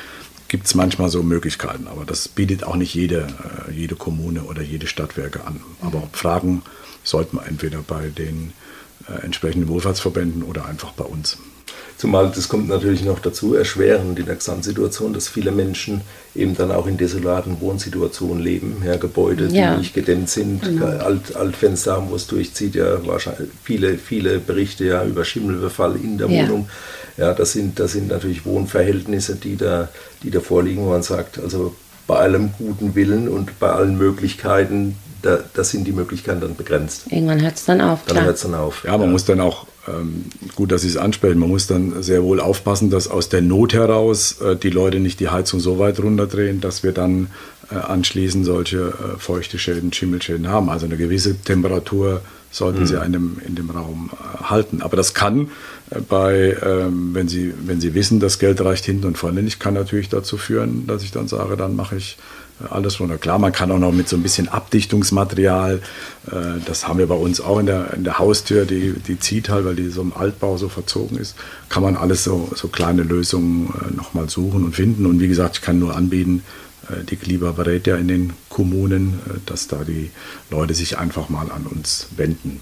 gibt 0.47 0.65
es 0.65 0.75
manchmal 0.75 1.09
so 1.09 1.23
Möglichkeiten. 1.23 1.87
Aber 1.87 2.05
das 2.05 2.27
bietet 2.27 2.63
auch 2.63 2.77
nicht 2.77 2.93
jede, 2.93 3.27
jede 3.69 3.95
Kommune 3.95 4.43
oder 4.43 4.61
jede 4.61 4.87
Stadtwerke 4.87 5.45
an. 5.45 5.59
Aber 5.81 6.07
Fragen 6.13 6.61
sollte 7.03 7.35
man 7.35 7.45
entweder 7.47 7.79
bei 7.85 8.07
den 8.07 8.53
entsprechenden 9.23 9.67
Wohlfahrtsverbänden 9.67 10.43
oder 10.43 10.65
einfach 10.65 10.93
bei 10.93 11.03
uns. 11.03 11.37
Zumal 11.97 12.31
das 12.33 12.47
kommt 12.47 12.69
natürlich 12.69 13.03
noch 13.03 13.17
dazu, 13.19 13.55
erschwerend 13.55 14.19
in 14.19 14.27
der 14.27 14.35
Gesamtsituation, 14.35 15.13
dass 15.13 15.27
viele 15.27 15.51
Menschen 15.51 16.01
eben 16.35 16.55
dann 16.55 16.71
auch 16.71 16.85
in 16.85 16.95
desolaten 16.95 17.59
Wohnsituationen 17.59 18.43
leben. 18.43 18.83
Ja, 18.85 18.97
Gebäude, 18.97 19.47
die 19.47 19.57
ja. 19.57 19.75
nicht 19.75 19.95
gedämmt 19.95 20.29
sind, 20.29 20.71
mhm. 20.71 20.83
Alt, 20.83 21.35
Altfenster 21.35 21.93
haben, 21.93 22.11
wo 22.11 22.15
es 22.15 22.27
durchzieht, 22.27 22.75
ja 22.75 23.03
wahrscheinlich 23.07 23.49
viele, 23.63 23.97
viele 23.97 24.37
Berichte 24.37 24.85
ja 24.85 25.03
über 25.03 25.25
Schimmelbefall 25.25 25.95
in 25.95 26.19
der 26.19 26.29
ja. 26.29 26.43
Wohnung. 26.43 26.69
Ja, 27.17 27.33
das 27.33 27.53
sind, 27.53 27.79
das 27.79 27.93
sind 27.93 28.09
natürlich 28.09 28.45
Wohnverhältnisse, 28.45 29.35
die 29.35 29.55
da, 29.55 29.89
die 30.21 30.29
da 30.29 30.39
vorliegen, 30.39 30.85
wo 30.85 30.89
man 30.91 31.01
sagt, 31.01 31.39
also 31.39 31.75
bei 32.05 32.17
allem 32.17 32.51
guten 32.59 32.93
Willen 32.93 33.27
und 33.27 33.59
bei 33.59 33.71
allen 33.71 33.97
Möglichkeiten, 33.97 34.97
da, 35.23 35.39
da 35.51 35.63
sind 35.63 35.85
die 35.85 35.93
Möglichkeiten 35.93 36.41
dann 36.41 36.55
begrenzt. 36.55 37.05
Irgendwann 37.09 37.41
hört 37.41 37.55
es 37.55 37.65
dann 37.65 37.81
auf. 37.81 38.01
Dann 38.05 38.23
hört 38.23 38.35
es 38.35 38.43
dann 38.43 38.53
auf. 38.53 38.83
Ja, 38.83 38.91
man 38.91 39.07
ja. 39.07 39.07
muss 39.07 39.25
dann 39.25 39.41
auch 39.41 39.65
gut, 40.55 40.71
dass 40.71 40.81
Sie 40.81 40.87
es 40.87 40.97
ansprechen. 40.97 41.39
Man 41.39 41.49
muss 41.49 41.67
dann 41.67 42.01
sehr 42.03 42.23
wohl 42.23 42.39
aufpassen, 42.39 42.89
dass 42.89 43.07
aus 43.07 43.29
der 43.29 43.41
Not 43.41 43.73
heraus 43.73 44.41
äh, 44.41 44.55
die 44.55 44.69
Leute 44.69 44.99
nicht 44.99 45.19
die 45.19 45.29
Heizung 45.29 45.59
so 45.59 45.79
weit 45.79 45.99
runterdrehen, 45.99 46.61
dass 46.61 46.83
wir 46.83 46.91
dann 46.91 47.27
äh, 47.71 47.75
anschließend 47.75 48.45
solche 48.45 48.77
äh, 48.89 49.17
feuchte 49.17 49.59
Schäden, 49.59 49.93
Schimmelschäden 49.93 50.47
haben. 50.47 50.69
Also 50.69 50.85
eine 50.85 50.97
gewisse 50.97 51.35
Temperatur 51.37 52.21
sollten 52.51 52.81
mhm. 52.81 52.85
Sie 52.85 52.99
einem 52.99 53.37
in 53.45 53.55
dem 53.55 53.69
Raum 53.69 54.09
halten. 54.41 54.81
Aber 54.81 54.97
das 54.97 55.13
kann 55.13 55.49
bei, 56.09 56.57
ähm, 56.63 57.13
wenn, 57.13 57.27
Sie, 57.27 57.53
wenn 57.65 57.81
Sie 57.81 57.93
wissen, 57.93 58.19
das 58.19 58.39
Geld 58.39 58.61
reicht 58.61 58.85
hinten 58.85 59.05
und 59.05 59.17
vorne 59.17 59.43
nicht, 59.43 59.59
kann 59.59 59.73
natürlich 59.73 60.09
dazu 60.09 60.37
führen, 60.37 60.87
dass 60.87 61.03
ich 61.03 61.11
dann 61.11 61.27
sage, 61.27 61.57
dann 61.57 61.75
mache 61.75 61.97
ich 61.97 62.17
alles 62.69 62.99
runter. 62.99 63.17
Klar, 63.17 63.39
man 63.39 63.51
kann 63.51 63.71
auch 63.71 63.79
noch 63.79 63.91
mit 63.91 64.09
so 64.09 64.15
ein 64.15 64.23
bisschen 64.23 64.47
Abdichtungsmaterial, 64.47 65.81
äh, 66.27 66.31
das 66.65 66.87
haben 66.87 66.99
wir 66.99 67.07
bei 67.07 67.15
uns 67.15 67.39
auch 67.41 67.59
in 67.59 67.65
der, 67.65 67.93
in 67.93 68.03
der 68.03 68.19
Haustür, 68.19 68.65
die, 68.65 68.93
die 68.93 69.19
zieht 69.19 69.49
halt, 69.49 69.65
weil 69.65 69.75
die 69.75 69.89
so 69.89 70.01
im 70.01 70.13
Altbau 70.15 70.57
so 70.57 70.69
verzogen 70.69 71.17
ist, 71.17 71.35
kann 71.69 71.83
man 71.83 71.95
alles 71.95 72.23
so, 72.23 72.49
so 72.55 72.67
kleine 72.67 73.03
Lösungen 73.03 73.73
äh, 73.73 73.95
nochmal 73.95 74.29
suchen 74.29 74.63
und 74.63 74.75
finden. 74.75 75.05
Und 75.05 75.19
wie 75.19 75.27
gesagt, 75.27 75.57
ich 75.57 75.61
kann 75.61 75.79
nur 75.79 75.95
anbieten, 75.95 76.43
äh, 76.89 77.03
die 77.03 77.15
Kliba 77.15 77.51
berät 77.51 77.87
ja 77.87 77.97
in 77.97 78.07
den 78.07 78.33
Kommunen, 78.49 79.19
dass 79.45 79.67
da 79.67 79.83
die 79.83 80.09
Leute 80.49 80.73
sich 80.73 80.97
einfach 80.97 81.29
mal 81.29 81.51
an 81.51 81.67
uns 81.67 82.07
wenden. 82.15 82.59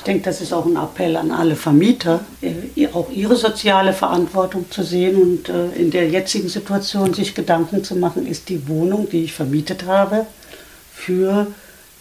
Ich 0.00 0.04
denke, 0.04 0.22
das 0.22 0.40
ist 0.40 0.54
auch 0.54 0.64
ein 0.64 0.76
Appell 0.76 1.14
an 1.14 1.30
alle 1.30 1.54
Vermieter, 1.54 2.24
äh, 2.40 2.88
auch 2.94 3.10
ihre 3.10 3.36
soziale 3.36 3.92
Verantwortung 3.92 4.64
zu 4.70 4.82
sehen 4.82 5.20
und 5.20 5.50
äh, 5.50 5.72
in 5.72 5.90
der 5.90 6.08
jetzigen 6.08 6.48
Situation 6.48 7.12
sich 7.12 7.34
Gedanken 7.34 7.84
zu 7.84 7.96
machen, 7.96 8.26
ist 8.26 8.48
die 8.48 8.66
Wohnung, 8.66 9.10
die 9.10 9.24
ich 9.24 9.34
vermietet 9.34 9.84
habe, 9.84 10.24
für 10.94 11.48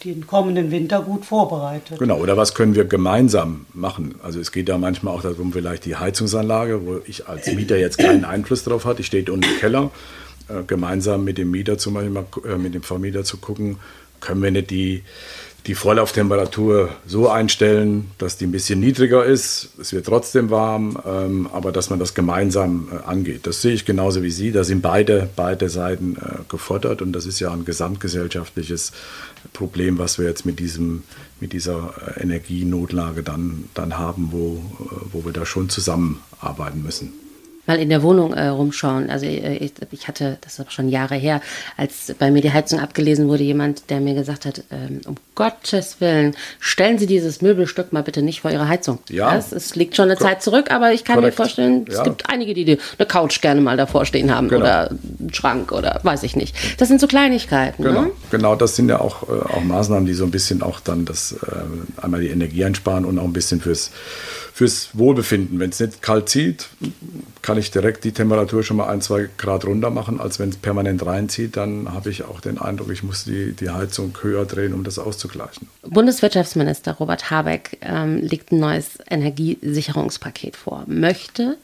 den 0.05 0.25
kommenden 0.25 0.71
Winter 0.71 1.01
gut 1.01 1.25
vorbereitet. 1.25 1.99
Genau, 1.99 2.19
oder 2.19 2.37
was 2.37 2.55
können 2.55 2.73
wir 2.73 2.85
gemeinsam 2.85 3.65
machen? 3.73 4.15
Also 4.23 4.39
es 4.39 4.53
geht 4.53 4.69
ja 4.69 4.77
manchmal 4.77 5.13
auch 5.13 5.21
darum, 5.21 5.51
vielleicht 5.51 5.83
die 5.83 5.97
Heizungsanlage, 5.97 6.85
wo 6.85 7.01
ich 7.05 7.27
als 7.27 7.47
Mieter 7.51 7.77
jetzt 7.77 7.97
keinen 7.97 8.23
Einfluss 8.23 8.63
drauf 8.63 8.85
habe. 8.85 9.01
Ich 9.01 9.07
stehe 9.07 9.29
unten 9.29 9.43
im 9.43 9.59
Keller, 9.59 9.91
äh, 10.47 10.63
gemeinsam 10.65 11.25
mit 11.25 11.37
dem 11.37 11.51
Mieter 11.51 11.77
zum 11.77 11.95
Beispiel, 11.95 12.57
mit 12.59 12.75
dem 12.75 12.83
Vermieter 12.83 13.25
zu 13.25 13.35
gucken, 13.35 13.77
können 14.21 14.41
wir 14.41 14.51
nicht 14.51 14.69
die 14.69 15.03
die 15.67 15.75
Vorlauftemperatur 15.75 16.89
so 17.05 17.29
einstellen, 17.29 18.11
dass 18.17 18.37
die 18.37 18.47
ein 18.47 18.51
bisschen 18.51 18.79
niedriger 18.79 19.25
ist. 19.25 19.69
Es 19.79 19.93
wird 19.93 20.05
trotzdem 20.05 20.49
warm, 20.49 20.97
ähm, 21.05 21.49
aber 21.51 21.71
dass 21.71 21.89
man 21.89 21.99
das 21.99 22.13
gemeinsam 22.13 22.87
äh, 22.91 23.07
angeht. 23.07 23.45
Das 23.45 23.61
sehe 23.61 23.73
ich 23.73 23.85
genauso 23.85 24.23
wie 24.23 24.31
Sie. 24.31 24.51
Da 24.51 24.63
sind 24.63 24.81
beide, 24.81 25.29
beide 25.35 25.69
Seiten 25.69 26.15
äh, 26.15 26.43
gefordert 26.47 27.01
und 27.01 27.13
das 27.13 27.25
ist 27.25 27.39
ja 27.39 27.51
ein 27.51 27.65
gesamtgesellschaftliches 27.65 28.91
Problem, 29.53 29.97
was 29.97 30.17
wir 30.17 30.27
jetzt 30.27 30.45
mit, 30.45 30.59
diesem, 30.59 31.03
mit 31.39 31.53
dieser 31.53 31.93
äh, 32.15 32.21
Energienotlage 32.21 33.23
dann, 33.23 33.65
dann 33.73 33.97
haben, 33.97 34.29
wo, 34.31 34.55
äh, 34.55 34.95
wo 35.11 35.25
wir 35.25 35.33
da 35.33 35.45
schon 35.45 35.69
zusammenarbeiten 35.69 36.81
müssen 36.83 37.13
mal 37.69 37.79
in 37.79 37.89
der 37.89 38.01
Wohnung 38.01 38.33
äh, 38.33 38.47
rumschauen. 38.47 39.09
Also 39.09 39.27
äh, 39.27 39.71
ich, 39.91 40.07
hatte, 40.07 40.37
das 40.41 40.57
ist 40.57 40.73
schon 40.73 40.89
Jahre 40.89 41.15
her, 41.15 41.39
als 41.77 42.13
bei 42.17 42.31
mir 42.31 42.41
die 42.41 42.51
Heizung 42.51 42.79
abgelesen 42.79 43.29
wurde, 43.29 43.43
jemand, 43.43 43.89
der 43.91 44.01
mir 44.01 44.15
gesagt 44.15 44.45
hat, 44.45 44.63
ähm, 44.71 45.01
um 45.05 45.15
Gottes 45.35 46.01
Willen, 46.01 46.35
stellen 46.59 46.97
Sie 46.97 47.05
dieses 47.05 47.41
Möbelstück 47.41 47.93
mal 47.93 48.01
bitte 48.01 48.23
nicht 48.23 48.41
vor 48.41 48.51
Ihre 48.51 48.67
Heizung. 48.67 48.97
Ja. 49.09 49.37
Es, 49.37 49.51
es 49.51 49.75
liegt 49.75 49.95
schon 49.95 50.05
eine 50.05 50.15
Ko 50.15 50.23
Zeit 50.23 50.41
zurück, 50.41 50.71
aber 50.71 50.93
ich 50.93 51.05
kann 51.05 51.17
korrekt. 51.17 51.37
mir 51.37 51.43
vorstellen, 51.43 51.85
es 51.87 51.97
ja. 51.97 52.03
gibt 52.03 52.27
einige, 52.27 52.53
die 52.55 52.79
eine 52.97 53.05
Couch 53.05 53.39
gerne 53.39 53.61
mal 53.61 53.77
davor 53.77 54.05
stehen 54.05 54.35
haben 54.35 54.49
genau. 54.49 54.61
oder 54.61 54.89
einen 54.89 55.33
Schrank 55.33 55.71
oder 55.71 55.99
weiß 56.01 56.23
ich 56.23 56.35
nicht. 56.35 56.55
Das 56.79 56.87
sind 56.87 56.99
so 56.99 57.05
Kleinigkeiten. 57.05 57.83
Genau, 57.83 58.01
ne? 58.01 58.11
genau 58.31 58.55
das 58.55 58.75
sind 58.75 58.89
ja 58.89 58.99
auch, 58.99 59.29
äh, 59.29 59.31
auch 59.31 59.63
Maßnahmen, 59.63 60.07
die 60.07 60.13
so 60.13 60.23
ein 60.23 60.31
bisschen 60.31 60.63
auch 60.63 60.79
dann 60.79 61.05
das 61.05 61.33
äh, 61.33 62.01
einmal 62.01 62.21
die 62.21 62.29
Energie 62.29 62.65
einsparen 62.65 63.05
und 63.05 63.19
auch 63.19 63.25
ein 63.25 63.33
bisschen 63.33 63.61
fürs 63.61 63.91
fürs 64.59 64.89
Wohlbefinden. 64.91 65.57
Wenn 65.57 65.69
es 65.69 65.79
nicht 65.79 66.01
kalt 66.01 66.27
zieht, 66.27 66.67
kann 67.41 67.57
ich 67.57 67.71
direkt 67.71 68.03
die 68.03 68.11
Temperatur 68.11 68.61
schon 68.61 68.75
mal 68.75 68.89
ein, 68.89 68.99
zwei 68.99 69.29
Grad 69.37 69.63
runter 69.63 69.89
machen, 69.89 70.19
als 70.19 70.37
wenn 70.37 70.49
es 70.49 70.57
permanent 70.57 71.05
reinzieht. 71.05 71.55
Dann 71.55 71.93
habe 71.93 72.09
ich 72.09 72.25
auch 72.25 72.41
den 72.41 72.57
Eindruck, 72.57 72.91
ich 72.91 73.01
muss 73.01 73.23
die, 73.23 73.53
die 73.53 73.69
Heizung 73.69 74.13
höher 74.21 74.43
drehen, 74.43 74.73
um 74.73 74.83
das 74.83 74.99
auszugleichen. 74.99 75.69
Bundeswirtschaftsminister 75.83 76.91
Robert 76.91 77.31
Habeck 77.31 77.77
ähm, 77.79 78.17
legt 78.17 78.51
ein 78.51 78.59
neues 78.59 78.97
Energiesicherungspaket 79.09 80.57
vor, 80.57 80.83
möchte 80.87 81.55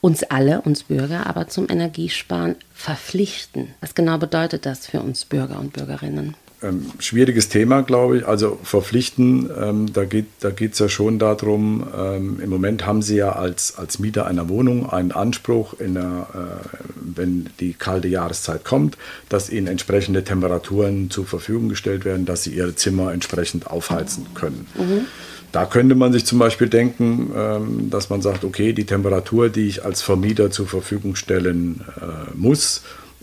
uns 0.00 0.22
alle, 0.22 0.62
uns 0.62 0.84
Bürger, 0.84 1.26
aber 1.26 1.48
zum 1.48 1.68
Energiesparen 1.68 2.56
verpflichten. 2.74 3.74
Was 3.82 3.94
genau 3.94 4.16
bedeutet 4.16 4.64
das 4.64 4.86
für 4.86 5.02
uns 5.02 5.26
Bürger 5.26 5.60
und 5.60 5.74
Bürgerinnen? 5.74 6.34
Ähm, 6.62 6.86
schwieriges 6.98 7.48
Thema, 7.48 7.82
glaube 7.82 8.18
ich. 8.18 8.26
Also 8.26 8.58
verpflichten, 8.62 9.48
ähm, 9.60 9.92
da 9.92 10.04
geht 10.04 10.26
es 10.40 10.78
da 10.78 10.84
ja 10.84 10.88
schon 10.88 11.18
darum, 11.18 11.86
ähm, 11.96 12.40
im 12.42 12.50
Moment 12.50 12.84
haben 12.84 13.02
Sie 13.02 13.16
ja 13.16 13.32
als, 13.32 13.78
als 13.78 13.98
Mieter 13.98 14.26
einer 14.26 14.48
Wohnung 14.48 14.90
einen 14.90 15.12
Anspruch, 15.12 15.74
in 15.78 15.94
der, 15.94 16.26
äh, 16.34 16.78
wenn 16.96 17.48
die 17.60 17.74
kalte 17.74 18.08
Jahreszeit 18.08 18.64
kommt, 18.64 18.96
dass 19.28 19.50
Ihnen 19.50 19.66
entsprechende 19.66 20.24
Temperaturen 20.24 21.10
zur 21.10 21.26
Verfügung 21.26 21.68
gestellt 21.68 22.04
werden, 22.04 22.26
dass 22.26 22.44
Sie 22.44 22.50
Ihre 22.50 22.74
Zimmer 22.74 23.12
entsprechend 23.12 23.68
aufheizen 23.68 24.26
können. 24.34 24.66
Mhm. 24.76 25.06
Da 25.52 25.64
könnte 25.64 25.94
man 25.94 26.12
sich 26.12 26.26
zum 26.26 26.38
Beispiel 26.38 26.68
denken, 26.68 27.30
ähm, 27.34 27.90
dass 27.90 28.10
man 28.10 28.20
sagt, 28.20 28.44
okay, 28.44 28.72
die 28.72 28.84
Temperatur, 28.84 29.48
die 29.48 29.66
ich 29.66 29.84
als 29.84 30.02
Vermieter 30.02 30.50
zur 30.50 30.66
Verfügung 30.66 31.14
stellen 31.14 31.84
äh, 32.00 32.34
muss, 32.34 32.82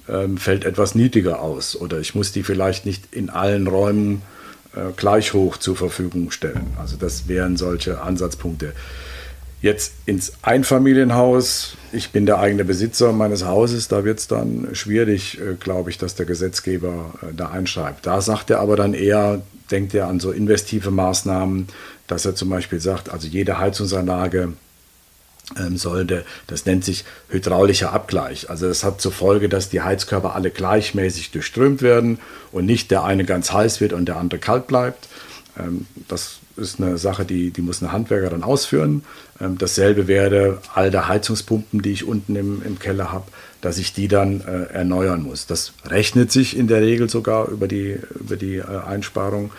ähm, 0.10 0.38
fällt 0.38 0.66
etwas 0.66 0.96
niedriger 0.96 1.42
aus 1.42 1.76
oder 1.76 2.00
ich 2.00 2.16
muss 2.16 2.32
die 2.32 2.44
vielleicht 2.44 2.86
nicht 2.86 3.14
in 3.14 3.30
allen 3.30 3.68
Räumen 3.68 4.22
äh, 4.76 4.92
gleich 4.96 5.34
hoch 5.34 5.58
zur 5.58 5.76
Verfügung 5.76 6.32
stellen. 6.32 6.68
Also 6.80 6.98
das 6.98 7.28
wären 7.28 7.58
solche 7.58 8.02
Ansatzpunkte. 8.02 8.74
Jetzt 9.62 9.94
ins 10.06 10.34
Einfamilienhaus, 10.44 11.76
ich 11.92 12.12
bin 12.12 12.26
der 12.26 12.40
eigene 12.40 12.66
Besitzer 12.66 13.14
meines 13.14 13.46
Hauses, 13.46 13.88
da 13.88 14.04
wird 14.04 14.20
es 14.20 14.28
dann 14.28 14.70
schwierig, 14.74 15.40
äh, 15.40 15.56
glaube 15.60 15.90
ich, 15.90 15.98
dass 15.98 16.16
der 16.16 16.26
Gesetzgeber 16.26 17.14
äh, 17.22 17.34
da 17.36 17.50
einschreibt. 17.50 18.06
Da 18.06 18.22
sagt 18.22 18.50
er 18.50 18.60
aber 18.60 18.76
dann 18.76 18.94
eher, 18.94 19.42
denkt 19.72 19.96
er 19.96 20.08
an 20.08 20.20
so 20.20 20.32
investive 20.32 20.92
Maßnahmen, 20.92 21.68
dass 22.08 22.26
er 22.26 22.36
zum 22.36 22.50
Beispiel 22.50 22.80
sagt, 22.80 23.10
also 23.10 23.28
jede 23.28 23.58
Heizungsanlage 23.58 24.54
sollte, 25.76 26.26
das 26.48 26.66
nennt 26.66 26.84
sich 26.84 27.06
hydraulischer 27.30 27.94
Abgleich. 27.94 28.50
Also 28.50 28.68
das 28.68 28.84
hat 28.84 29.00
zur 29.00 29.12
Folge, 29.12 29.48
dass 29.48 29.70
die 29.70 29.82
Heizkörper 29.82 30.36
alle 30.36 30.50
gleichmäßig 30.50 31.32
durchströmt 31.32 31.82
werden 31.82 32.20
und 32.52 32.66
nicht 32.66 32.90
der 32.90 33.04
eine 33.04 33.26
ganz 33.26 33.52
heiß 33.52 33.80
wird 33.80 33.94
und 33.94 34.06
der 34.06 34.18
andere 34.18 34.40
kalt 34.40 34.68
bleibt. 34.68 35.08
Ähm, 35.58 35.86
das 36.08 36.40
ist 36.58 36.80
eine 36.80 36.98
Sache, 36.98 37.26
die, 37.26 37.52
die 37.52 37.62
muss 37.62 37.82
ein 37.82 37.92
Handwerker 37.92 38.30
dann 38.30 38.44
ausführen. 38.44 39.04
Ähm, 39.40 39.58
dasselbe 39.58 40.08
wäre 40.08 40.60
all 40.74 40.92
der 40.92 41.08
Heizungspumpen, 41.08 41.82
die 41.82 41.92
ich 41.92 42.06
unten 42.06 42.36
im, 42.36 42.62
im 42.64 42.80
Keller 42.80 43.12
habe, 43.12 43.26
dass 43.62 43.78
ich 43.78 43.94
die 43.94 44.08
dann 44.08 44.42
äh, 44.42 44.74
erneuern 44.74 45.24
muss. 45.24 45.48
Das 45.48 45.74
rechnet 45.86 46.32
sich 46.32 46.58
in 46.58 46.68
der 46.68 46.82
Regel 46.82 47.10
sogar 47.10 47.50
über 47.50 47.68
die, 47.68 47.98
über 48.20 48.38
die 48.38 48.58
äh, 48.58 48.64
Einsparung. 48.64 49.52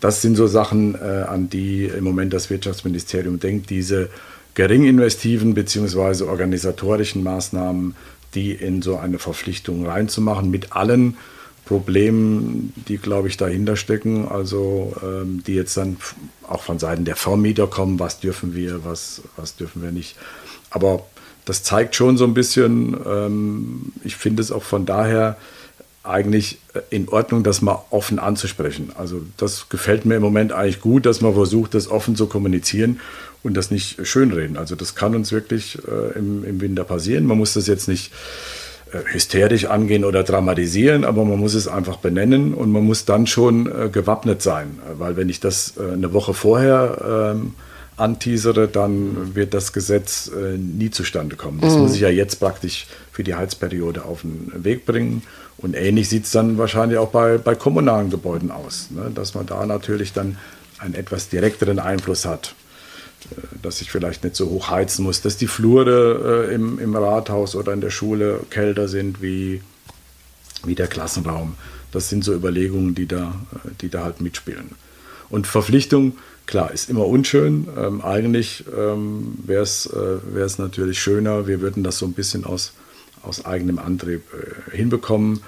Das 0.00 0.22
sind 0.22 0.36
so 0.36 0.46
Sachen, 0.46 0.94
äh, 0.94 1.24
an 1.28 1.50
die 1.50 1.84
im 1.84 2.04
Moment 2.04 2.32
das 2.32 2.50
Wirtschaftsministerium 2.50 3.38
denkt, 3.38 3.70
diese 3.70 4.08
gering 4.54 4.84
investiven 4.84 5.54
bzw. 5.54 6.24
organisatorischen 6.24 7.22
Maßnahmen, 7.22 7.94
die 8.34 8.52
in 8.52 8.82
so 8.82 8.96
eine 8.96 9.18
Verpflichtung 9.18 9.86
reinzumachen, 9.86 10.50
mit 10.50 10.72
allen 10.72 11.16
Problemen, 11.64 12.72
die, 12.88 12.98
glaube 12.98 13.28
ich, 13.28 13.36
dahinter 13.36 13.76
stecken, 13.76 14.26
also 14.28 14.92
ähm, 15.02 15.42
die 15.46 15.54
jetzt 15.54 15.76
dann 15.76 15.98
auch 16.48 16.62
von 16.62 16.80
Seiten 16.80 17.04
der 17.04 17.16
Vermieter 17.16 17.68
kommen, 17.68 18.00
was 18.00 18.18
dürfen 18.18 18.54
wir, 18.54 18.84
was, 18.84 19.22
was 19.36 19.54
dürfen 19.54 19.82
wir 19.82 19.92
nicht. 19.92 20.16
Aber 20.70 21.06
das 21.44 21.62
zeigt 21.62 21.94
schon 21.94 22.16
so 22.16 22.24
ein 22.24 22.34
bisschen, 22.34 22.96
ähm, 23.06 23.92
ich 24.02 24.16
finde 24.16 24.42
es 24.42 24.50
auch 24.50 24.64
von 24.64 24.84
daher 24.84 25.36
eigentlich 26.02 26.58
äh, 26.74 26.80
in 26.90 27.08
Ordnung, 27.08 27.42
das 27.42 27.62
mal 27.62 27.82
offen 27.90 28.18
anzusprechen. 28.18 28.92
Also 28.96 29.22
das 29.36 29.68
gefällt 29.68 30.04
mir 30.04 30.16
im 30.16 30.22
Moment 30.22 30.52
eigentlich 30.52 30.80
gut, 30.80 31.06
dass 31.06 31.20
man 31.20 31.34
versucht, 31.34 31.74
das 31.74 31.88
offen 31.88 32.16
zu 32.16 32.26
kommunizieren 32.26 33.00
und 33.42 33.54
das 33.54 33.70
nicht 33.70 34.06
schönreden. 34.06 34.56
Also 34.56 34.74
das 34.74 34.94
kann 34.94 35.14
uns 35.14 35.32
wirklich 35.32 35.78
äh, 35.86 36.18
im, 36.18 36.44
im 36.44 36.60
Winter 36.60 36.84
passieren. 36.84 37.26
Man 37.26 37.38
muss 37.38 37.54
das 37.54 37.66
jetzt 37.66 37.88
nicht 37.88 38.12
äh, 38.92 39.12
hysterisch 39.12 39.66
angehen 39.66 40.04
oder 40.04 40.24
dramatisieren, 40.24 41.04
aber 41.04 41.24
man 41.24 41.38
muss 41.38 41.54
es 41.54 41.68
einfach 41.68 41.96
benennen 41.96 42.54
und 42.54 42.72
man 42.72 42.84
muss 42.84 43.04
dann 43.04 43.26
schon 43.26 43.66
äh, 43.66 43.88
gewappnet 43.88 44.42
sein, 44.42 44.78
weil 44.98 45.16
wenn 45.16 45.28
ich 45.28 45.38
das 45.38 45.74
äh, 45.76 45.92
eine 45.92 46.12
Woche 46.12 46.34
vorher 46.34 47.34
ähm, 47.36 47.54
anteasere, 47.96 48.66
dann 48.66 49.34
wird 49.34 49.52
das 49.52 49.74
Gesetz 49.74 50.30
nie 50.56 50.90
zustande 50.90 51.36
kommen. 51.36 51.60
Das 51.60 51.74
mhm. 51.74 51.82
muss 51.82 51.94
ich 51.94 52.00
ja 52.00 52.08
jetzt 52.08 52.40
praktisch 52.40 52.86
für 53.12 53.22
die 53.22 53.34
Heizperiode 53.34 54.06
auf 54.06 54.22
den 54.22 54.50
Weg 54.64 54.86
bringen. 54.86 55.22
Und 55.60 55.74
ähnlich 55.74 56.08
sieht 56.08 56.24
es 56.24 56.30
dann 56.30 56.56
wahrscheinlich 56.56 56.98
auch 56.98 57.10
bei, 57.10 57.36
bei 57.36 57.54
kommunalen 57.54 58.10
Gebäuden 58.10 58.50
aus, 58.50 58.88
ne? 58.90 59.10
dass 59.14 59.34
man 59.34 59.46
da 59.46 59.64
natürlich 59.66 60.12
dann 60.12 60.38
einen 60.78 60.94
etwas 60.94 61.28
direkteren 61.28 61.78
Einfluss 61.78 62.24
hat. 62.24 62.54
Äh, 63.30 63.58
dass 63.62 63.80
ich 63.80 63.90
vielleicht 63.90 64.24
nicht 64.24 64.36
so 64.36 64.48
hoch 64.48 64.70
heizen 64.70 65.04
muss, 65.04 65.20
dass 65.20 65.36
die 65.36 65.46
Flure 65.46 66.48
äh, 66.48 66.54
im, 66.54 66.78
im 66.78 66.96
Rathaus 66.96 67.54
oder 67.54 67.72
in 67.72 67.80
der 67.80 67.90
Schule 67.90 68.40
kälter 68.50 68.88
sind 68.88 69.20
wie, 69.20 69.62
wie 70.64 70.74
der 70.74 70.86
Klassenraum. 70.86 71.56
Das 71.92 72.08
sind 72.08 72.24
so 72.24 72.32
Überlegungen, 72.34 72.94
die 72.94 73.06
da, 73.06 73.34
äh, 73.52 73.70
die 73.80 73.90
da 73.90 74.04
halt 74.04 74.20
mitspielen. 74.20 74.70
Und 75.28 75.46
Verpflichtung, 75.46 76.16
klar, 76.46 76.72
ist 76.72 76.90
immer 76.90 77.06
unschön. 77.06 77.68
Ähm, 77.76 78.00
eigentlich 78.00 78.64
ähm, 78.76 79.34
wäre 79.44 79.62
es 79.62 79.86
äh, 79.86 80.62
natürlich 80.62 81.00
schöner, 81.00 81.46
wir 81.46 81.60
würden 81.60 81.84
das 81.84 81.98
so 81.98 82.06
ein 82.06 82.14
bisschen 82.14 82.44
aus, 82.44 82.72
aus 83.22 83.44
eigenem 83.44 83.78
Antrieb 83.78 84.22
äh, 84.32 84.76
hinbekommen 84.76 85.42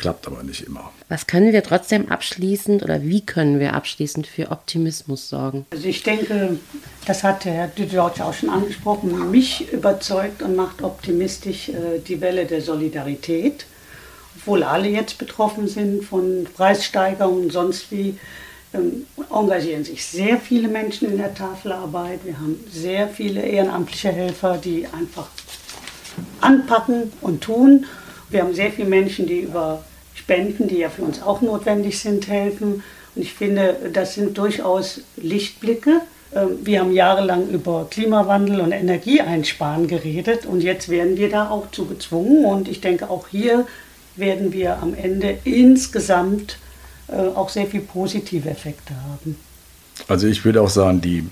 klappt 0.00 0.26
aber 0.26 0.42
nicht 0.42 0.66
immer. 0.66 0.90
Was 1.08 1.26
können 1.26 1.52
wir 1.52 1.62
trotzdem 1.62 2.08
abschließend 2.08 2.82
oder 2.82 3.02
wie 3.02 3.20
können 3.20 3.60
wir 3.60 3.74
abschließend 3.74 4.26
für 4.26 4.50
Optimismus 4.50 5.28
sorgen? 5.28 5.66
Also 5.70 5.86
ich 5.86 6.02
denke, 6.02 6.58
das 7.04 7.22
hat 7.22 7.44
Herr 7.44 7.68
George 7.68 8.24
auch 8.24 8.32
schon 8.32 8.48
angesprochen, 8.48 9.30
mich 9.30 9.70
überzeugt 9.72 10.42
und 10.42 10.56
macht 10.56 10.82
optimistisch 10.82 11.68
äh, 11.68 11.98
die 12.06 12.20
Welle 12.20 12.46
der 12.46 12.62
Solidarität. 12.62 13.66
Obwohl 14.36 14.62
alle 14.62 14.88
jetzt 14.88 15.18
betroffen 15.18 15.68
sind 15.68 16.02
von 16.02 16.46
Preissteigerungen 16.56 17.44
und 17.44 17.52
sonst 17.52 17.92
wie, 17.92 18.18
ähm, 18.72 19.04
engagieren 19.30 19.84
sich 19.84 20.06
sehr 20.06 20.38
viele 20.38 20.68
Menschen 20.68 21.10
in 21.10 21.18
der 21.18 21.34
Tafelarbeit. 21.34 22.20
Wir 22.24 22.38
haben 22.38 22.58
sehr 22.70 23.08
viele 23.08 23.42
ehrenamtliche 23.42 24.10
Helfer, 24.10 24.56
die 24.56 24.86
einfach 24.86 25.28
anpacken 26.40 27.12
und 27.20 27.42
tun. 27.42 27.86
Wir 28.30 28.42
haben 28.42 28.54
sehr 28.54 28.70
viele 28.70 28.88
Menschen, 28.88 29.26
die 29.26 29.40
über 29.40 29.84
Spenden, 30.14 30.68
die 30.68 30.78
ja 30.78 30.90
für 30.90 31.02
uns 31.02 31.22
auch 31.22 31.40
notwendig 31.40 31.98
sind, 31.98 32.28
helfen. 32.28 32.82
Und 33.14 33.22
ich 33.22 33.34
finde, 33.34 33.76
das 33.92 34.14
sind 34.14 34.38
durchaus 34.38 35.00
Lichtblicke. 35.16 36.00
Ähm, 36.34 36.58
wir 36.62 36.80
haben 36.80 36.92
jahrelang 36.92 37.48
über 37.48 37.86
Klimawandel 37.90 38.60
und 38.60 38.72
Energieeinsparen 38.72 39.88
geredet 39.88 40.46
und 40.46 40.62
jetzt 40.62 40.88
werden 40.88 41.16
wir 41.16 41.30
da 41.30 41.50
auch 41.50 41.70
zu 41.70 41.86
gezwungen. 41.86 42.44
Und 42.44 42.68
ich 42.68 42.80
denke, 42.80 43.10
auch 43.10 43.28
hier 43.28 43.66
werden 44.16 44.52
wir 44.52 44.78
am 44.78 44.94
Ende 44.94 45.38
insgesamt 45.44 46.58
äh, 47.08 47.16
auch 47.34 47.48
sehr 47.48 47.66
viel 47.66 47.80
positive 47.80 48.48
Effekte 48.48 48.94
haben. 48.94 49.36
Also 50.08 50.26
ich 50.26 50.44
würde 50.44 50.62
auch 50.62 50.70
sagen, 50.70 51.00
die, 51.00 51.26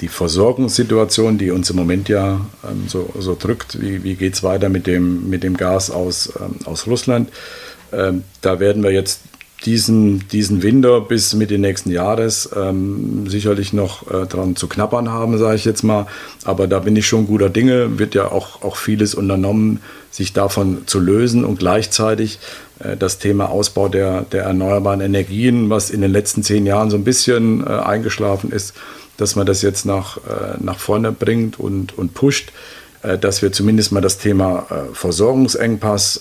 die 0.00 0.08
Versorgungssituation, 0.08 1.38
die 1.38 1.50
uns 1.50 1.68
im 1.70 1.76
Moment 1.76 2.08
ja 2.08 2.40
ähm, 2.64 2.84
so, 2.88 3.12
so 3.18 3.36
drückt, 3.38 3.80
wie, 3.80 4.02
wie 4.02 4.14
geht 4.14 4.34
es 4.34 4.42
weiter 4.42 4.68
mit 4.68 4.86
dem, 4.86 5.28
mit 5.28 5.42
dem 5.42 5.56
Gas 5.56 5.90
aus, 5.90 6.32
ähm, 6.40 6.56
aus 6.64 6.86
Russland, 6.86 7.28
ähm, 7.92 8.24
da 8.40 8.60
werden 8.60 8.82
wir 8.82 8.90
jetzt 8.90 9.20
diesen, 9.64 10.26
diesen 10.28 10.62
Winter 10.62 11.00
bis 11.00 11.34
Mitte 11.34 11.58
nächsten 11.58 11.90
Jahres 11.90 12.50
ähm, 12.56 13.28
sicherlich 13.28 13.72
noch 13.72 14.10
äh, 14.10 14.26
dran 14.26 14.56
zu 14.56 14.66
knappern 14.66 15.10
haben, 15.10 15.38
sage 15.38 15.56
ich 15.56 15.64
jetzt 15.64 15.82
mal. 15.82 16.06
Aber 16.44 16.66
da 16.66 16.80
bin 16.80 16.96
ich 16.96 17.06
schon 17.06 17.26
guter 17.26 17.48
Dinge, 17.48 17.98
wird 17.98 18.14
ja 18.14 18.30
auch, 18.30 18.62
auch 18.62 18.76
vieles 18.76 19.14
unternommen, 19.14 19.80
sich 20.10 20.32
davon 20.32 20.82
zu 20.86 20.98
lösen 20.98 21.44
und 21.44 21.58
gleichzeitig 21.58 22.40
äh, 22.80 22.96
das 22.96 23.18
Thema 23.18 23.50
Ausbau 23.50 23.88
der, 23.88 24.22
der 24.22 24.44
erneuerbaren 24.44 25.00
Energien, 25.00 25.70
was 25.70 25.90
in 25.90 26.00
den 26.00 26.12
letzten 26.12 26.42
zehn 26.42 26.66
Jahren 26.66 26.90
so 26.90 26.96
ein 26.96 27.04
bisschen 27.04 27.64
äh, 27.64 27.70
eingeschlafen 27.70 28.50
ist, 28.50 28.74
dass 29.16 29.36
man 29.36 29.46
das 29.46 29.62
jetzt 29.62 29.84
nach, 29.86 30.16
äh, 30.18 30.56
nach 30.60 30.78
vorne 30.78 31.12
bringt 31.12 31.58
und, 31.58 31.96
und 31.96 32.14
pusht. 32.14 32.52
Äh, 33.02 33.18
dass 33.18 33.42
wir 33.42 33.52
zumindest 33.52 33.92
mal 33.92 34.00
das 34.00 34.18
Thema 34.18 34.66
äh, 34.70 34.94
Versorgungsengpass 34.94 36.20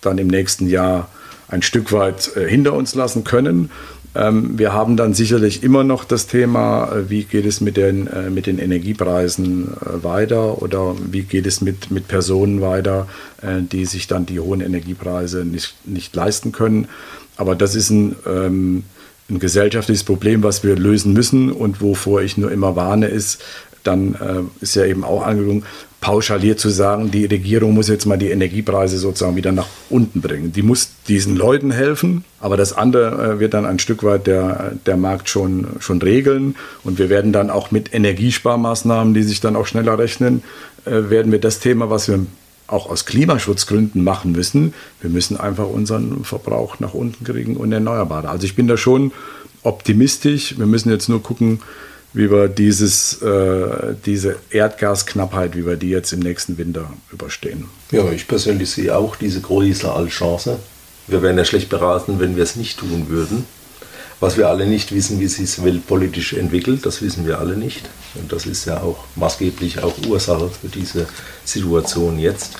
dann 0.00 0.18
im 0.18 0.28
nächsten 0.28 0.68
Jahr 0.68 1.08
ein 1.48 1.62
Stück 1.62 1.92
weit 1.92 2.32
hinter 2.48 2.72
uns 2.72 2.94
lassen 2.94 3.24
können. 3.24 3.70
Ähm, 4.14 4.58
wir 4.58 4.72
haben 4.72 4.96
dann 4.96 5.14
sicherlich 5.14 5.62
immer 5.62 5.84
noch 5.84 6.04
das 6.04 6.26
Thema, 6.26 6.92
wie 7.08 7.24
geht 7.24 7.44
es 7.44 7.60
mit 7.60 7.76
den, 7.76 8.08
mit 8.30 8.46
den 8.46 8.58
Energiepreisen 8.58 9.72
weiter 9.80 10.62
oder 10.62 10.94
wie 11.10 11.22
geht 11.22 11.46
es 11.46 11.60
mit, 11.60 11.90
mit 11.90 12.08
Personen 12.08 12.60
weiter, 12.60 13.08
die 13.42 13.84
sich 13.86 14.06
dann 14.06 14.26
die 14.26 14.40
hohen 14.40 14.60
Energiepreise 14.60 15.44
nicht, 15.44 15.74
nicht 15.86 16.14
leisten 16.14 16.52
können. 16.52 16.88
Aber 17.36 17.54
das 17.54 17.74
ist 17.74 17.90
ein, 17.90 18.16
ähm, 18.26 18.84
ein 19.30 19.38
gesellschaftliches 19.38 20.04
Problem, 20.04 20.42
was 20.42 20.64
wir 20.64 20.76
lösen 20.76 21.12
müssen 21.12 21.52
und 21.52 21.80
wovor 21.80 22.22
ich 22.22 22.36
nur 22.36 22.50
immer 22.52 22.76
warne, 22.76 23.06
ist, 23.06 23.42
dann 23.82 24.14
äh, 24.14 24.62
ist 24.62 24.76
ja 24.76 24.84
eben 24.84 25.04
auch 25.04 25.26
angeklungen, 25.26 25.64
pauschaliert 26.00 26.58
zu 26.58 26.68
sagen, 26.68 27.12
die 27.12 27.26
Regierung 27.26 27.74
muss 27.74 27.88
jetzt 27.88 28.06
mal 28.06 28.18
die 28.18 28.30
Energiepreise 28.30 28.98
sozusagen 28.98 29.36
wieder 29.36 29.52
nach 29.52 29.68
unten 29.88 30.20
bringen. 30.20 30.52
Die 30.52 30.62
muss 30.62 30.90
diesen 31.06 31.36
Leuten 31.36 31.70
helfen, 31.70 32.24
aber 32.40 32.56
das 32.56 32.72
andere 32.72 33.34
äh, 33.34 33.40
wird 33.40 33.54
dann 33.54 33.64
ein 33.64 33.78
Stück 33.78 34.02
weit 34.02 34.26
der, 34.26 34.72
der 34.84 34.96
Markt 34.96 35.28
schon, 35.28 35.68
schon 35.78 36.02
regeln. 36.02 36.56
Und 36.82 36.98
wir 36.98 37.08
werden 37.08 37.32
dann 37.32 37.50
auch 37.50 37.70
mit 37.70 37.94
Energiesparmaßnahmen, 37.94 39.14
die 39.14 39.22
sich 39.22 39.40
dann 39.40 39.54
auch 39.54 39.66
schneller 39.66 39.96
rechnen, 39.96 40.42
äh, 40.84 41.08
werden 41.08 41.30
wir 41.30 41.40
das 41.40 41.60
Thema, 41.60 41.88
was 41.88 42.08
wir 42.08 42.26
auch 42.66 42.88
aus 42.88 43.04
Klimaschutzgründen 43.04 44.02
machen 44.02 44.32
müssen, 44.32 44.74
wir 45.00 45.10
müssen 45.10 45.36
einfach 45.36 45.66
unseren 45.66 46.24
Verbrauch 46.24 46.80
nach 46.80 46.94
unten 46.94 47.24
kriegen 47.24 47.56
und 47.56 47.72
Erneuerbare. 47.72 48.28
Also 48.28 48.44
ich 48.44 48.56
bin 48.56 48.66
da 48.66 48.76
schon 48.76 49.12
optimistisch. 49.62 50.58
Wir 50.58 50.66
müssen 50.66 50.90
jetzt 50.90 51.08
nur 51.08 51.22
gucken, 51.22 51.60
wie 52.14 52.30
wir 52.30 52.48
dieses, 52.48 53.22
äh, 53.22 53.94
diese 54.04 54.36
Erdgasknappheit, 54.50 55.56
wie 55.56 55.66
wir 55.66 55.76
die 55.76 55.90
jetzt 55.90 56.12
im 56.12 56.20
nächsten 56.20 56.58
Winter 56.58 56.92
überstehen. 57.10 57.66
Ja, 57.90 58.10
ich 58.10 58.28
persönlich 58.28 58.70
sehe 58.70 58.96
auch 58.96 59.16
diese 59.16 59.40
als 59.42 60.10
Chance. 60.10 60.58
Wir 61.06 61.22
wären 61.22 61.38
ja 61.38 61.44
schlecht 61.44 61.68
beraten, 61.68 62.20
wenn 62.20 62.36
wir 62.36 62.42
es 62.42 62.56
nicht 62.56 62.78
tun 62.78 63.06
würden. 63.08 63.44
Was 64.22 64.36
wir 64.36 64.48
alle 64.48 64.66
nicht 64.66 64.94
wissen, 64.94 65.18
wie 65.18 65.26
sich 65.26 65.64
weltpolitisch 65.64 66.34
entwickelt, 66.34 66.86
das 66.86 67.02
wissen 67.02 67.26
wir 67.26 67.40
alle 67.40 67.56
nicht. 67.56 67.90
Und 68.14 68.30
das 68.30 68.46
ist 68.46 68.66
ja 68.66 68.80
auch 68.80 68.98
maßgeblich 69.16 69.82
auch 69.82 69.94
Ursache 70.06 70.48
für 70.48 70.68
diese 70.68 71.08
Situation 71.44 72.20
jetzt. 72.20 72.52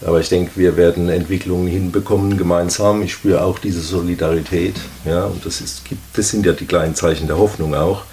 Aber 0.00 0.20
ich 0.20 0.30
denke, 0.30 0.52
wir 0.54 0.78
werden 0.78 1.10
Entwicklungen 1.10 1.68
hinbekommen 1.68 2.38
gemeinsam. 2.38 3.02
Ich 3.02 3.12
spüre 3.12 3.44
auch 3.44 3.58
diese 3.58 3.82
Solidarität. 3.82 4.76
Ja, 5.04 5.26
und 5.26 5.44
das, 5.44 5.60
ist, 5.60 5.82
das 6.14 6.30
sind 6.30 6.46
ja 6.46 6.52
die 6.52 6.64
kleinen 6.64 6.94
Zeichen 6.94 7.26
der 7.26 7.36
Hoffnung 7.36 7.74
auch. 7.74 8.04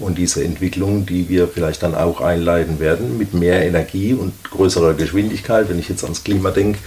Und 0.00 0.18
diese 0.18 0.42
Entwicklung, 0.42 1.06
die 1.06 1.28
wir 1.28 1.46
vielleicht 1.46 1.84
dann 1.84 1.94
auch 1.94 2.20
einleiten 2.20 2.80
werden, 2.80 3.18
mit 3.18 3.34
mehr 3.34 3.64
Energie 3.64 4.14
und 4.14 4.32
größerer 4.50 4.94
Geschwindigkeit, 4.94 5.68
wenn 5.68 5.78
ich 5.78 5.88
jetzt 5.88 6.02
ans 6.02 6.24
Klima 6.24 6.50
denke, 6.50 6.80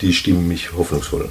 die 0.00 0.12
stimmen 0.12 0.46
mich 0.46 0.72
hoffnungsvoll. 0.72 1.30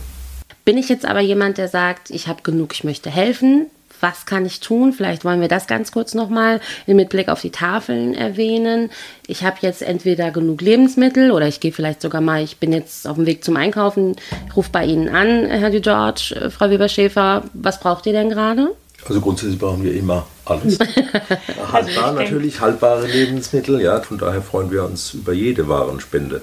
Bin 0.66 0.78
ich 0.78 0.88
jetzt 0.88 1.05
aber 1.05 1.20
jemand, 1.20 1.57
der 1.57 1.68
sagt, 1.68 2.09
ich 2.09 2.28
habe 2.28 2.41
genug, 2.41 2.74
ich 2.74 2.84
möchte 2.84 3.09
helfen, 3.09 3.68
was 3.99 4.26
kann 4.26 4.45
ich 4.45 4.59
tun? 4.59 4.91
Vielleicht 4.91 5.24
wollen 5.24 5.39
wir 5.39 5.47
das 5.47 5.66
ganz 5.66 5.91
kurz 5.91 6.14
nochmal 6.14 6.59
mit 6.88 7.09
Blick 7.09 7.30
auf 7.30 7.41
die 7.41 7.51
Tafeln 7.51 8.14
erwähnen. 8.14 8.91
Ich 9.28 9.43
habe 9.43 9.57
jetzt 9.61 9.82
entweder 9.82 10.30
genug 10.30 10.61
Lebensmittel 10.61 11.32
oder 11.32 11.47
ich 11.47 11.61
gehe 11.61 11.72
vielleicht 11.72 12.01
sogar 12.01 12.20
mal, 12.20 12.43
ich 12.43 12.57
bin 12.57 12.74
jetzt 12.74 13.07
auf 13.07 13.16
dem 13.16 13.26
Weg 13.26 13.43
zum 13.45 13.55
Einkaufen, 13.55 14.16
rufe 14.55 14.70
bei 14.72 14.86
Ihnen 14.86 15.07
an, 15.09 15.45
Herr 15.45 15.72
George, 15.72 16.51
Frau 16.55 16.70
Weber-Schäfer, 16.70 17.43
was 17.53 17.80
braucht 17.80 18.05
ihr 18.05 18.14
denn 18.14 18.30
gerade? 18.30 18.76
Also 19.05 19.20
grundsätzlich 19.20 19.59
brauchen 19.59 19.84
wir 19.84 19.93
immer 19.93 20.28
alles. 20.45 20.80
Haltbar 21.72 22.14
natürlich, 22.14 22.59
haltbare 22.59 23.07
Lebensmittel, 23.07 23.82
ja, 23.82 23.99
von 24.01 24.18
daher 24.18 24.41
freuen 24.41 24.72
wir 24.72 24.84
uns 24.84 25.14
über 25.14 25.34
jede 25.34 25.68
Warenspende. 25.68 26.41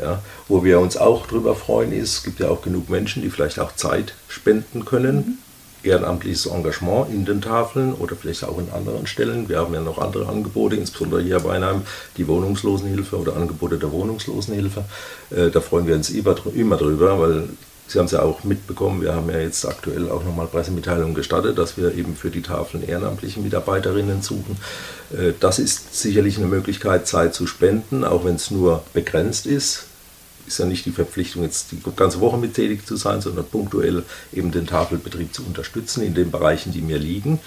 Ja, 0.00 0.22
wo 0.48 0.64
wir 0.64 0.80
uns 0.80 0.96
auch 0.96 1.26
darüber 1.26 1.54
freuen, 1.54 1.92
ist, 1.92 2.18
es 2.18 2.22
gibt 2.22 2.40
ja 2.40 2.48
auch 2.48 2.62
genug 2.62 2.88
Menschen, 2.88 3.22
die 3.22 3.30
vielleicht 3.30 3.58
auch 3.58 3.74
Zeit 3.76 4.14
spenden 4.28 4.84
können. 4.84 5.16
Mhm. 5.16 5.38
Ehrenamtliches 5.82 6.44
Engagement 6.44 7.08
in 7.10 7.24
den 7.24 7.40
Tafeln 7.40 7.94
oder 7.94 8.14
vielleicht 8.14 8.44
auch 8.44 8.58
in 8.58 8.70
anderen 8.70 9.06
Stellen. 9.06 9.48
Wir 9.48 9.58
haben 9.58 9.72
ja 9.72 9.80
noch 9.80 9.96
andere 9.96 10.28
Angebote, 10.28 10.76
insbesondere 10.76 11.22
hier 11.22 11.40
bei 11.40 11.54
Einheim 11.54 11.82
die 12.18 12.28
Wohnungslosenhilfe 12.28 13.16
oder 13.16 13.34
Angebote 13.34 13.78
der 13.78 13.90
Wohnungslosenhilfe. 13.90 14.84
Äh, 15.30 15.50
da 15.50 15.60
freuen 15.60 15.86
wir 15.86 15.94
uns 15.94 16.10
immer, 16.10 16.36
immer 16.54 16.76
drüber, 16.76 17.18
weil 17.18 17.48
Sie 17.90 17.98
haben 17.98 18.06
es 18.06 18.12
ja 18.12 18.22
auch 18.22 18.44
mitbekommen, 18.44 19.02
wir 19.02 19.16
haben 19.16 19.28
ja 19.30 19.40
jetzt 19.40 19.66
aktuell 19.66 20.10
auch 20.10 20.22
nochmal 20.22 20.46
Pressemitteilungen 20.46 21.12
gestattet, 21.12 21.58
dass 21.58 21.76
wir 21.76 21.92
eben 21.92 22.14
für 22.14 22.30
die 22.30 22.40
Tafeln 22.40 22.86
ehrenamtliche 22.86 23.40
Mitarbeiterinnen 23.40 24.22
suchen. 24.22 24.58
Äh, 25.12 25.32
das 25.40 25.58
ist 25.58 26.00
sicherlich 26.00 26.38
eine 26.38 26.46
Möglichkeit, 26.46 27.08
Zeit 27.08 27.34
zu 27.34 27.48
spenden, 27.48 28.04
auch 28.04 28.24
wenn 28.24 28.36
es 28.36 28.52
nur 28.52 28.84
begrenzt 28.92 29.46
ist. 29.46 29.86
Ist 30.50 30.58
ja 30.58 30.66
nicht 30.66 30.84
die 30.84 30.90
Verpflichtung, 30.90 31.44
jetzt 31.44 31.70
die 31.70 31.78
ganze 31.94 32.18
Woche 32.18 32.36
mit 32.36 32.54
tätig 32.54 32.84
zu 32.84 32.96
sein, 32.96 33.20
sondern 33.20 33.44
punktuell 33.44 34.02
eben 34.32 34.50
den 34.50 34.66
Tafelbetrieb 34.66 35.32
zu 35.32 35.44
unterstützen 35.44 36.02
in 36.02 36.12
den 36.12 36.32
Bereichen, 36.32 36.72
die 36.72 36.80
mir 36.80 36.98
liegen. 36.98 37.38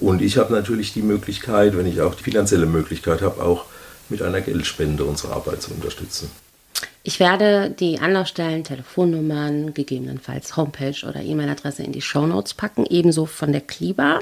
Und 0.00 0.22
ich 0.22 0.38
habe 0.38 0.54
natürlich 0.54 0.94
die 0.94 1.02
Möglichkeit, 1.02 1.76
wenn 1.76 1.84
ich 1.84 2.00
auch 2.00 2.14
die 2.14 2.22
finanzielle 2.22 2.64
Möglichkeit 2.64 3.20
habe, 3.20 3.42
auch 3.42 3.66
mit 4.08 4.22
einer 4.22 4.40
Geldspende 4.40 5.04
unsere 5.04 5.34
Arbeit 5.34 5.60
zu 5.60 5.72
unterstützen. 5.72 6.30
Ich 7.08 7.20
werde 7.20 7.70
die 7.70 8.00
Anlaufstellen, 8.00 8.64
Telefonnummern, 8.64 9.72
gegebenenfalls 9.72 10.58
Homepage 10.58 11.06
oder 11.08 11.22
E-Mail-Adresse 11.22 11.82
in 11.82 11.92
die 11.92 12.02
Shownotes 12.02 12.52
packen, 12.52 12.84
ebenso 12.84 13.24
von 13.24 13.50
der 13.50 13.62
Kliba. 13.62 14.18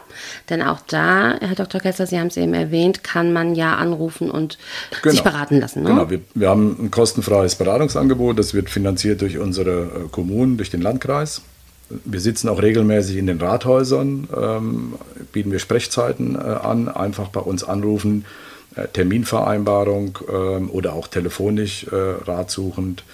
Denn 0.51 0.63
auch 0.63 0.79
da, 0.87 1.37
Herr 1.41 1.57
Dr. 1.57 1.81
Kessler, 1.81 2.07
Sie 2.07 2.17
haben 2.17 2.29
es 2.29 2.37
eben 2.37 2.55
erwähnt, 2.55 3.03
kann 3.03 3.33
man 3.33 3.57
ja 3.57 3.75
anrufen 3.75 4.31
und 4.31 4.57
genau. 5.03 5.13
sich 5.13 5.25
beraten 5.25 5.59
lassen. 5.59 5.83
Ne? 5.83 5.89
Genau, 5.89 6.11
wir, 6.11 6.21
wir, 6.35 6.49
haben 6.49 6.77
ein 6.79 6.91
kostenfreies 6.93 7.57
Beratungsangebot. 7.57 8.39
Das 8.39 8.55
wird 8.55 8.71
finanziert 8.71 9.21
durch 9.21 9.39
unsere 9.39 9.83
äh, 9.83 10.09
Kommunen, 10.13 10.57
durch 10.57 10.71
den 10.71 10.81
Landkreis. 10.81 11.43
Wir 12.05 12.21
sitzen 12.21 12.49
auch 12.49 12.63
regelmäßig 12.63 13.17
in 13.17 13.27
den 13.27 13.41
Rathäusern, 13.41 14.29
ähm, 14.37 14.95
bieten 15.33 15.51
wir 15.51 15.59
Sprechzeiten 15.59 16.37
äh, 16.37 16.39
an, 16.39 16.89
einfach 16.89 17.31
bei 17.31 17.41
uns 17.41 17.65
anrufen 17.65 18.25
Terminvereinbarung 18.93 20.19
ähm, 20.29 20.71
oder 20.71 20.93
auch 20.93 21.09
telefonisch 21.09 21.85
äh, 21.85 21.95
ratsuchend 21.95 23.05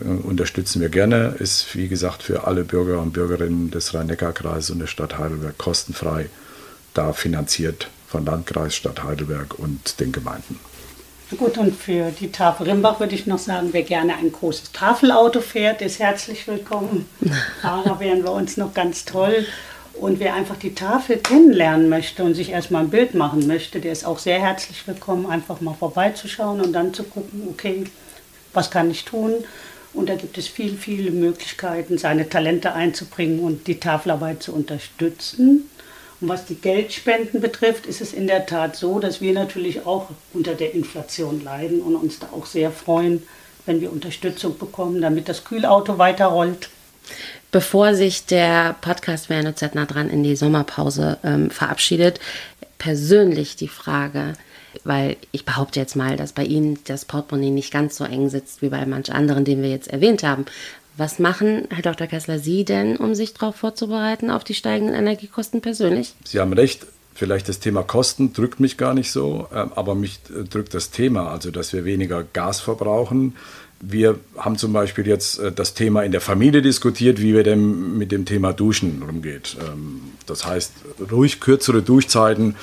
äh, 0.00 0.04
unterstützen 0.04 0.80
wir 0.80 0.88
gerne. 0.88 1.34
Ist 1.38 1.74
wie 1.74 1.88
gesagt 1.88 2.22
für 2.22 2.46
alle 2.46 2.64
Bürger 2.64 3.00
und 3.00 3.12
Bürgerinnen 3.12 3.70
des 3.70 3.94
Rhein-Neckar-Kreises 3.94 4.70
und 4.70 4.78
der 4.78 4.86
Stadt 4.86 5.18
Heidelberg 5.18 5.58
kostenfrei 5.58 6.28
da 6.94 7.12
finanziert 7.12 7.88
von 8.06 8.24
Landkreis, 8.26 8.74
Stadt 8.74 9.02
Heidelberg 9.02 9.58
und 9.58 9.98
den 10.00 10.12
Gemeinden. 10.12 10.60
Gut, 11.38 11.56
und 11.56 11.74
für 11.74 12.10
die 12.10 12.30
Tafel 12.30 12.68
Rimbach 12.68 13.00
würde 13.00 13.14
ich 13.14 13.26
noch 13.26 13.38
sagen, 13.38 13.68
wer 13.72 13.82
gerne 13.82 14.16
ein 14.16 14.30
großes 14.30 14.72
Tafelauto 14.72 15.40
fährt, 15.40 15.80
ist 15.80 15.98
herzlich 15.98 16.46
willkommen. 16.46 17.08
Fahrer 17.62 17.98
wären 18.00 18.22
wir 18.22 18.32
uns 18.32 18.58
noch 18.58 18.74
ganz 18.74 19.06
toll. 19.06 19.46
Und 19.94 20.20
wer 20.20 20.34
einfach 20.34 20.56
die 20.56 20.74
Tafel 20.74 21.18
kennenlernen 21.18 21.88
möchte 21.88 22.24
und 22.24 22.34
sich 22.34 22.50
erstmal 22.50 22.82
ein 22.82 22.90
Bild 22.90 23.14
machen 23.14 23.46
möchte, 23.46 23.80
der 23.80 23.92
ist 23.92 24.04
auch 24.04 24.18
sehr 24.18 24.40
herzlich 24.40 24.86
willkommen, 24.86 25.26
einfach 25.26 25.60
mal 25.60 25.74
vorbeizuschauen 25.74 26.60
und 26.60 26.72
dann 26.72 26.94
zu 26.94 27.04
gucken, 27.04 27.48
okay, 27.50 27.84
was 28.52 28.70
kann 28.70 28.90
ich 28.90 29.04
tun? 29.04 29.32
Und 29.94 30.08
da 30.08 30.14
gibt 30.14 30.38
es 30.38 30.48
viel, 30.48 30.76
viele 30.76 31.10
Möglichkeiten, 31.10 31.98
seine 31.98 32.28
Talente 32.28 32.72
einzubringen 32.72 33.40
und 33.40 33.66
die 33.66 33.78
Tafelarbeit 33.78 34.42
zu 34.42 34.54
unterstützen. 34.54 35.68
Und 36.20 36.28
was 36.28 36.46
die 36.46 36.54
Geldspenden 36.54 37.40
betrifft, 37.40 37.86
ist 37.86 38.00
es 38.00 38.14
in 38.14 38.26
der 38.26 38.46
Tat 38.46 38.76
so, 38.76 39.00
dass 39.00 39.20
wir 39.20 39.32
natürlich 39.34 39.84
auch 39.84 40.08
unter 40.32 40.54
der 40.54 40.72
Inflation 40.72 41.44
leiden 41.44 41.82
und 41.82 41.96
uns 41.96 42.18
da 42.18 42.28
auch 42.32 42.46
sehr 42.46 42.70
freuen, 42.70 43.22
wenn 43.66 43.80
wir 43.80 43.92
Unterstützung 43.92 44.56
bekommen, 44.56 45.02
damit 45.02 45.28
das 45.28 45.44
Kühlauto 45.44 45.98
weiterrollt 45.98 46.70
bevor 47.52 47.94
sich 47.94 48.26
der 48.26 48.74
Podcast 48.80 49.30
WNOZ 49.30 49.74
nah 49.74 49.86
dran 49.86 50.10
in 50.10 50.24
die 50.24 50.34
Sommerpause 50.34 51.18
ähm, 51.22 51.50
verabschiedet, 51.50 52.18
persönlich 52.78 53.54
die 53.54 53.68
Frage, 53.68 54.32
weil 54.82 55.16
ich 55.30 55.44
behaupte 55.44 55.78
jetzt 55.78 55.94
mal, 55.94 56.16
dass 56.16 56.32
bei 56.32 56.44
Ihnen 56.44 56.78
das 56.86 57.04
Portemonnaie 57.04 57.50
nicht 57.50 57.72
ganz 57.72 57.96
so 57.96 58.04
eng 58.04 58.28
sitzt 58.28 58.62
wie 58.62 58.70
bei 58.70 58.84
manch 58.86 59.12
anderen, 59.12 59.44
den 59.44 59.62
wir 59.62 59.70
jetzt 59.70 59.88
erwähnt 59.88 60.24
haben. 60.24 60.46
Was 60.96 61.18
machen, 61.18 61.68
Herr 61.70 61.82
Dr. 61.82 62.06
Kessler, 62.06 62.38
Sie 62.38 62.64
denn, 62.64 62.96
um 62.96 63.14
sich 63.14 63.34
darauf 63.34 63.56
vorzubereiten, 63.56 64.30
auf 64.30 64.44
die 64.44 64.54
steigenden 64.54 64.96
Energiekosten 64.96 65.60
persönlich? 65.60 66.14
Sie 66.24 66.40
haben 66.40 66.52
recht. 66.52 66.86
Vielleicht 67.14 67.46
das 67.50 67.60
Thema 67.60 67.82
Kosten 67.82 68.32
drückt 68.32 68.58
mich 68.58 68.78
gar 68.78 68.94
nicht 68.94 69.12
so, 69.12 69.46
ähm, 69.54 69.70
aber 69.76 69.94
mich 69.94 70.20
äh, 70.30 70.44
drückt 70.44 70.72
das 70.72 70.90
Thema, 70.90 71.30
also 71.30 71.50
dass 71.50 71.74
wir 71.74 71.84
weniger 71.84 72.24
Gas 72.24 72.60
verbrauchen, 72.60 73.36
wir 73.82 74.20
haben 74.36 74.56
zum 74.56 74.72
Beispiel 74.72 75.06
jetzt 75.06 75.40
äh, 75.40 75.52
das 75.52 75.74
Thema 75.74 76.02
in 76.04 76.12
der 76.12 76.20
Familie 76.20 76.62
diskutiert, 76.62 77.20
wie 77.20 77.34
wir 77.34 77.42
denn 77.42 77.98
mit 77.98 78.12
dem 78.12 78.24
Thema 78.24 78.52
Duschen 78.52 79.02
umgeht. 79.02 79.56
Ähm, 79.60 80.00
das 80.24 80.46
heißt, 80.46 80.72
ruhig 81.10 81.40
kürzere 81.40 81.82
Duschzeiten. 81.82 82.54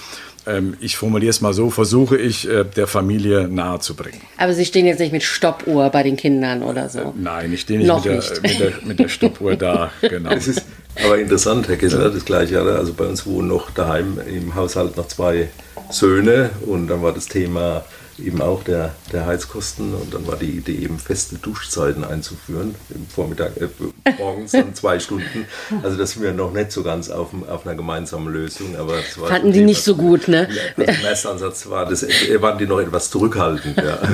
Ähm, 0.47 0.78
ich 0.80 0.95
formuliere 0.95 1.30
es 1.30 1.41
mal 1.41 1.53
so, 1.53 1.70
versuche 1.70 2.17
ich 2.17 2.49
äh, 2.49 2.63
der 2.63 2.88
Familie 2.88 3.49
nahezubringen. 3.49 4.22
Aber 4.38 4.53
Sie 4.53 4.63
stehen 4.63 4.86
jetzt 4.86 4.99
nicht 4.99 5.11
mit 5.11 5.24
Stoppuhr 5.24 5.89
bei 5.89 6.03
den 6.03 6.15
Kindern 6.15 6.63
oder 6.63 6.88
so? 6.88 6.99
Äh, 6.99 7.11
nein, 7.15 7.51
ich 7.51 7.61
stehe 7.61 7.80
nicht, 7.80 7.93
mit 7.93 8.05
der, 8.05 8.15
nicht. 8.15 8.41
Mit, 8.41 8.59
der, 8.59 8.74
mit 8.86 8.99
der 8.99 9.09
Stoppuhr 9.09 9.55
da. 9.57 9.91
Genau. 10.01 10.32
Es 10.32 10.47
ist 10.47 10.63
aber 11.03 11.20
interessant, 11.20 11.67
Herr 11.67 11.76
Kessler, 11.76 12.09
das 12.09 12.24
gleiche. 12.24 12.61
Also 12.61 12.93
bei 12.93 13.05
uns 13.05 13.26
wohnen 13.26 13.49
noch 13.49 13.70
daheim 13.72 14.20
im 14.26 14.55
Haushalt 14.55 14.95
noch 14.95 15.07
zwei 15.07 15.49
Söhne 15.89 16.49
und 16.65 16.88
dann 16.88 17.03
war 17.03 17.11
das 17.11 17.28
Thema 17.28 17.84
eben 18.26 18.41
auch 18.41 18.63
der, 18.63 18.95
der 19.11 19.26
Heizkosten 19.26 19.93
und 19.93 20.13
dann 20.13 20.28
war 20.28 20.36
die 20.36 20.49
Idee 20.49 20.76
eben 20.76 20.99
feste 20.99 21.38
Duschzeiten 21.38 22.03
einzuführen, 22.03 22.76
im 22.93 23.07
Vormittag, 23.07 23.57
äh, 23.57 23.70
morgens 24.17 24.51
dann 24.51 24.74
zwei 24.76 24.99
Stunden. 24.99 25.45
Also 25.84 25.97
das 25.97 26.11
sind 26.11 26.24
wir 26.24 26.34
noch 26.34 26.51
nicht 26.51 26.72
so 26.72 26.84
ganz 26.84 27.09
auf, 27.09 27.30
auf 27.47 27.65
einer 27.65 27.76
gemeinsamen 27.76 28.32
Lösung. 28.32 28.76
Aber 28.78 28.95
Fanden 29.28 29.51
die 29.51 29.61
nicht 29.61 29.84
so 29.84 29.95
gut, 29.95 30.28
ne? 30.28 30.47
Im 30.78 30.84
ersten 30.84 31.30
Ansatz 31.30 31.67
war 31.70 31.86
das, 31.86 32.03
äh, 32.03 32.41
waren 32.41 32.57
die 32.57 32.67
noch 32.67 32.80
etwas 32.80 33.09
zurückhaltend. 33.09 33.78
Ja. 33.78 33.99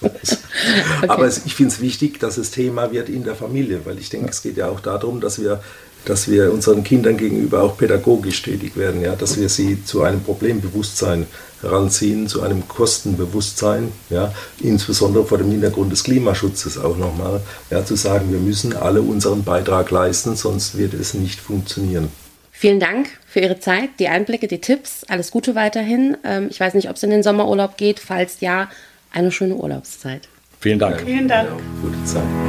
okay. 0.00 1.08
Aber 1.08 1.28
ich 1.28 1.54
finde 1.54 1.72
es 1.72 1.80
wichtig, 1.80 2.20
dass 2.20 2.38
es 2.38 2.50
Thema 2.50 2.92
wird 2.92 3.08
in 3.08 3.24
der 3.24 3.34
Familie, 3.34 3.80
weil 3.84 3.98
ich 3.98 4.10
denke, 4.10 4.30
es 4.30 4.42
geht 4.42 4.56
ja 4.56 4.68
auch 4.68 4.80
darum, 4.80 5.20
dass 5.20 5.40
wir 5.40 5.60
dass 6.04 6.30
wir 6.30 6.52
unseren 6.52 6.82
Kindern 6.82 7.16
gegenüber 7.16 7.62
auch 7.62 7.76
pädagogisch 7.76 8.42
tätig 8.42 8.76
werden, 8.76 9.02
ja, 9.02 9.14
dass 9.16 9.38
wir 9.38 9.48
sie 9.48 9.84
zu 9.84 10.02
einem 10.02 10.22
Problembewusstsein 10.22 11.26
heranziehen, 11.62 12.28
zu 12.28 12.42
einem 12.42 12.66
Kostenbewusstsein, 12.68 13.92
ja, 14.08 14.32
insbesondere 14.60 15.24
vor 15.24 15.38
dem 15.38 15.50
Hintergrund 15.50 15.92
des 15.92 16.04
Klimaschutzes 16.04 16.78
auch 16.78 16.96
nochmal, 16.96 17.40
ja, 17.70 17.84
zu 17.84 17.96
sagen, 17.96 18.32
wir 18.32 18.38
müssen 18.38 18.76
alle 18.76 19.02
unseren 19.02 19.44
Beitrag 19.44 19.90
leisten, 19.90 20.36
sonst 20.36 20.76
wird 20.76 20.94
es 20.94 21.14
nicht 21.14 21.40
funktionieren. 21.40 22.08
Vielen 22.50 22.80
Dank 22.80 23.08
für 23.26 23.40
Ihre 23.40 23.58
Zeit, 23.58 23.88
die 23.98 24.08
Einblicke, 24.08 24.46
die 24.46 24.60
Tipps. 24.60 25.04
Alles 25.08 25.30
Gute 25.30 25.54
weiterhin. 25.54 26.18
Ähm, 26.24 26.48
ich 26.50 26.60
weiß 26.60 26.74
nicht, 26.74 26.90
ob 26.90 26.96
es 26.96 27.02
in 27.02 27.08
den 27.08 27.22
Sommerurlaub 27.22 27.78
geht. 27.78 28.00
Falls 28.00 28.40
ja, 28.40 28.68
eine 29.12 29.32
schöne 29.32 29.54
Urlaubszeit. 29.54 30.28
Vielen 30.62 30.78
Dank. 30.78 31.00
Vielen 31.00 31.26
Dank. 31.26 31.48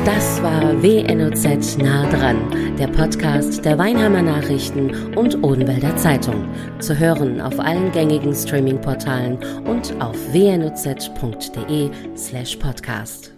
Das 0.03 0.43
war 0.43 0.83
WNOZ 0.83 1.77
nah 1.77 2.09
dran, 2.09 2.75
der 2.77 2.87
Podcast 2.87 3.63
der 3.63 3.77
Weinheimer 3.77 4.21
Nachrichten 4.21 5.15
und 5.15 5.41
Odenwälder 5.41 5.95
Zeitung. 5.95 6.49
Zu 6.79 6.99
hören 6.99 7.39
auf 7.39 7.57
allen 7.57 7.89
gängigen 7.93 8.33
Streaming-Portalen 8.33 9.37
und 9.65 9.93
auf 10.01 10.17
wnoz.de 10.33 11.89
slash 12.17 12.57
podcast. 12.57 13.31